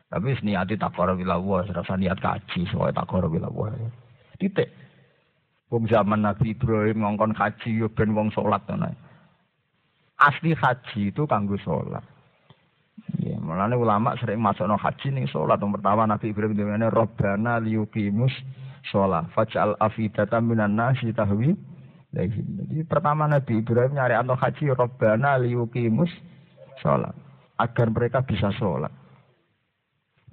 Tapi 0.09 0.31
niati 0.41 0.79
takor 0.81 1.13
bila 1.13 1.37
wa, 1.37 1.67
serasa 1.69 2.01
niat 2.01 2.17
kaji, 2.23 2.65
soalnya 2.71 3.05
takor 3.05 3.29
bila 3.29 3.53
wa. 3.53 3.69
Titik. 4.41 4.73
Wong 5.69 5.91
zaman 5.91 6.23
Nabi 6.23 6.55
Ibrahim 6.55 7.03
ngongkon 7.03 7.35
kaji 7.35 7.83
yo 7.83 7.91
ben 7.93 8.15
wong 8.15 8.31
salat 8.33 8.63
ngono. 8.71 8.89
Asli 10.17 10.55
haji 10.55 11.11
itu 11.13 11.27
kanggo 11.29 11.59
salat. 11.61 12.07
Ya, 13.21 13.37
mulane 13.37 13.75
ulama 13.75 14.15
sering 14.17 14.41
masukno 14.41 14.81
haji 14.81 15.13
ning 15.13 15.27
salat. 15.29 15.61
Yang 15.61 15.83
pertama 15.83 16.09
Nabi 16.09 16.31
Ibrahim 16.31 16.57
dene 16.57 16.89
Rabbana 16.89 17.61
liyuqimus 17.61 18.33
sholat. 18.91 19.29
Faj'al 19.33 19.77
afidatan 19.81 20.45
minan 20.45 20.77
nasi 20.77 21.13
tahwi 21.15 21.57
Jadi 22.15 22.87
pertama 22.87 23.27
Nabi 23.27 23.59
Ibrahim 23.59 23.99
nyari 23.99 24.15
anto 24.15 24.39
haji 24.39 24.71
Rabbana 24.71 25.43
liyuqimus 25.43 26.11
sholat. 26.79 27.15
Agar 27.59 27.91
mereka 27.91 28.23
bisa 28.23 28.55
sholat. 28.55 28.95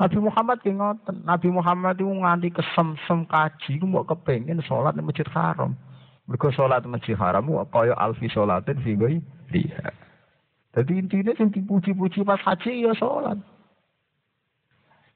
Nabi 0.01 0.17
Muhammad 0.17 0.57
ki 0.65 0.73
ngoten. 0.73 1.21
Nabi 1.29 1.53
Muhammad 1.53 1.93
itu 2.01 2.09
nganti 2.09 2.49
kesem-sem 2.49 3.21
kaji 3.29 3.77
ku 3.77 3.85
mbok 3.85 4.09
kepengin 4.09 4.57
salat 4.65 4.97
di 4.97 5.05
Masjid 5.05 5.29
Haram. 5.29 5.77
Mergo 6.25 6.49
salat 6.49 6.81
Masjid 6.89 7.13
Haram 7.13 7.45
ku 7.45 7.61
kaya 7.69 7.93
alfi 8.01 8.25
salatin 8.33 8.81
fi 8.81 8.97
dia. 9.53 9.93
Jadi 10.73 11.05
intinya 11.05 11.37
sing 11.37 11.53
dipuji-puji 11.53 12.25
pas 12.25 12.41
haji 12.41 12.81
ya 12.81 12.97
salat. 12.97 13.37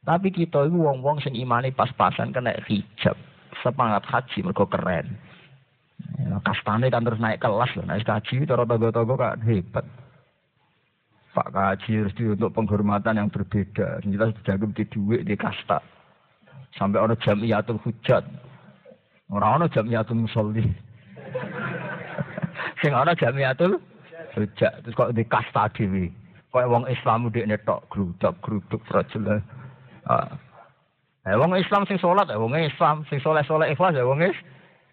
Tapi 0.06 0.30
kita 0.30 0.70
itu 0.70 0.78
wong-wong 0.78 1.18
sing 1.26 1.34
imani 1.34 1.74
pas-pasan 1.74 2.30
kena 2.30 2.54
hijab. 2.70 3.18
Semangat 3.66 4.06
haji 4.06 4.46
mergo 4.46 4.70
keren. 4.70 5.18
Ya, 6.22 6.38
kastane 6.46 6.94
kan 6.94 7.02
terus 7.02 7.18
naik 7.18 7.42
kelas 7.42 7.74
loh. 7.74 7.90
Naik 7.90 8.06
haji 8.06 8.46
cara 8.46 8.70
togo-togo 8.70 9.18
kan 9.18 9.42
hebat. 9.42 9.86
Pak 11.36 11.52
Kaji 11.52 12.08
Resti 12.08 12.24
untuk 12.32 12.56
penghormatan 12.56 13.20
yang 13.20 13.28
berbeda. 13.28 14.00
Jelas 14.08 14.32
jago 14.48 14.72
di 14.72 14.88
duit 14.88 15.28
di 15.28 15.36
kasta. 15.36 15.84
Sampai 16.80 17.04
orang 17.04 17.20
jamiatul 17.20 17.76
hujat. 17.84 18.24
Orang 19.28 19.60
orang 19.60 19.74
jamiatul 19.76 20.24
musolli. 20.24 20.64
Sing 22.80 22.96
orang 22.96 23.20
jamiatul 23.20 23.84
hujat. 24.32 24.80
Terus 24.80 24.96
kok 24.96 25.12
di 25.12 25.28
kasta 25.28 25.68
dewi. 25.76 26.08
Kok 26.56 26.72
wong 26.72 26.88
Islam 26.88 27.28
di 27.28 27.44
netok 27.44 27.84
gruduk 27.92 28.40
gruduk 28.40 28.80
frajul. 28.88 29.44
Ah. 30.06 30.30
Eh 31.26 31.34
wong 31.34 31.58
Islam 31.58 31.90
sing 31.90 31.98
sholat, 31.98 32.30
eh 32.30 32.38
wong 32.38 32.54
Islam 32.54 33.02
sing 33.10 33.18
soleh 33.18 33.42
ikhlas, 33.74 33.98
eh 33.98 34.06
wong. 34.06 34.22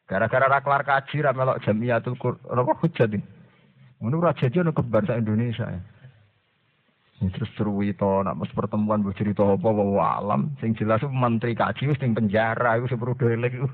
Gara-gara 0.08 0.48
raklar 0.48 0.82
kaji 0.84 1.24
ramelok 1.24 1.60
jamiatul 1.64 2.16
apa 2.20 2.72
hujat 2.80 3.08
ini. 3.12 3.24
Menurut 4.02 4.34
raja 4.34 4.50
dia 4.50 4.66
kembar 4.66 5.06
Indonesia 5.14 5.68
ya. 5.70 5.80
Terus 7.22 7.54
cerita, 7.54 8.26
nak 8.26 8.34
mas 8.34 8.50
pertemuan 8.50 8.98
bu 8.98 9.14
cerita 9.14 9.46
apa 9.46 9.62
bahwa 9.62 10.02
alam. 10.18 10.50
Sing 10.58 10.74
jelas 10.74 10.98
menteri 11.06 11.54
kaji 11.54 11.94
wis 11.94 12.00
ning 12.02 12.18
penjara 12.18 12.82
itu 12.82 12.90
seperti 12.90 13.30
delik 13.30 13.54
itu. 13.54 13.68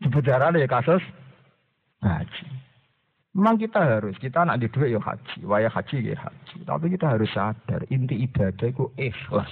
Di 0.00 0.06
penjara 0.06 0.54
ya 0.54 0.70
kasus 0.70 1.02
haji. 1.98 2.46
Memang 3.36 3.60
kita 3.60 3.82
harus, 3.84 4.16
kita 4.16 4.48
nak 4.48 4.62
di 4.62 4.70
duit 4.70 4.96
ya 4.96 5.00
haji, 5.02 5.44
waya 5.44 5.68
haji 5.68 6.14
ya 6.14 6.16
haji. 6.16 6.56
Tapi 6.64 6.86
kita 6.88 7.04
harus 7.18 7.28
sadar, 7.34 7.84
inti 7.92 8.22
ibadah 8.22 8.70
itu 8.70 8.88
ikhlas. 8.96 9.50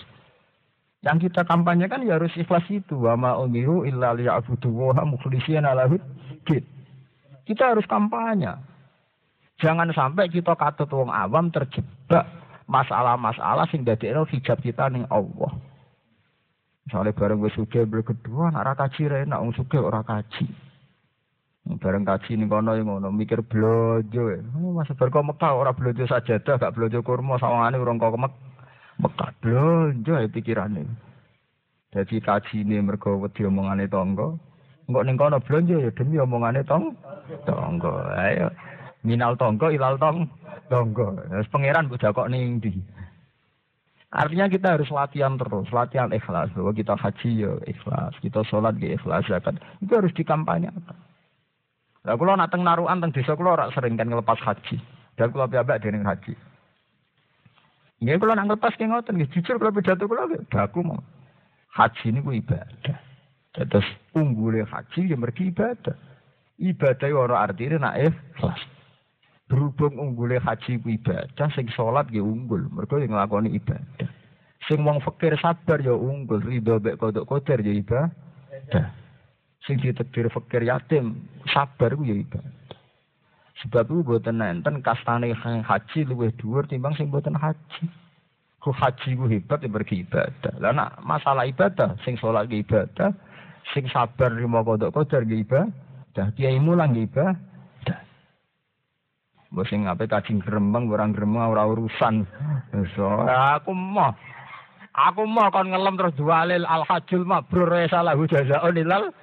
Yang 1.05 1.29
kita 1.29 1.45
kampanyekan 1.45 2.01
ya 2.09 2.17
harus 2.17 2.33
ikhlas 2.33 2.65
itu. 2.73 2.97
Wa 2.97 3.13
ma 3.13 3.37
umiru 3.37 3.85
illa 3.85 4.17
liya'budu 4.17 4.73
wa 4.73 5.05
mukhlishina 5.05 5.77
lahud 5.77 6.01
Kita 7.45 7.77
harus 7.77 7.85
kampanye. 7.85 8.57
Jangan 9.61 9.93
sampai 9.93 10.33
kita 10.33 10.57
katut 10.57 10.89
wong 10.89 11.13
awam 11.13 11.53
terjebak 11.53 12.25
masalah-masalah 12.65 13.69
sing 13.69 13.85
dadekno 13.85 14.25
hijab 14.27 14.59
kita 14.65 14.89
ning 14.89 15.05
Allah. 15.13 15.53
Misalnya 16.89 17.17
bareng 17.17 17.41
wis 17.41 17.53
sugih 17.57 17.85
kedua, 17.85 18.53
ora 18.53 18.77
kaji 18.77 19.09
ra 19.09 19.17
enak 19.25 19.41
wong 19.41 19.53
sugih 19.57 19.81
ora 19.85 20.01
kaji. 20.05 20.49
Bareng 21.81 22.05
kaji 22.05 22.37
ning 22.37 22.49
kono 22.49 22.77
ngono 22.77 23.09
mikir 23.13 23.45
blojo. 23.45 24.41
Oh, 24.57 24.77
masa 24.77 24.97
bar 24.97 25.09
kok 25.09 25.25
Mekah 25.25 25.53
ora 25.53 25.73
blojo 25.73 26.05
sajadah, 26.05 26.61
gak 26.61 26.75
blojo 26.77 27.01
kurma 27.01 27.41
sawangane 27.41 27.81
urung 27.81 27.97
kok 27.97 28.17
Mek 28.21 28.33
Mekah 29.03 29.31
blojo 29.43 30.15
ya 30.15 30.29
pikirane. 30.31 30.87
Dadi 31.91 32.19
kaji 32.19 32.67
ini 32.67 32.83
mergo 32.83 33.19
wedi 33.23 33.47
omongane 33.47 33.87
tangga. 33.91 34.35
Engko 34.87 35.01
ning 35.03 35.17
kono 35.17 35.39
blonjo 35.41 35.79
ya 35.79 35.91
demi 35.95 36.19
omongane 36.19 36.63
tong 36.67 36.95
tangga. 37.47 37.93
Ayo 38.19 38.51
minal 39.03 39.35
tangga 39.39 39.71
ilal 39.71 39.99
tong 39.99 40.31
tangga. 40.71 41.07
Wis 41.39 41.51
pangeran 41.51 41.87
mbok 41.87 42.03
kok 42.03 42.31
ning 42.31 42.59
ndi. 42.63 42.75
Artinya 44.15 44.47
kita 44.47 44.79
harus 44.79 44.87
latihan 44.95 45.35
terus, 45.35 45.67
latihan 45.75 46.15
ikhlas. 46.15 46.47
Bahwa 46.55 46.71
kita 46.71 46.95
haji 46.95 47.31
ya 47.35 47.51
ikhlas, 47.67 48.15
kita 48.23 48.47
sholat 48.47 48.79
ya 48.79 48.95
ikhlas, 48.95 49.27
zakat. 49.27 49.59
Itu 49.83 49.91
harus 49.91 50.15
dikampanyekan. 50.15 50.95
Lah 52.07 52.15
kula 52.15 52.39
nak 52.39 52.55
teng 52.55 52.63
narukan 52.63 53.03
teng 53.03 53.11
desa 53.11 53.35
kula 53.35 53.59
ora 53.59 53.67
sering 53.75 53.99
kan 53.99 54.07
ngelepas 54.07 54.39
haji. 54.39 54.79
Dan 55.19 55.35
kula 55.35 55.51
piyambak 55.51 55.83
dening 55.83 56.07
haji. 56.07 56.39
Nggih 58.05 58.21
kula 58.21 58.37
nak 58.37 58.53
ngelepas 58.53 58.77
ki 58.77 58.85
ngoten 58.85 59.17
nggih 59.17 59.33
jujur 59.33 59.57
kula 59.57 59.73
pidato 59.73 60.05
kula 60.05 60.29
baku 60.53 60.85
mau. 60.85 61.01
Haji 61.73 62.13
niku 62.13 62.37
ibadah. 62.37 63.01
Terus 63.57 63.89
unggule 64.13 64.69
haji 64.69 65.09
ya 65.09 65.17
mergi 65.17 65.49
ibadah. 65.49 65.97
Ibadah 66.61 67.09
ora 67.17 67.49
artine 67.49 67.81
nak 67.81 67.97
ikhlas. 67.97 68.61
Berhubung 69.49 69.97
unggule 69.97 70.37
haji 70.37 70.85
ku 70.85 70.89
ibadah, 70.93 71.49
sing 71.57 71.67
sholat 71.73 72.09
ya 72.13 72.21
unggul, 72.21 72.69
mergo 72.69 73.01
yang 73.01 73.13
nglakoni 73.17 73.57
ibadah. 73.57 74.09
Sing 74.69 74.81
wong 74.85 75.01
fakir 75.01 75.37
sabar 75.41 75.81
ya 75.81 75.93
unggul, 75.93 76.41
ridho 76.45 76.81
mek 76.81 77.01
kodok 77.01 77.25
kotor 77.25 77.61
ya 77.61 77.73
ibadah 77.73 78.87
sing 79.65 79.81
ditekdir 79.81 80.29
fakir 80.29 80.63
yatim 80.65 81.25
sabar 81.49 81.97
ku 81.97 82.05
ya 82.05 82.17
ibadah 82.17 82.64
sebab 83.63 83.87
itu 83.87 84.03
buatan 84.03 84.43
nenten 84.43 84.83
kastane 84.83 85.31
haji 85.37 86.01
luwih 86.11 86.35
dhuwur 86.35 86.67
timbang 86.67 86.99
sing 86.99 87.07
buatan 87.07 87.39
haji. 87.39 87.87
Ku 88.59 88.75
haji 88.75 89.15
ku 89.15 89.31
hebat 89.31 89.63
ya 89.63 89.71
pergi 89.71 90.03
ibadah. 90.03 90.55
Lah 90.59 90.73
nak 90.75 90.91
masalah 91.07 91.47
ibadah 91.47 91.95
sing 92.03 92.19
sholat 92.19 92.51
ke 92.51 92.67
ibadah 92.67 93.15
sing 93.71 93.87
sabar 93.93 94.35
lima 94.35 94.67
kodok 94.67 94.91
kodar 94.91 95.23
ke 95.23 95.47
ibadah 95.47 96.27
kiai 96.35 96.59
mulang 96.59 96.99
ke 96.99 97.07
ibadah. 97.07 97.99
Bos 99.55 99.71
sing 99.71 99.87
ape 99.87 100.11
kajing 100.11 100.43
gremeng 100.43 100.91
orang 100.91 101.15
gremeng 101.15 101.47
ora 101.47 101.63
urusan. 101.71 102.27
So, 102.99 103.07
aku 103.31 103.71
mau 103.71 104.11
aku 104.91 105.23
mau 105.31 105.47
kon 105.55 105.71
ngelem 105.71 105.95
terus 105.95 106.19
jualil 106.19 106.67
al 106.67 106.83
hajjul 106.91 107.23
mabrur 107.23 107.71
salah 107.87 108.19
jazaa'un 108.19 108.83
ilal 108.83 109.15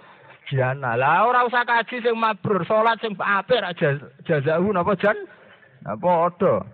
jana. 0.49 0.97
Lah 0.97 1.27
ora 1.27 1.45
usah 1.45 1.65
kaji 1.67 2.01
sing 2.01 2.15
mabrur, 2.17 2.65
salat 2.65 2.97
sing 3.01 3.13
apik 3.19 3.61
ra 3.61 3.71
jazahu 4.25 4.73
napa 4.73 4.95
jan? 4.97 5.17
Napa 5.85 6.07
padha. 6.07 6.65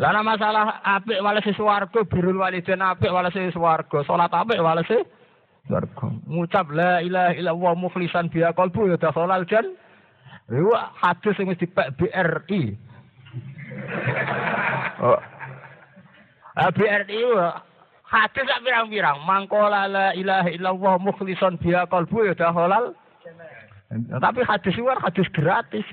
Lah 0.00 0.22
masalah 0.24 0.80
apik 0.82 1.20
walese 1.20 1.52
swarga, 1.52 2.00
birul 2.08 2.40
walidain 2.40 2.80
apik 2.80 3.12
walese 3.12 3.52
swarga, 3.52 4.06
salat 4.08 4.32
apik 4.32 4.62
walese 4.62 5.04
swarga. 5.68 6.06
Ngucap 6.24 6.72
la 6.72 7.04
ilaha 7.04 7.36
illallah 7.36 7.72
mukhlishan 7.76 8.32
biya 8.32 8.56
qalbu 8.56 8.88
ya 8.88 8.96
dakhalal 8.96 9.44
jan. 9.44 9.76
Iku 10.48 10.72
hadis 10.74 11.36
sing 11.36 11.46
wis 11.48 11.60
dipek 11.60 11.92
BRI. 11.96 12.76
Oh. 15.02 15.18
Ah, 16.52 16.68
BRI 16.68 17.20
Hadis 18.12 18.44
tak 18.44 18.60
pirang-pirang. 18.60 19.24
Mangkola 19.24 19.88
la 19.88 20.06
ilaha 20.12 20.52
illallah 20.52 21.00
mukhlison 21.00 21.56
biya 21.56 21.88
kalbu 21.88 22.28
ya 22.28 22.36
dah 22.36 22.52
halal. 22.52 22.92
Tapi 24.20 24.40
hadis 24.44 24.76
itu 24.76 24.84
hadis 24.84 25.28
gratis. 25.32 25.86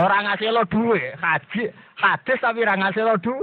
Orang 0.00 0.24
ngasih 0.24 0.48
lo 0.48 0.64
duit, 0.64 1.12
haji, 1.20 1.68
hadis 2.00 2.40
tapi 2.40 2.64
orang 2.64 2.88
ngasih 2.88 3.04
lo 3.04 3.20
du, 3.20 3.36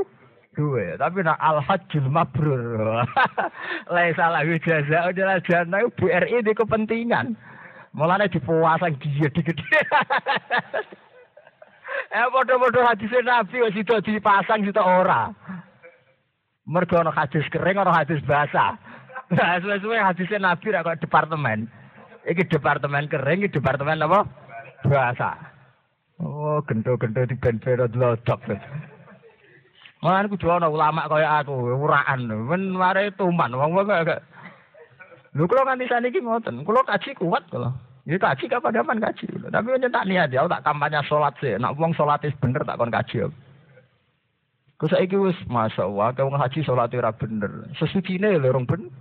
duit. 0.57 0.97
Tapi 0.97 1.21
nak 1.21 1.37
al 1.37 1.61
hajjul 1.61 2.09
mabrur. 2.09 3.05
Laisa 3.93 4.33
lahu 4.33 4.57
jaza 4.57 5.13
adalah 5.13 5.37
jana 5.45 5.85
BRI 5.93 6.41
di 6.41 6.53
kepentingan. 6.57 7.37
Mulanya 7.93 8.25
dipuasang 8.25 8.97
dia 8.97 9.29
digede. 9.29 9.61
eh 12.17 12.25
bodoh-bodoh 12.33 12.89
hadisnya 12.89 13.21
Nabi 13.21 13.61
kok 13.61 13.73
situ 13.77 13.93
dipasang 14.01 14.65
situ 14.65 14.81
ora. 14.81 15.29
Mergo 16.65 16.97
ana 16.97 17.13
hadis 17.13 17.45
kering 17.53 17.77
ana 17.77 17.93
hadis 17.93 18.21
basah. 18.25 18.77
Nah, 19.29 19.57
suwe-suwe 19.61 19.97
hadisnya 19.97 20.41
Nabi 20.41 20.73
ra 20.73 20.85
kok 20.85 21.01
departemen. 21.01 21.69
Iki 22.25 22.49
departemen 22.49 23.09
kering, 23.09 23.45
iki 23.45 23.57
departemen 23.57 24.01
apa? 24.01 24.25
Basah. 24.85 25.37
Oh, 26.21 26.61
gento-gento 26.65 27.25
di 27.25 27.35
ben-ben 27.37 27.85
lodok. 27.93 28.39
Mana 30.01 30.29
kudu 30.29 30.49
ana 30.49 30.69
ulama 30.69 31.09
kaya 31.09 31.41
aku, 31.41 31.53
uraan. 31.73 32.29
Men 32.29 32.73
mare 32.73 33.09
tuman 33.17 33.53
wong-wong 33.53 33.89
kok 33.89 34.21
Lho 35.35 35.51
kula 35.51 35.67
nganti 35.67 35.91
saniki 35.91 36.23
ngoten, 36.23 36.63
kula 36.63 36.79
kaji 36.87 37.11
kuat 37.19 37.43
kula. 37.51 37.75
Ya 38.07 38.15
kaji 38.15 38.47
kapan-kapan 38.47 39.03
kaji. 39.03 39.27
Tapi 39.51 39.67
nyetak 39.75 40.07
niat 40.07 40.31
ya, 40.31 40.47
tak 40.47 40.63
kampanye 40.63 41.03
salat 41.11 41.35
sih. 41.43 41.59
Nak 41.59 41.75
wong 41.75 41.91
salat 41.91 42.23
bener 42.39 42.63
tak 42.63 42.79
kon 42.79 42.87
kaji. 42.87 43.27
Kau 44.75 44.91
saiki 44.91 45.15
wis 45.15 45.39
masya 45.47 45.87
Allah, 45.87 46.11
kau 46.11 46.27
haji 46.27 46.59
sholat 46.67 46.91
ora 46.91 47.15
bener. 47.15 47.71
Sesucine 47.79 48.35
lho 48.35 48.51
orang 48.51 48.67
ben. 48.67 48.91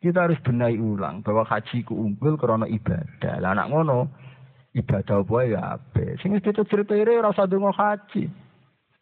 Kita 0.00 0.24
harus 0.24 0.40
benahi 0.40 0.80
ulang 0.80 1.20
bahwa 1.20 1.44
haji 1.44 1.84
ku 1.84 1.92
unggul 1.92 2.40
karena 2.40 2.64
ibadah. 2.64 3.36
Lah 3.44 3.52
anak 3.52 3.68
ngono, 3.68 4.08
ibadah 4.72 5.20
apa 5.20 5.38
ya 5.44 5.60
ape. 5.76 6.16
Sing 6.24 6.32
wis 6.32 6.40
diceritire 6.40 7.20
ora 7.20 7.36
usah 7.36 7.44
donga 7.44 7.76
haji. 7.76 8.32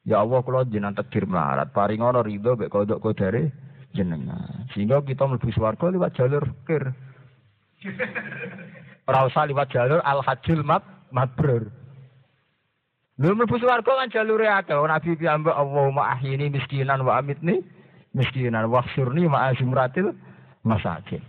Ya 0.02 0.18
Allah 0.18 0.42
kula 0.42 0.66
jenengan 0.66 0.98
takdir 0.98 1.30
melarat, 1.30 1.70
paring 1.70 2.02
ngono 2.02 2.26
ridho 2.26 2.58
mek 2.58 2.74
kodok 2.74 2.98
kodare 2.98 3.54
jenengan. 3.94 4.66
Sehingga 4.74 5.06
kita 5.06 5.30
mlebu 5.30 5.46
swarga 5.54 5.94
liwat 5.94 6.18
jalur 6.18 6.42
fikir. 6.42 6.90
Ora 9.06 9.30
usah 9.30 9.46
liwat 9.46 9.70
jalur 9.70 10.02
al-hajjul 10.02 10.66
mabrur. 11.14 11.77
Lho 13.18 13.34
mlebu 13.34 13.58
swarga 13.58 13.92
kan 13.98 14.10
jalure 14.14 14.46
akeh. 14.46 14.78
Nabi 14.78 15.16
piyambak 15.18 15.56
Allahumma 15.58 16.14
ahyini 16.14 16.50
miskinan 16.54 17.02
wa 17.02 17.18
amitni 17.18 17.58
miskinan 18.14 18.70
wa 18.70 18.82
khsurni 18.82 19.26
ma 19.28 19.50
azmratil 19.50 20.14
masakin. 20.64 21.22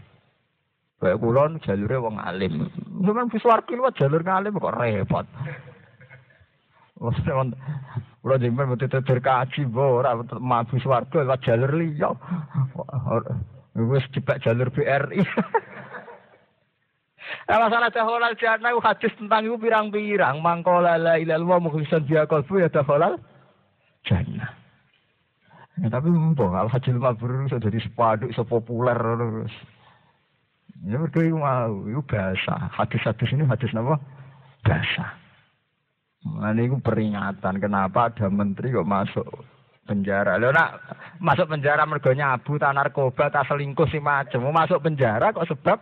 Kayak 1.02 1.18
kulon 1.18 1.58
jalure 1.66 1.98
wong 1.98 2.22
alim. 2.22 2.70
Kan 2.70 3.14
mlebu 3.16 3.42
swarga 3.42 3.74
liwat 3.74 3.98
jalur 3.98 4.22
ngalim 4.22 4.60
kok 4.62 4.76
repot. 4.78 5.26
Maksudnya, 7.00 7.56
kalau 8.20 8.36
jember 8.36 8.68
betul 8.76 9.00
betul 9.00 9.20
kaji, 9.24 9.62
ora 9.72 10.20
mabu 10.36 10.76
swarga 10.84 11.24
lewat 11.24 11.42
jalur 11.42 11.72
liya. 11.72 12.12
Wis 13.80 14.04
jebak 14.12 14.44
jalur 14.44 14.68
BRI. 14.70 15.24
Nah, 17.50 17.58
masalah 17.66 17.90
daholal 17.90 18.38
jannah 18.38 18.74
hadis 18.82 19.14
tentang 19.18 19.46
itu 19.46 19.58
pirang-pirang. 19.58 20.42
Mangkola 20.42 20.98
la 20.98 21.16
ilallah 21.18 21.58
mukhlisan 21.62 22.06
biya 22.06 22.30
kolbu 22.30 22.62
ya 22.62 22.70
daholal 22.70 23.18
jannah. 24.06 24.54
Ya, 25.80 25.88
tapi 25.88 26.12
mumpung 26.12 26.52
al 26.52 26.68
hajil 26.68 27.00
mabrur 27.00 27.48
sudah 27.48 27.64
jadi 27.64 27.80
sepaduk, 27.80 28.36
sepopuler 28.36 29.00
terus. 29.00 29.54
Ya 30.84 30.96
berdua 31.00 31.36
mau, 31.36 31.88
itu 31.88 32.04
bahasa. 32.08 32.72
Hadis-hadis 32.72 33.32
ini 33.36 33.44
hadis 33.48 33.72
apa? 33.76 33.96
Bahasa. 34.64 35.06
Nah, 36.20 36.52
ini 36.52 36.68
peringatan 36.84 37.64
kenapa 37.64 38.12
ada 38.12 38.28
menteri 38.28 38.76
kok 38.76 38.88
masuk 38.88 39.28
penjara. 39.88 40.36
Lo 40.36 40.52
nak 40.52 40.84
masuk 41.24 41.48
penjara 41.48 41.88
mergonya 41.88 42.36
abu, 42.36 42.60
tak 42.60 42.76
narkoba, 42.76 43.32
tak 43.32 43.48
selingkuh 43.48 43.88
si 43.88 44.04
macam. 44.04 44.52
Masuk 44.52 44.84
penjara 44.84 45.32
kok 45.32 45.48
sebab 45.48 45.80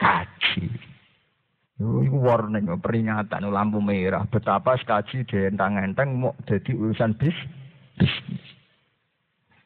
kaji. 0.00 0.64
Itu 1.80 2.16
warning, 2.16 2.68
peringatan, 2.80 3.48
lampu 3.48 3.80
merah. 3.80 4.24
Betapa 4.28 4.76
kaji 4.80 5.24
dientang-enteng 5.28 6.16
mau 6.16 6.36
jadi 6.44 6.72
urusan 6.76 7.16
bis, 7.16 7.36
bisnis. 7.96 8.44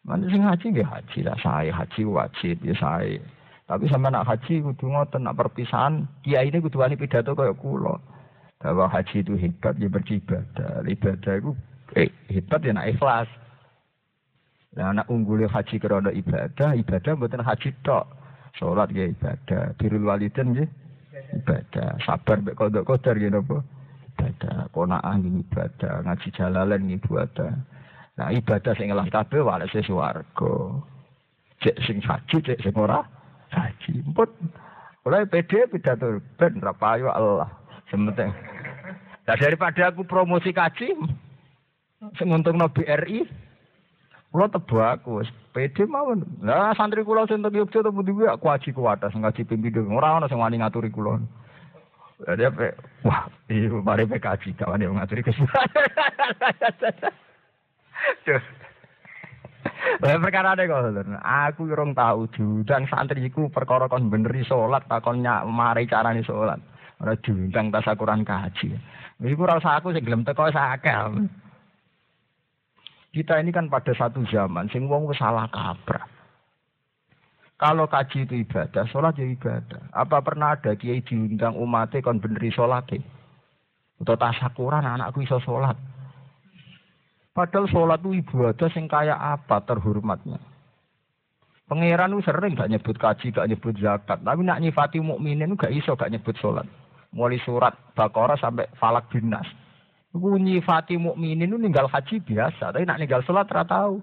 Mana 0.04 0.28
sing 0.28 0.44
haji 0.44 0.68
ya 0.78 0.84
haji 0.84 1.24
lah, 1.24 1.38
saya 1.40 1.72
haji 1.72 2.04
wajib 2.04 2.60
ya 2.60 2.76
saya. 2.76 3.18
Tapi 3.64 3.88
sama 3.88 4.12
nak 4.12 4.28
haji 4.28 4.60
kudu 4.60 4.92
ngoten 4.92 5.24
nak 5.24 5.40
perpisahan, 5.40 6.04
kiai 6.20 6.52
ini 6.52 6.60
kudu 6.60 6.84
wani 6.84 7.00
pidato 7.00 7.32
kaya 7.32 7.56
kula. 7.56 7.96
bahwa 8.60 8.88
haji 8.88 9.24
itu 9.24 9.36
hebat 9.36 9.76
ya 9.80 9.88
beribadah. 9.88 10.84
Ibadah 10.84 11.34
itu 11.40 11.50
eh, 11.96 12.08
hebat 12.28 12.60
ya 12.64 12.72
nak 12.76 12.88
ikhlas. 12.92 13.28
Nah, 14.76 14.92
anak 14.92 15.06
unggul 15.08 15.44
haji 15.48 15.76
kerana 15.80 16.12
ibadah, 16.12 16.76
ibadah 16.76 17.12
bukan 17.16 17.44
haji 17.44 17.70
tok. 17.80 18.04
Sholat 18.54 18.94
ya 18.94 19.10
ibadah, 19.10 19.74
birul 19.74 20.06
walidin 20.06 20.54
ya 20.54 20.66
ibadah, 21.34 21.98
sabar 22.06 22.38
mek 22.38 22.54
kodok 22.54 22.86
kodar 22.86 23.18
ya 23.18 23.30
napa? 23.30 23.62
Ibadah, 24.14 24.70
konaan 24.70 25.26
ini 25.26 25.42
ibadah, 25.42 26.06
ngaji 26.06 26.28
jalalan 26.38 26.86
ini 26.86 27.02
ibadah. 27.02 27.50
Nah 28.14 28.30
ibadah 28.30 28.72
sing 28.78 28.94
ngelah 28.94 29.10
kabeh 29.10 29.42
walese 29.42 29.82
swarga. 29.82 30.54
Cek 31.66 31.76
sing 31.82 31.98
haji, 31.98 32.36
cek 32.46 32.62
sing 32.62 32.74
ora 32.78 33.02
haji. 33.50 34.06
Emput. 34.06 34.30
Mulai 35.02 35.26
PD 35.26 35.66
pidato 35.68 36.22
ben 36.38 36.62
ra 36.62 36.72
payu 36.72 37.10
Allah. 37.10 37.50
Sementing. 37.90 38.30
Nah 39.26 39.36
daripada 39.36 39.90
aku 39.90 40.06
promosi 40.06 40.54
kaji, 40.54 40.94
sing 42.14 42.28
untungno 42.30 42.70
BRI, 42.70 43.26
kula 44.34 44.50
tebu 44.50 44.82
aku 44.82 45.22
wis 45.22 45.30
PD 45.54 45.86
mawon. 45.86 46.26
Lah 46.42 46.74
santri 46.74 47.06
kula 47.06 47.22
sing 47.30 47.38
teng 47.38 47.54
Yogyakarta 47.54 47.94
temu 47.94 48.02
dhewe 48.02 48.26
aku 48.26 48.50
aji 48.50 48.74
kuwatas 48.74 49.14
ngaji 49.14 49.46
pimpinan. 49.46 49.94
Ora 49.94 50.18
ana 50.18 50.26
sing 50.26 50.42
wani 50.42 50.58
ngaturi 50.58 50.90
kula. 50.90 51.22
Jadi 52.26 52.42
apa? 52.42 52.74
Wah, 53.06 53.30
iya, 53.46 53.70
mari 53.70 54.10
PKJ 54.10 54.58
kawan 54.58 54.82
yang 54.82 54.98
ngaturi 54.98 55.22
kesulitan. 55.22 55.70
Lah 60.02 60.18
perkara 60.18 60.58
ada 60.58 60.66
kok, 60.66 60.98
aku 61.22 61.70
urung 61.70 61.94
tahu 61.94 62.26
judang 62.34 62.90
santriku 62.90 63.46
perkara 63.54 63.86
kon 63.86 64.10
beneri 64.10 64.42
salat 64.46 64.82
takon 64.90 65.22
nyak 65.22 65.46
mari 65.46 65.86
carane 65.86 66.26
salat. 66.26 66.58
Ora 66.98 67.14
diundang 67.22 67.70
tasakuran 67.70 68.26
kaji. 68.26 68.74
Iku 69.22 69.46
ora 69.46 69.62
usah 69.62 69.78
aku 69.78 69.94
sing 69.94 70.02
gelem 70.02 70.26
teko 70.26 70.50
sakal. 70.50 71.22
Kita 73.14 73.38
ini 73.38 73.54
kan 73.54 73.70
pada 73.70 73.94
satu 73.94 74.26
zaman 74.26 74.66
sing 74.74 74.90
wong 74.90 75.06
salah 75.14 75.46
kaprah. 75.46 76.02
Kalau 77.54 77.86
kaji 77.86 78.26
itu 78.26 78.42
ibadah, 78.42 78.82
sholat 78.90 79.14
ya 79.14 79.30
ibadah. 79.30 79.94
Apa 79.94 80.18
pernah 80.18 80.58
ada 80.58 80.74
kiai 80.74 80.98
diundang 81.06 81.54
umatnya 81.54 82.02
kon 82.02 82.18
beneri 82.18 82.50
sholat 82.50 82.90
Atau 84.02 84.18
tasakuran 84.18 84.82
anakku 84.82 85.22
iso 85.22 85.38
sholat. 85.46 85.78
Padahal 87.30 87.70
sholat 87.70 88.02
itu 88.02 88.18
ibadah 88.18 88.68
sing 88.74 88.90
kaya 88.90 89.14
apa 89.14 89.62
terhormatnya. 89.62 90.42
Pangeran 91.70 92.18
itu 92.18 92.26
sering 92.26 92.58
gak 92.58 92.68
nyebut 92.68 92.98
kaji, 92.98 93.30
gak 93.30 93.46
nyebut 93.46 93.78
zakat. 93.78 94.20
Tapi 94.20 94.42
nak 94.42 94.60
nyifati 94.60 94.98
mukminin 94.98 95.54
gak 95.54 95.72
iso 95.72 95.94
gak 95.94 96.10
nyebut 96.10 96.34
sholat. 96.42 96.66
Mulai 97.14 97.38
surat 97.46 97.72
Baqarah 97.94 98.34
sampai 98.36 98.66
Falak 98.74 99.06
Binas. 99.08 99.46
Itu 100.14 100.38
nyifati 100.38 100.94
mukminin 100.94 101.50
itu 101.50 101.58
ninggal 101.58 101.90
haji 101.90 102.22
biasa. 102.22 102.70
Tapi 102.70 102.86
nak 102.86 103.02
ninggal 103.02 103.26
sholat 103.26 103.50
tidak 103.50 103.66
tahu. 103.66 103.98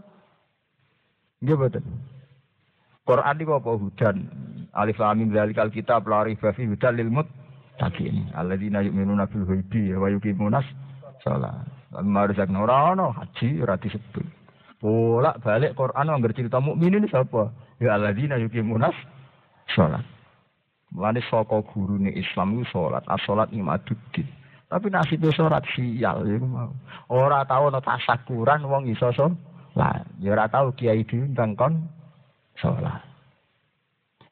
Iya 1.39 1.55
betul. 1.55 1.87
Quran 3.07 3.39
itu 3.39 3.53
apa 3.55 3.71
hudan? 3.79 4.17
Alif 4.75 4.99
lam 4.99 5.15
mim 5.23 5.31
zalikal 5.31 5.71
kitab 5.71 6.03
la 6.11 6.27
raiba 6.27 6.51
fi 6.51 6.67
hudan 6.67 6.99
lil 6.99 7.07
muttaqin. 7.07 8.27
Alladzina 8.35 8.83
yu'minuna 8.83 9.23
bil 9.31 9.47
ghaibi 9.47 9.95
wa 9.95 10.11
yuqimunas 10.11 10.67
shalah. 11.23 11.63
Marusak 11.95 12.51
ora 12.51 12.91
ono 12.91 13.15
haji 13.15 13.63
ora 13.63 13.79
disebut. 13.79 14.27
Bolak 14.83 15.39
balik 15.39 15.79
Quran 15.79 16.11
anggar 16.11 16.35
cerita 16.35 16.59
mukmin 16.59 16.99
ini 16.99 17.07
siapa? 17.07 17.55
Ya 17.79 17.95
alladzina 17.95 18.35
yuqimunas 18.35 18.95
salat. 19.75 20.03
Mulane 20.91 21.23
saka 21.31 21.63
gurune 21.71 22.11
Islam 22.11 22.59
itu 22.59 22.67
salat, 22.75 23.07
as-salat. 23.07 23.47
Tapi 24.71 24.87
nasibnya 24.87 25.35
sholat 25.35 25.67
sial 25.75 26.23
ya 26.23 26.39
mau. 26.39 26.71
Ora 27.11 27.43
tau 27.43 27.67
ana 27.67 27.83
tasakuran 27.83 28.63
wong 28.63 28.87
iso 28.87 29.11
sholat. 29.11 30.07
Ya 30.23 30.31
ora 30.31 30.47
tau 30.47 30.71
kiai 30.71 31.03
diundang 31.03 31.59
kon 31.59 31.91
sholat. 32.55 33.03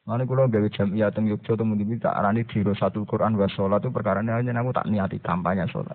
Mana 0.08 0.24
kalau 0.24 0.48
gawe 0.48 0.68
jamiah 0.72 1.12
teng 1.12 1.28
Yogyakarta 1.28 1.60
temu 1.60 1.76
di 1.76 2.00
tak 2.00 2.16
arani 2.16 2.48
diro 2.48 2.72
satu 2.72 3.04
Quran 3.04 3.36
wa 3.36 3.44
sholat 3.52 3.84
itu 3.84 3.92
perkara 3.92 4.24
hanya 4.24 4.56
aku 4.56 4.72
tak 4.72 4.88
niati 4.88 5.20
kampanye 5.20 5.68
sholat. 5.68 5.94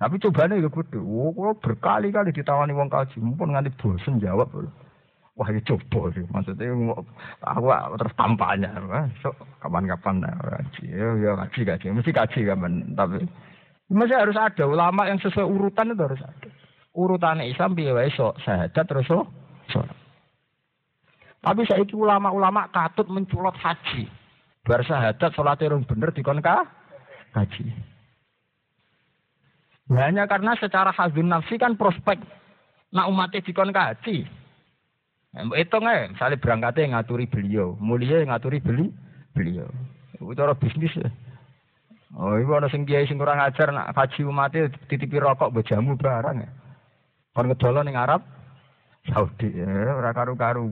Tapi 0.00 0.18
cobanya 0.18 0.58
ya 0.58 0.66
kudu. 0.66 0.98
Oh, 0.98 1.54
berkali-kali 1.54 2.34
ditawani 2.34 2.74
wong 2.74 2.90
kaji, 2.90 3.22
mumpun 3.22 3.54
nganti 3.54 3.70
bosen 3.78 4.18
jawab. 4.18 4.50
Wah, 5.38 5.46
ya 5.46 5.62
coba 5.62 6.10
sih. 6.10 6.26
Maksudnya 6.26 6.74
aku 7.44 7.66
terus 8.02 8.14
kampanye. 8.18 8.66
So, 9.22 9.30
kapan-kapan 9.62 10.26
kaji. 10.26 10.90
Ya, 10.90 11.06
ya 11.22 11.30
kaji 11.46 11.60
kaji. 11.62 11.86
Mesti 11.94 12.10
kaji 12.10 12.40
kapan. 12.50 12.98
Tapi 12.98 13.22
masih 13.92 14.16
harus 14.16 14.36
ada 14.40 14.64
ulama 14.64 15.04
yang 15.04 15.20
sesuai 15.20 15.44
urutan 15.44 15.92
itu 15.92 16.02
harus 16.02 16.22
ada. 16.24 16.48
Urutannya 16.92 17.48
Islam 17.48 17.76
biaya 17.76 17.96
wae 17.96 18.12
so 18.12 18.36
sahadat 18.44 18.84
terus 18.88 19.08
so 19.08 19.24
sholat. 19.72 19.96
Tapi 21.42 21.66
saya 21.66 21.82
itu 21.82 21.98
ulama-ulama 21.98 22.70
katut 22.70 23.08
menculot 23.10 23.56
haji. 23.58 24.06
Bar 24.62 24.84
sahadat 24.86 25.34
sholat 25.34 25.58
yang 25.60 25.82
bener 25.84 26.14
dikon 26.14 26.40
haji. 26.40 27.64
Hanya 29.92 30.24
karena 30.24 30.56
secara 30.56 30.94
hazun 30.94 31.28
nafsi 31.28 31.60
kan 31.60 31.76
prospek 31.76 32.16
nak 32.94 33.08
umatnya 33.12 33.44
dikon 33.44 33.74
kaji. 33.74 34.24
Itu 35.32 35.76
nggak, 35.80 36.12
misalnya 36.12 36.36
berangkatnya 36.44 36.92
ngaturi 36.92 37.24
beliau, 37.24 37.72
mulia 37.80 38.20
ngaturi 38.20 38.60
beli 38.60 38.92
beliau. 39.32 39.68
Itu 40.20 40.36
cara 40.36 40.52
bisnis 40.52 40.92
ya. 40.92 41.08
Oh, 42.12 42.36
ibu 42.36 42.52
ada 42.52 42.68
sing 42.68 42.84
kiai 42.84 43.08
sing 43.08 43.16
kurang 43.16 43.40
ajar 43.40 43.72
nak 43.72 43.96
kaji 43.96 44.28
umatnya 44.28 44.68
titipi 44.88 45.16
rokok 45.16 45.52
bejamu 45.52 45.96
barang 45.96 46.44
ya. 46.44 46.50
Kon 47.32 47.48
ngedolon 47.48 47.88
ning 47.88 47.96
Arab 47.96 48.20
Saudi 49.08 49.48
ya, 49.50 49.96
ora 49.96 50.12
karu-karu 50.14 50.68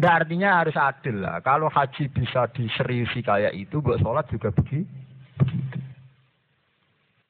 Nah, 0.00 0.16
artinya 0.16 0.62
harus 0.62 0.76
adil 0.78 1.20
lah. 1.20 1.42
Kalau 1.42 1.66
haji 1.66 2.08
bisa 2.14 2.46
diseriusi 2.54 3.20
kayak 3.20 3.52
itu, 3.52 3.82
buat 3.82 3.98
sholat 3.98 4.24
juga 4.30 4.54
begitu. 4.54 4.86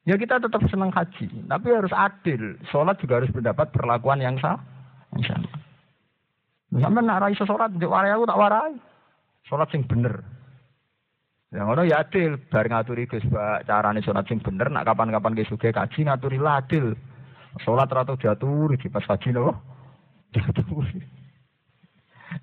Ya 0.05 0.15
kita 0.15 0.39
tetap 0.39 0.61
senang 0.69 0.93
haji, 0.93 1.29
tapi 1.49 1.67
harus 1.73 1.91
adil. 1.91 2.55
Sholat 2.69 2.95
juga 3.01 3.21
harus 3.21 3.33
mendapat 3.33 3.73
perlakuan 3.73 4.21
yang 4.21 4.37
sah. 4.39 4.61
Yang 5.17 5.35
sama. 6.79 6.99
Nak 7.03 7.19
rai 7.21 7.35
sholat, 7.35 7.75
di 7.75 7.83
warai 7.83 8.13
aku 8.13 8.29
tak 8.29 8.39
warai. 8.39 8.73
Sholat 9.49 9.67
sing 9.73 9.83
bener. 9.83 10.21
Yang 11.51 11.67
orang 11.67 11.85
ya 11.91 11.99
adil, 11.99 12.39
bar 12.47 12.63
ngaturi 12.63 13.11
Gus 13.11 13.27
carane 13.67 13.99
sholat 13.99 14.23
sing 14.31 14.39
bener, 14.39 14.71
nak 14.71 14.87
kapan-kapan 14.87 15.35
ke 15.35 15.43
suge 15.43 15.75
kaji 15.75 16.07
ngaturi 16.07 16.39
adil. 16.39 16.95
Sholat 17.59 17.91
ratu 17.91 18.15
diaturi 18.15 18.79
di 18.79 18.87
pas 18.87 19.03
haji 19.03 19.35
loh. 19.35 19.59
Diaturi. 20.31 21.03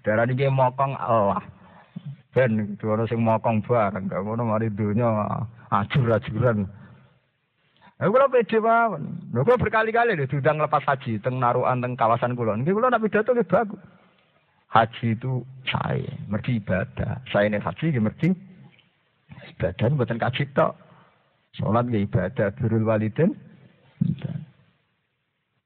Darah 0.04 0.28
ini 0.28 0.52
mokong 0.52 0.92
Allah. 1.00 1.40
Ben, 2.36 2.76
itu 2.76 2.84
orang 2.84 3.08
sing 3.08 3.24
mokong 3.24 3.64
bareng, 3.64 4.12
gak 4.12 4.20
mau 4.20 4.36
mari 4.36 4.68
dunia 4.68 5.24
ajur-ajuran. 5.72 6.68
Aku 7.98 8.14
kula 8.14 8.28
pede 8.28 8.60
mawon. 8.60 9.10
Lho 9.32 9.42
kula 9.42 9.56
berkali-kali 9.58 10.14
lho 10.14 10.28
diundang 10.28 10.60
lepas 10.60 10.84
haji 10.86 11.18
teng 11.18 11.40
narukan 11.40 11.80
teng 11.82 11.96
kawasan 11.96 12.36
kula. 12.36 12.54
Nggih 12.60 12.76
kula 12.76 12.92
nak 12.92 13.02
pidato 13.02 13.32
nggih 13.32 13.48
bagus. 13.48 13.80
Haji 14.68 15.16
itu 15.16 15.42
saya, 15.64 16.12
mergi 16.28 16.60
ibadah. 16.60 17.24
Saya 17.32 17.48
ini 17.48 17.58
haji 17.58 17.84
nggih 17.90 18.04
mergi 18.04 18.28
ibadah 19.56 19.86
mboten 19.92 20.20
kaji 20.20 20.44
tok. 20.52 20.76
Salat 21.56 21.88
nggih 21.88 22.04
ibadah, 22.06 22.52
birrul 22.56 22.84
walidin. 22.84 23.32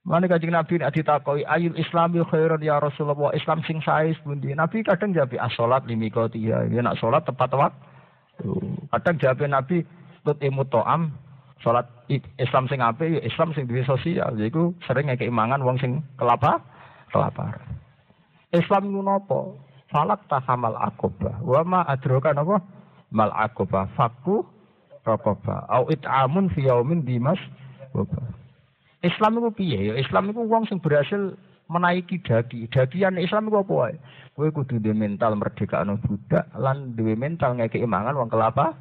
Mana 0.03 0.27
kajian 0.27 0.55
Nabi 0.55 0.83
nak 0.83 0.99
ditakoi 0.99 1.47
ayul 1.47 1.79
Islami 1.79 2.27
khairun 2.27 2.59
ya 2.59 2.83
Rasulullah 2.83 3.31
Islam 3.39 3.63
sing 3.63 3.79
sais 3.87 4.19
bundi. 4.27 4.51
Nabi 4.51 4.83
kadang 4.83 5.15
jawab 5.15 5.31
as-salat 5.39 5.87
limikotiya. 5.87 6.67
Ya 6.75 6.81
nak 6.83 6.99
salat 6.99 7.23
tepat 7.23 7.55
waktu. 7.55 8.51
Kadang 8.91 9.17
jawab 9.23 9.47
Nabi 9.47 9.87
tut 10.27 10.43
imut 10.43 10.67
to'am 10.75 11.15
Salat 11.63 11.87
Islam 12.43 12.67
sing 12.67 12.83
apik 12.83 13.07
ya 13.07 13.21
Islam 13.23 13.55
sing 13.55 13.71
duwe 13.71 13.87
sosial. 13.87 14.35
Yaiku 14.35 14.75
sering 14.83 15.07
ngekek 15.07 15.31
imangan 15.31 15.63
wong 15.63 15.79
sing 15.79 16.03
kelapa 16.19 16.59
kelapar. 17.15 17.55
Islam 18.51 18.91
iku 18.91 19.01
napa? 19.01 19.41
Falak 19.95 20.27
tahamal 20.27 20.75
akobah. 20.75 21.39
Wa 21.39 21.63
ma 21.63 21.87
adroka 21.87 22.35
napa? 22.35 22.59
Mal 23.13 23.29
akobah. 23.37 23.93
Faku 23.95 24.43
rokobah. 25.05 25.69
Au 25.69 25.87
it'amun 25.93 26.49
fi 26.57 26.67
yaumin 26.67 27.05
dimas. 27.05 27.39
Islam 29.05 29.43
itu 29.43 29.51
piye 29.53 29.79
ya? 29.93 29.95
Islam 30.01 30.33
itu 30.33 30.41
wong 30.47 30.65
sing 30.71 30.81
berhasil 30.81 31.37
menaiki 31.69 32.23
dagi. 32.25 32.65
Dagian 32.71 33.21
Islam 33.21 33.53
itu 33.53 33.61
apa 33.61 33.73
wae? 33.73 33.97
Kowe 34.33 34.49
kudu 34.49 34.81
duwe 34.81 34.97
mental 34.97 35.37
merdeka 35.37 35.85
anu 35.85 36.01
budak 36.01 36.49
lan 36.57 36.97
duwe 36.97 37.13
mental 37.13 37.59
ngekek 37.59 37.85
imangan 37.85 38.17
wong 38.17 38.33
kelapa. 38.33 38.73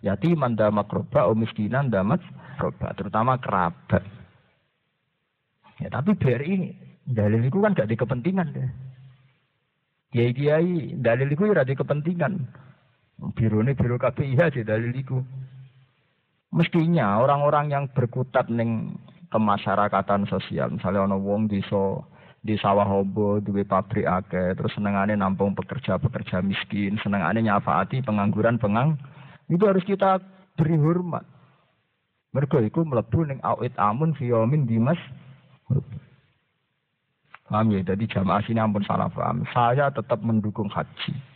Yatiman 0.00 0.56
damat 0.56 0.88
roba, 0.88 1.28
o 1.28 1.36
miskinan 1.36 1.92
damat 1.92 2.24
roba, 2.56 2.92
terutama 2.96 3.36
kerabat. 3.36 4.00
Ya 5.80 5.88
tapi 5.92 6.16
BRI 6.16 6.72
dalil 7.04 7.44
itu 7.44 7.60
kan 7.60 7.76
gak 7.76 7.88
di 7.88 7.96
kepentingan 7.96 8.48
deh. 8.52 8.68
Kiai 10.12 10.32
kiai 10.32 10.96
dalil 11.00 11.28
itu 11.32 11.48
ya 11.48 11.64
di 11.64 11.76
kepentingan. 11.76 12.32
Biro 13.36 13.60
ini 13.60 13.76
biro 13.76 14.00
KPIH 14.00 14.40
sih 14.56 14.64
dalil 14.64 14.92
itu. 14.96 15.20
Mestinya 16.50 17.20
orang-orang 17.20 17.70
yang 17.70 17.84
berkutat 17.92 18.50
ning 18.50 18.98
kemasyarakatan 19.30 20.26
sosial, 20.26 20.74
misalnya 20.74 21.06
ono 21.06 21.22
wong 21.22 21.46
desa 21.46 22.02
di 22.40 22.56
sawah 22.58 22.88
hobo, 22.88 23.38
duwe 23.38 23.62
pabrik 23.68 24.08
akeh, 24.08 24.56
terus 24.58 24.72
senengane 24.74 25.14
nampung 25.14 25.54
pekerja-pekerja 25.54 26.42
miskin, 26.42 26.98
senengane 27.04 27.44
nyafaati 27.44 28.02
pengangguran 28.02 28.58
pengang, 28.58 28.96
itu 29.46 29.62
harus 29.62 29.84
kita 29.84 30.18
beri 30.56 30.74
hormat. 30.80 31.22
Mereka 32.34 32.62
itu 32.64 32.82
melebu 32.82 33.20
ning 33.26 33.38
awit 33.44 33.74
amun 33.76 34.16
fiyomin 34.16 34.66
dimas. 34.66 34.98
Paham 37.50 37.74
ya? 37.74 37.82
Jadi 37.82 38.06
jamaah 38.06 38.42
sini 38.46 38.62
ampun 38.62 38.86
salah 38.86 39.10
paham. 39.10 39.42
Saya 39.50 39.90
tetap 39.90 40.22
mendukung 40.22 40.70
haji. 40.70 41.29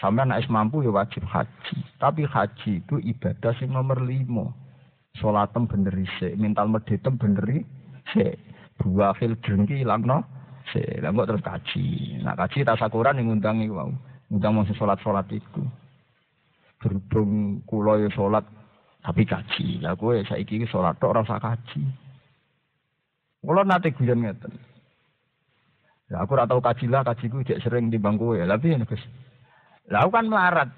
Sampai 0.00 0.24
anak 0.24 0.48
mampu 0.48 0.80
ya 0.82 0.90
wajib 0.90 1.22
haji. 1.26 1.76
Tapi 2.00 2.24
haji 2.24 2.80
itu 2.80 2.96
ibadah 3.02 3.52
sing 3.60 3.70
nomor 3.70 4.00
lima. 4.02 4.50
Sholatem 5.20 5.68
bener 5.68 5.92
isi, 5.92 6.32
mental 6.40 6.72
medetem 6.72 7.20
bener 7.20 7.44
isi. 7.44 8.32
Dua 8.80 9.12
fil 9.20 9.36
jengki 9.44 9.84
ilang 9.84 10.08
no. 10.08 10.24
Se, 10.72 10.80
lah 11.02 11.12
terus 11.26 11.44
kaji. 11.44 12.18
Nah 12.24 12.38
kaji 12.38 12.64
tasakuran 12.64 13.18
yang 13.18 13.34
ngundang 13.34 13.60
iku 13.60 13.74
mau. 13.76 13.92
Ngundang 14.32 14.52
mau 14.56 14.64
sholat-sholat 14.64 15.26
itu. 15.28 15.62
Berhubung 16.80 17.60
kulo 17.68 18.00
ya 18.00 18.08
sholat 18.14 18.46
tapi 19.02 19.26
kaji. 19.26 19.82
Lah 19.84 19.98
kowe 19.98 20.16
saiki 20.24 20.62
iki 20.62 20.66
salat 20.70 20.96
tok 20.96 21.12
ora 21.12 21.26
usah 21.26 21.42
kaji. 21.42 21.82
Kula 23.42 23.66
nate 23.66 23.90
guyon 23.90 24.22
ngeten. 24.22 24.54
Ya 26.12 26.22
aku 26.22 26.36
ora 26.38 26.46
tau 26.46 26.62
kaji 26.62 26.86
lah, 26.92 27.02
kajiku 27.02 27.42
jek 27.42 27.64
sering 27.64 27.90
di 27.90 27.98
bangku 27.98 28.38
ya. 28.38 28.46
Tapi 28.46 28.76
ya 28.76 28.84
Gus. 28.86 29.02
Lah 29.92 30.08
kan 30.08 30.24
melarat. 30.24 30.68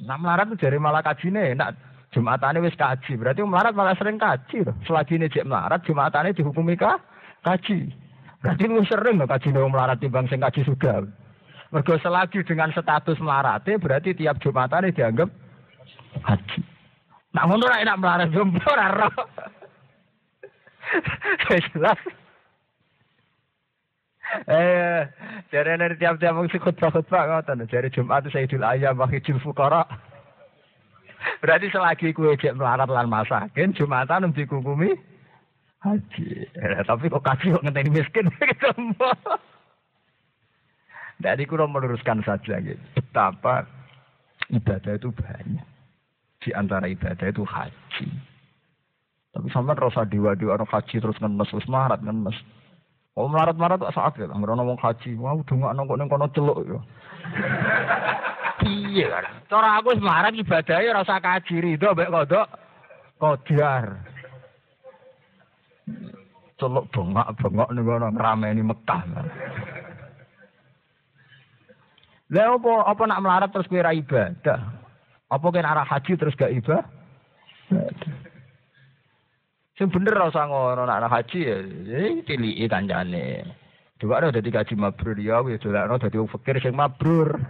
Nah 0.00 0.16
melarat 0.16 0.48
tuh 0.56 0.58
dari 0.64 0.80
malah 0.80 1.04
kajine 1.04 1.52
enak. 1.52 1.76
Jumatane 2.10 2.58
wis 2.58 2.74
kaji, 2.74 3.14
berarti 3.14 3.46
melarat 3.46 3.70
malah 3.70 3.94
sering 3.94 4.18
kaji 4.18 4.66
loh. 4.66 4.74
Selagi 4.82 5.14
ini 5.14 5.30
jek 5.30 5.46
melarat, 5.46 5.86
Jumatane 5.86 6.34
dihukumi 6.34 6.74
kah? 6.74 6.98
kaji. 7.44 7.88
Berarti 8.40 8.64
lu 8.66 8.82
sering 8.88 9.20
loh 9.20 9.28
kaji 9.28 9.52
wong 9.52 9.72
melarat 9.72 10.00
timbang 10.00 10.24
sing 10.28 10.40
kaji 10.40 10.64
sudah. 10.64 11.04
Mergo 11.70 11.94
selagi 12.02 12.42
dengan 12.42 12.74
status 12.74 13.20
melarate 13.22 13.78
berarti 13.78 14.16
tiap 14.16 14.42
Jumatane 14.42 14.90
dianggap 14.90 15.28
kaji. 16.24 16.60
Nak 17.30 17.46
ngono 17.46 17.64
enak 17.68 17.98
melarat 18.00 18.28
jompo 18.34 18.58
ora. 18.66 19.06
Jelas. 21.46 22.00
Eh, 24.30 25.02
dari 25.50 25.74
dari 25.74 25.98
tiap-tiap 25.98 26.38
mengisi 26.38 26.62
khutbah-khutbah 26.62 27.22
ngoten. 27.26 27.66
Dari 27.66 27.90
Jumat 27.90 28.30
Sayyidul 28.30 28.62
Ayam 28.62 29.02
wa 29.02 29.10
Hijul 29.10 29.42
Fuqara. 29.42 29.82
Berarti 31.42 31.68
selagi 31.68 32.16
kue 32.16 32.32
cek 32.38 32.56
melarat 32.56 32.88
lan 32.88 33.10
masakin, 33.10 33.76
Jumatan 33.76 34.32
dikukumi 34.32 34.96
haji. 35.84 36.28
Eh, 36.46 36.82
tapi 36.84 37.12
kok 37.12 37.24
kaji 37.24 37.52
kok 37.52 37.64
ngenteni 37.64 37.90
miskin 37.92 38.28
Jadi 41.24 41.42
kurang 41.44 41.76
meluruskan 41.76 42.24
saja 42.24 42.56
gitu. 42.64 42.80
Betapa 42.96 43.68
ibadah 44.48 44.96
itu 44.96 45.12
banyak 45.12 45.66
di 46.40 46.50
antara 46.56 46.88
ibadah 46.88 47.28
itu 47.28 47.44
haji. 47.44 48.08
Tapi 49.30 49.46
sampai 49.52 49.76
rasa 49.76 50.08
dewa 50.08 50.32
dewa 50.32 50.56
orang 50.56 50.72
haji 50.72 50.96
terus 50.96 51.20
ngenes 51.20 51.52
terus 51.52 51.68
marat 51.68 52.00
ngenes. 52.00 52.36
Oh 53.18 53.26
marat 53.26 53.58
marat 53.58 53.82
tak 53.82 53.94
saat 53.94 54.14
ya, 54.14 54.30
nggak 54.30 54.54
ngomong 54.54 54.78
haji, 54.78 55.18
wah 55.18 55.34
udah 55.34 55.54
nggak 55.54 55.74
nongkok 55.74 55.98
neng 55.98 56.08
kono 56.08 56.26
celuk 56.30 56.58
ya. 56.62 56.78
Iya, 58.60 59.08
cara 59.50 59.82
aku 59.82 59.98
semarat 59.98 60.30
ibadahnya 60.36 61.02
rasa 61.02 61.18
kaji 61.18 61.54
ridho, 61.58 61.90
baik 61.90 62.12
kodok 62.12 62.46
kodiar. 63.18 63.98
Celuk 66.54 66.86
bengak 66.94 67.34
bengak 67.42 67.68
nih 67.74 67.82
kono 67.82 68.06
ngerameni 68.14 68.62
Mekah. 68.62 69.02
Lah 72.30 72.46
apa 72.54 72.72
apa 72.86 73.02
nak 73.10 73.22
melarat 73.26 73.50
terus 73.50 73.66
kira 73.66 73.90
ibadah? 73.90 74.60
Apa 75.34 75.46
kan 75.50 75.66
arah 75.66 75.86
haji 75.86 76.14
terus 76.14 76.38
gak 76.38 76.54
ibadah? 76.54 76.86
Sing 79.80 79.88
bener 79.88 80.12
ora 80.12 80.28
usah 80.28 80.44
ngono 80.44 80.84
nak 80.84 81.08
haji 81.08 81.40
ya, 81.40 81.56
eh 81.88 82.20
tiliki 82.28 82.68
kancane. 82.68 83.48
Coba 83.96 84.20
ada 84.20 84.28
dadi 84.28 84.52
kaji 84.52 84.76
mabrur 84.76 85.16
ya, 85.16 85.40
wis 85.40 85.56
dolakno 85.56 85.96
dadi 85.96 86.20
wong 86.20 86.28
fakir 86.28 86.60
sing 86.60 86.76
mabrur. 86.76 87.32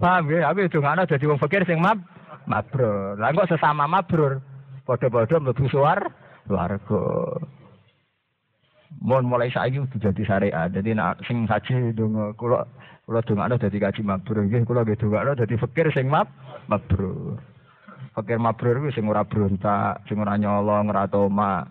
Paham 0.00 0.32
ya, 0.32 0.48
itu 0.56 0.80
ana 0.80 1.04
dadi 1.04 1.28
wong 1.28 1.36
fakir 1.36 1.68
sing 1.68 1.76
mab 1.76 2.00
mabrur. 2.48 3.20
Lah 3.20 3.36
kok 3.36 3.52
sesama 3.52 3.84
mabrur, 3.84 4.40
padha-padha 4.88 5.44
mlebu 5.44 5.68
suar 5.68 6.00
warga. 6.48 7.04
Mohon 9.04 9.28
mulai 9.28 9.52
saiki 9.52 9.84
udah 9.84 10.08
jadi 10.08 10.22
syariat. 10.24 10.72
Jadi 10.72 10.96
nak 10.96 11.20
sing 11.28 11.44
haji 11.44 11.92
donga 11.92 12.32
kula 12.32 12.64
kula 13.04 13.20
dongakno 13.28 13.60
dadi 13.60 13.76
kaji 13.76 14.00
mabrur 14.08 14.40
nggih 14.40 14.64
kula 14.64 14.88
nggih 14.88 14.96
dongakno 14.96 15.36
dadi 15.36 15.60
fakir 15.60 15.92
sing 15.92 16.08
mab 16.08 16.32
mabrur. 16.64 17.36
Fakir 18.10 18.38
mabrur 18.42 18.82
kuwi 18.82 18.94
sing 18.94 19.06
ora 19.06 19.22
berontak, 19.22 20.02
sing 20.10 20.18
ora 20.18 20.34
nyolong, 20.34 20.90
ora 20.90 21.06
toma. 21.06 21.66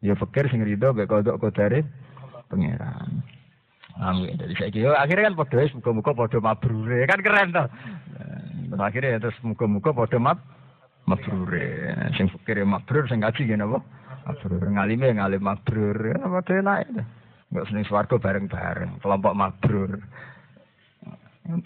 Ya 0.00 0.16
fakir 0.16 0.48
sing 0.48 0.64
rido 0.64 0.92
mek 0.92 1.08
kodok 1.08 1.40
kodare 1.40 1.84
pangeran. 2.48 3.24
Amin. 4.00 4.36
Jadi 4.36 4.54
saya 4.56 4.70
kira 4.72 4.96
akhirnya 4.96 5.32
kan 5.32 5.36
podo 5.36 5.56
muka-muka 5.76 6.10
podo 6.16 6.38
mabrure 6.40 7.04
kan 7.04 7.20
keren 7.20 7.52
toh. 7.52 7.68
Akhirnya 8.80 9.20
terus 9.20 9.36
muka-muka 9.44 9.92
podo 9.92 10.16
mab 10.16 10.40
mabrure. 11.04 11.96
Sing 12.16 12.32
fakir 12.32 12.60
ya 12.60 12.66
mabrur, 12.68 13.04
sing 13.08 13.20
kaji 13.20 13.44
gini 13.44 13.60
apa? 13.60 13.80
mabrur 14.30 14.62
ngalime 14.62 15.08
ngalim 15.16 15.42
mabrur 15.42 15.96
apa 16.20 16.38
enak 16.52 16.78
itu 16.86 17.02
nggak 17.50 17.66
seneng 17.66 17.84
swarga 17.90 18.16
bareng-bareng 18.20 19.02
kelompok 19.02 19.34
mabrur 19.34 19.98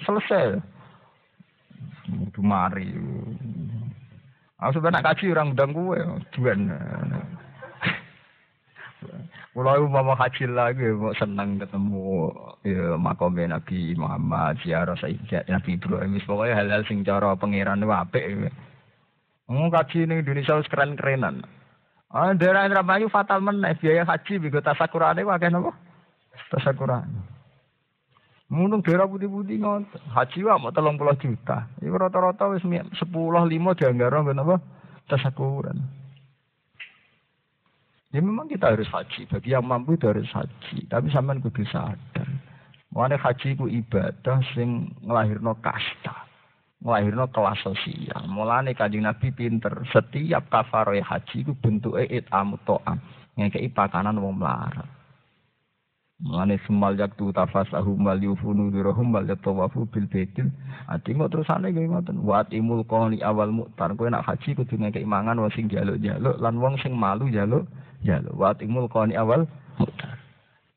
selesai 0.07 0.65
itu 2.09 2.41
mari 2.41 2.89
aku 4.65 4.81
sebenarnya 4.81 5.05
kaji 5.05 5.25
orang 5.37 5.53
udang 5.53 5.73
gue 5.77 5.99
tuan 6.33 6.61
Kalau 9.55 9.87
mau 9.87 10.19
haji 10.19 10.51
lagi, 10.51 10.91
mau 10.97 11.15
senang 11.15 11.63
ketemu 11.63 12.33
ya 12.67 12.99
makom 12.99 13.39
Nabi 13.39 13.95
Muhammad, 13.95 14.59
ziarah 14.67 14.99
Sayyidat 14.99 15.47
Nabi 15.47 15.79
Ibrahim, 15.79 16.19
pokoknya 16.27 16.59
hal-hal 16.59 16.83
sing 16.89 17.07
cara 17.07 17.39
pangeran 17.39 17.85
itu 17.85 17.93
apik. 17.93 18.51
Mau 19.47 19.71
kaji 19.71 20.11
ini 20.11 20.25
Indonesia 20.25 20.59
keren-kerenan. 20.67 21.47
Ah, 22.11 22.35
daerah 22.35 22.67
Indramayu 22.67 23.07
fatal 23.13 23.45
meneh 23.45 23.79
biaya 23.79 24.03
haji 24.03 24.43
bigo 24.43 24.59
tasakurane 24.59 25.23
akeh 25.23 25.51
napa? 25.53 25.71
Tasakurane. 26.51 27.34
Munung 28.53 28.85
daerah 28.85 29.09
putih-putih 29.09 29.57
ngoten. 29.61 30.03
Haji 30.13 30.39
wae 30.45 30.61
mau 30.61 30.71
30 30.71 31.17
juta. 31.17 31.65
Iku 31.81 31.97
rata-rata 31.97 32.53
wis 32.53 32.65
10 32.65 32.93
5 32.93 33.79
dianggara 33.81 34.21
ben 34.21 34.43
apa? 34.45 34.57
Tasakuran. 35.09 35.81
Ya 38.13 38.21
memang 38.23 38.47
kita 38.47 38.71
harus 38.71 38.87
haji. 38.93 39.27
Bagi 39.27 39.51
yang 39.57 39.67
mampu 39.67 39.97
itu 39.97 40.07
harus 40.07 40.31
haji. 40.31 40.87
Tapi 40.87 41.09
sampean 41.11 41.43
kudu 41.43 41.65
sadar. 41.67 42.29
Mulane 42.95 43.19
haji 43.19 43.59
ku 43.59 43.67
ibadah 43.67 44.39
sing 44.55 44.93
nglahirno 45.03 45.59
kasta 45.59 46.25
nglahirno 46.85 47.27
kelas 47.33 47.59
sosial. 47.65 48.29
Mulane 48.29 48.77
Kanjeng 48.77 49.09
Nabi 49.09 49.33
pinter, 49.33 49.73
setiap 49.89 50.53
kafaroh 50.53 50.95
haji 51.01 51.37
iku 51.43 51.57
bentuke 51.57 52.05
itamu 52.05 52.61
to'am. 52.69 53.01
Ngekei 53.35 53.73
pakanan 53.73 54.21
wong 54.21 54.39
melarat. 54.39 54.87
Mulane 56.23 56.63
semal 56.63 56.95
yaktu 56.95 57.35
tafasahu 57.35 57.99
mal 57.99 58.23
yufunu 58.23 58.71
dirahum 58.71 59.11
mal 59.11 59.27
yatawafu 59.27 59.83
bil 59.91 60.07
baitil. 60.07 60.47
Ati 60.87 61.11
kok 61.11 61.27
terusane 61.35 61.75
nggih 61.75 61.91
ngoten. 61.91 62.23
Wa 62.23 62.47
timul 62.47 62.87
qali 62.87 63.19
awal 63.19 63.51
muktar. 63.51 63.91
Kowe 63.99 64.07
nak 64.07 64.23
haji 64.23 64.55
kudu 64.55 64.79
ngekei 64.79 65.03
mangan 65.03 65.43
wong 65.43 65.51
sing 65.59 65.67
jaluk-jaluk 65.67 66.39
lan 66.39 66.63
wong 66.63 66.79
sing 66.79 66.95
malu 66.95 67.27
jaluk 67.35 67.67
jaluk. 68.07 68.31
Wa 68.31 68.55
timul 68.55 68.87
qali 68.87 69.19
awal 69.19 69.51
muktar. 69.83 70.15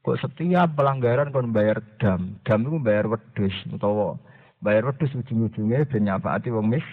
Kok 0.01 0.17
setiap 0.17 0.73
pelanggaran 0.73 1.29
kon 1.29 1.53
bayar 1.53 1.85
dam. 2.01 2.41
Dam 2.41 2.65
itu 2.65 2.81
bayar 2.81 3.05
wedhus 3.05 3.53
utawa 3.69 4.17
bayar 4.65 4.89
wedhus 4.89 5.13
ujung-ujungnya 5.13 5.85
ben 5.85 6.09
nyafaati 6.09 6.49
wong 6.49 6.65
mis. 6.65 6.87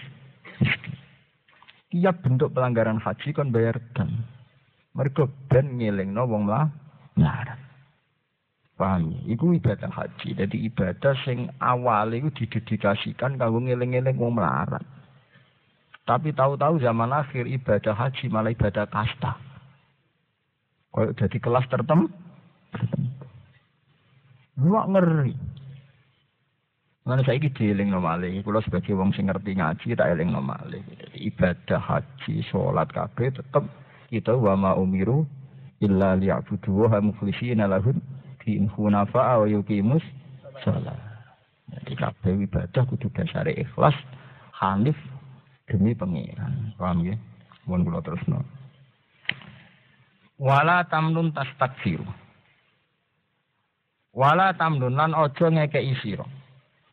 Tiap 1.89 2.21
bentuk 2.21 2.53
pelanggaran 2.53 3.01
haji 3.01 3.33
kon 3.33 3.49
bayar 3.49 3.81
dam. 3.97 4.21
Mereka 4.93 5.25
ben 5.49 5.81
ngelingno 5.81 6.29
wong 6.29 6.45
lah 6.45 6.69
melarat. 7.17 7.64
Paham 8.75 9.15
ya? 9.15 9.19
Iku 9.35 9.55
ibadah 9.55 9.87
haji. 9.87 10.35
Jadi 10.35 10.57
ibadah 10.67 11.15
sing 11.23 11.47
awal 11.63 12.11
itu 12.11 12.27
didedikasikan 12.43 13.39
kanggo 13.39 13.63
ngeling-eling 13.63 14.19
wong 14.19 14.35
melarat. 14.35 14.83
Tapi 16.05 16.35
tahu-tahu 16.35 16.83
zaman 16.83 17.09
akhir 17.15 17.47
ibadah 17.49 17.95
haji 17.95 18.29
malah 18.29 18.51
ibadah 18.51 18.85
kasta. 18.91 19.39
Kalau 20.91 21.11
jadi 21.17 21.37
kelas 21.39 21.65
tertentu, 21.71 22.07
tertentu. 22.71 23.25
ngeri. 24.59 25.33
Mana 27.05 27.21
saya 27.21 27.37
ini 27.37 27.53
dieling 27.53 27.93
nomale, 27.93 28.41
kalau 28.41 28.65
sebagai 28.65 28.97
wong 28.97 29.13
sing 29.13 29.29
ngerti 29.29 29.53
ngaji 29.53 29.93
tak 29.93 30.09
eling 30.09 30.33
nomale. 30.33 30.81
Jadi 30.89 31.29
ibadah 31.29 31.77
haji, 31.77 32.41
sholat 32.49 32.89
kabeh 32.89 33.29
tetep 33.29 33.61
kita 34.09 34.33
wa 34.33 34.57
ma 34.57 34.71
umiru 34.73 35.21
illa 35.85 36.17
liya'budu 36.17 36.89
wa 36.89 36.97
mukhlishina 37.01 37.69
din 38.45 38.69
hunafa 38.69 39.41
wa 39.41 39.49
yuqimus 39.49 40.05
shalah. 40.61 40.95
Jadi 41.73 41.97
kabeh 41.97 42.45
ibadah 42.45 42.83
kudu 42.85 43.09
dasare 43.09 43.57
ikhlas, 43.57 43.97
hanif 44.53 44.95
demi 45.65 45.97
pengiran. 45.97 46.71
Paham 46.77 47.01
ya? 47.01 47.17
Mohon 47.65 47.81
kula 47.89 47.99
terusno. 48.05 48.39
Wala 50.37 50.85
tamnun 50.85 51.33
tastakfiru. 51.33 52.05
Wala 54.13 54.53
tamnun 54.55 54.93
lan 54.93 55.17
aja 55.17 55.49
ngekeki 55.49 55.95
sira. 56.05 56.27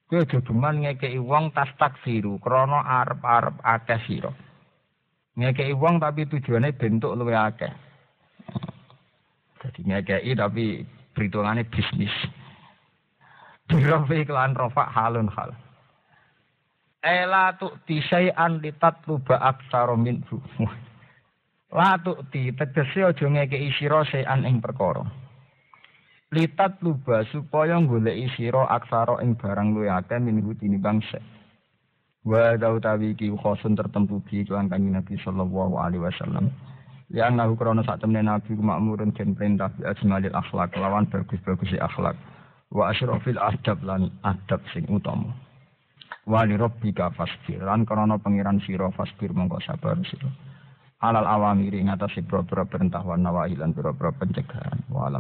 Kowe 0.08 0.24
aja 0.24 0.40
geman 0.40 0.82
ngekeki 0.82 1.20
wong 1.20 1.52
tastakfiru 1.52 2.40
krana 2.40 2.80
arep-arep 3.04 3.60
akeh 3.60 4.00
sira. 4.08 4.32
Ngekeki 5.36 5.76
wong 5.76 6.00
tapi 6.00 6.24
tujuannya 6.26 6.74
bentuk 6.74 7.14
luwe 7.14 7.36
akeh. 7.36 7.72
Jadi 9.62 9.80
ngekeki 9.86 10.32
tapi 10.34 10.66
perhitungannya 11.12 11.68
bisnis. 11.68 12.12
Birofi 13.68 14.26
kelan 14.26 14.56
rofa 14.56 14.89
halun 14.90 15.28
hal. 15.32 15.55
Ela 17.02 17.55
tu 17.59 17.70
tisai'an 17.89 18.62
litat 18.62 19.05
luba 19.06 19.39
aksaro 19.39 19.97
minhu. 19.97 20.39
La 21.72 21.97
tu 22.02 22.12
ti 22.28 22.52
tegese 22.52 23.01
aja 23.05 23.26
ngekeki 23.26 23.70
sira 23.78 24.05
sean 24.05 24.44
ing 24.44 24.60
perkara 24.60 25.22
litat 26.32 26.80
luba 26.80 27.20
supaya 27.28 27.76
goleki 27.84 28.24
sira 28.32 28.64
aksara 28.72 29.20
ing 29.20 29.36
barang 29.36 29.76
luwih 29.76 29.93
akeh 29.93 30.16
minhu 30.16 30.56
tinimbang 30.56 31.05
sek 31.12 31.20
wa 32.24 32.56
dautawi 32.56 33.12
iki 33.12 33.28
khosun 33.36 33.76
tertentu 33.76 34.24
bi 34.24 34.40
kelan 34.40 34.72
kanjeng 34.72 34.97
Nabi 34.97 35.20
sallallahu 35.20 35.76
alaihi 35.76 36.01
wasallam 36.01 36.48
ya 37.12 37.28
nahu 37.28 37.55
krana 37.60 37.84
sak 37.84 38.01
temene 38.01 38.24
nabi 38.24 38.56
makmurun 38.56 39.12
den 39.12 39.36
perintah 39.36 39.68
bi 39.76 39.84
ajmalil 39.84 40.32
akhlak 40.32 40.72
lawan 40.80 41.05
bagus-bagus 41.12 41.76
akhlak. 41.76 42.16
Wa 42.72 42.89
asyrafil 42.89 43.36
adab 43.36 43.84
lan 43.84 44.09
adab 44.24 44.64
sing 44.72 44.89
utama. 44.89 45.36
Wa 46.24 46.48
li 46.48 46.56
rabbika 46.56 47.12
fasbir 47.12 47.60
lan 47.60 47.84
krana 47.84 48.16
pangeran 48.16 48.64
sira 48.64 48.89
fasbir 48.97 49.36
mongko 49.36 49.60
sabar 49.60 50.01
sira. 50.09 50.32
Alal 51.05 51.28
awamiri 51.28 51.84
ngatasi 51.84 52.24
pira-pira 52.24 52.64
perintah 52.64 53.05
wa 53.05 53.18
nawahi 53.18 53.60
lan 53.60 53.76
pira-pira 53.76 54.14
pencegahan. 54.16 54.80
Wa 54.89 55.12